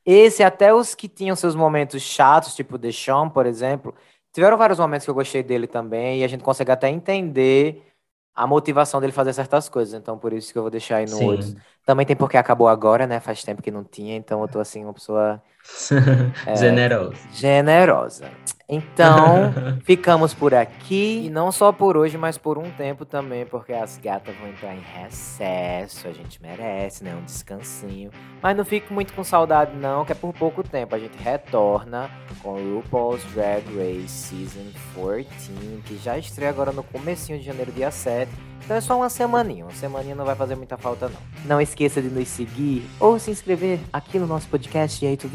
Esse, 0.06 0.42
até 0.42 0.74
os 0.74 0.96
que 0.96 1.10
tinham 1.10 1.36
seus 1.36 1.54
momentos 1.54 2.02
chatos, 2.02 2.56
tipo 2.56 2.80
The 2.80 2.94
Sean, 2.94 3.30
por 3.30 3.46
exemplo, 3.46 3.94
tiveram 4.32 4.58
vários 4.58 4.80
momentos 4.80 5.06
que 5.06 5.12
eu 5.12 5.16
gostei 5.16 5.44
dele 5.44 5.68
também, 5.68 6.22
e 6.22 6.24
a 6.24 6.28
gente 6.30 6.44
consegue 6.44 6.72
até 6.72 6.88
entender 6.88 7.86
a 8.34 8.48
motivação 8.48 9.02
dele 9.02 9.12
fazer 9.12 9.34
certas 9.34 9.68
coisas. 9.68 9.94
Então, 9.94 10.18
por 10.18 10.32
isso 10.32 10.52
que 10.52 10.58
eu 10.58 10.64
vou 10.64 10.72
deixar 10.72 10.98
aí 10.98 11.06
no. 11.06 11.26
8. 11.26 11.58
Também 11.86 12.06
tem 12.06 12.16
porque 12.16 12.38
acabou 12.38 12.70
agora, 12.70 13.06
né? 13.06 13.20
Faz 13.20 13.44
tempo 13.44 13.62
que 13.62 13.70
não 13.70 13.84
tinha, 13.84 14.16
então 14.16 14.42
eu 14.42 14.48
tô 14.48 14.60
assim, 14.60 14.84
uma 14.84 14.94
pessoa. 14.94 15.44
é, 16.48 16.56
generosa. 16.56 17.18
Generosa. 17.34 18.32
Então, 18.72 19.54
ficamos 19.84 20.34
por 20.34 20.56
aqui. 20.56 21.26
E 21.26 21.30
não 21.30 21.52
só 21.52 21.74
por 21.74 21.98
hoje, 21.98 22.18
mas 22.18 22.38
por 22.38 22.58
um 22.58 22.72
tempo 22.72 23.06
também, 23.06 23.46
porque 23.46 23.74
as 23.74 23.98
gatas 23.98 24.34
vão 24.38 24.48
entrar 24.48 24.74
em 24.74 24.80
recesso. 24.80 26.08
A 26.08 26.14
gente 26.14 26.42
merece, 26.42 27.04
né? 27.04 27.14
Um 27.14 27.26
descansinho. 27.26 28.10
Mas 28.42 28.56
não 28.56 28.64
fique 28.64 28.94
muito 28.94 29.14
com 29.14 29.26
saudade, 29.26 29.76
não, 29.76 30.06
que 30.06 30.14
é 30.14 30.16
por 30.16 30.34
pouco 30.34 30.64
tempo. 30.64 30.96
A 30.96 31.00
gente 31.00 31.18
retorna 31.18 32.10
com 32.42 32.54
RuPaul's 32.54 33.24
Drag 33.34 33.64
Race 33.76 34.08
Season 34.08 34.72
14, 34.96 35.82
que 35.86 35.98
já 35.98 36.18
estreia 36.18 36.50
agora 36.50 36.72
no 36.72 36.82
comecinho 36.82 37.38
de 37.38 37.46
janeiro, 37.46 37.74
dia 37.74 37.92
7. 37.92 38.51
Então 38.64 38.78
é 38.78 38.82
só 38.82 38.96
uma 38.96 39.10
semaninha. 39.10 39.66
Uma 39.66 39.74
semaninha 39.74 40.16
não 40.16 40.26
vai 40.26 40.36
fazer 40.36 40.56
muita 40.56 40.78
falta, 40.78 41.10
não. 41.10 41.20
Não 41.46 41.62
esqueça 41.62 42.02
de 42.02 42.10
nos 42.10 42.28
seguir 42.28 42.88
ou 43.00 43.20
se 43.20 43.32
inscrever 43.32 43.80
aqui 43.92 44.20
no 44.20 44.28
nosso 44.28 44.48
podcast, 44.48 45.04
e 45.04 45.08
aí 45.08 45.18
tu 45.18 45.30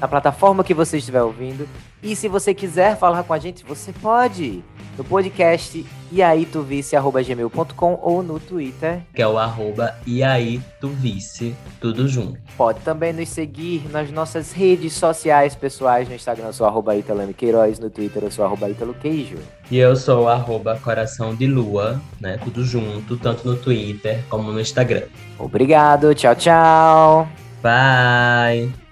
na 0.00 0.06
plataforma 0.06 0.62
que 0.62 0.74
você 0.74 0.98
estiver 0.98 1.22
ouvindo. 1.22 1.68
E 2.02 2.14
se 2.14 2.28
você 2.28 2.54
quiser 2.54 2.96
falar 2.96 3.24
com 3.24 3.32
a 3.32 3.38
gente, 3.38 3.64
você 3.64 3.92
pode 3.92 4.62
no 4.98 5.04
podcast 5.04 5.86
iaituvice.gmail.com 6.12 7.98
ou 8.02 8.22
no 8.22 8.40
Twitter. 8.40 9.00
Que 9.14 9.22
é 9.22 9.28
o 9.28 9.38
arroba 9.38 9.94
tudo 11.80 12.08
junto. 12.08 12.38
Pode 12.56 12.80
também 12.80 13.12
nos 13.12 13.28
seguir 13.28 13.88
nas 13.90 14.10
nossas 14.10 14.52
redes 14.52 14.92
sociais 14.94 15.54
pessoais, 15.54 16.08
no 16.08 16.14
Instagram 16.14 16.46
eu 16.46 16.52
sou 16.52 16.66
arroba 16.66 16.92
Queiroz, 17.36 17.78
no 17.78 17.88
Twitter 17.88 18.24
eu 18.24 18.30
sou 18.30 18.44
arroba 18.44 18.68
Italo 18.68 18.94
Queijo. 18.94 19.38
E 19.70 19.78
eu 19.78 19.94
sou 19.94 20.24
o 20.24 20.28
arroba 20.28 20.78
Coração 20.82 21.34
de 21.34 21.46
Lua, 21.46 22.00
né, 22.20 22.38
tudo 22.42 22.64
junto, 22.64 23.16
tanto 23.16 23.46
no 23.46 23.56
Twitter 23.56 24.24
como 24.28 24.50
no 24.50 24.60
Instagram. 24.60 25.04
Obrigado, 25.38 26.14
tchau, 26.14 26.34
tchau. 26.34 27.28
Bye! 27.62 28.87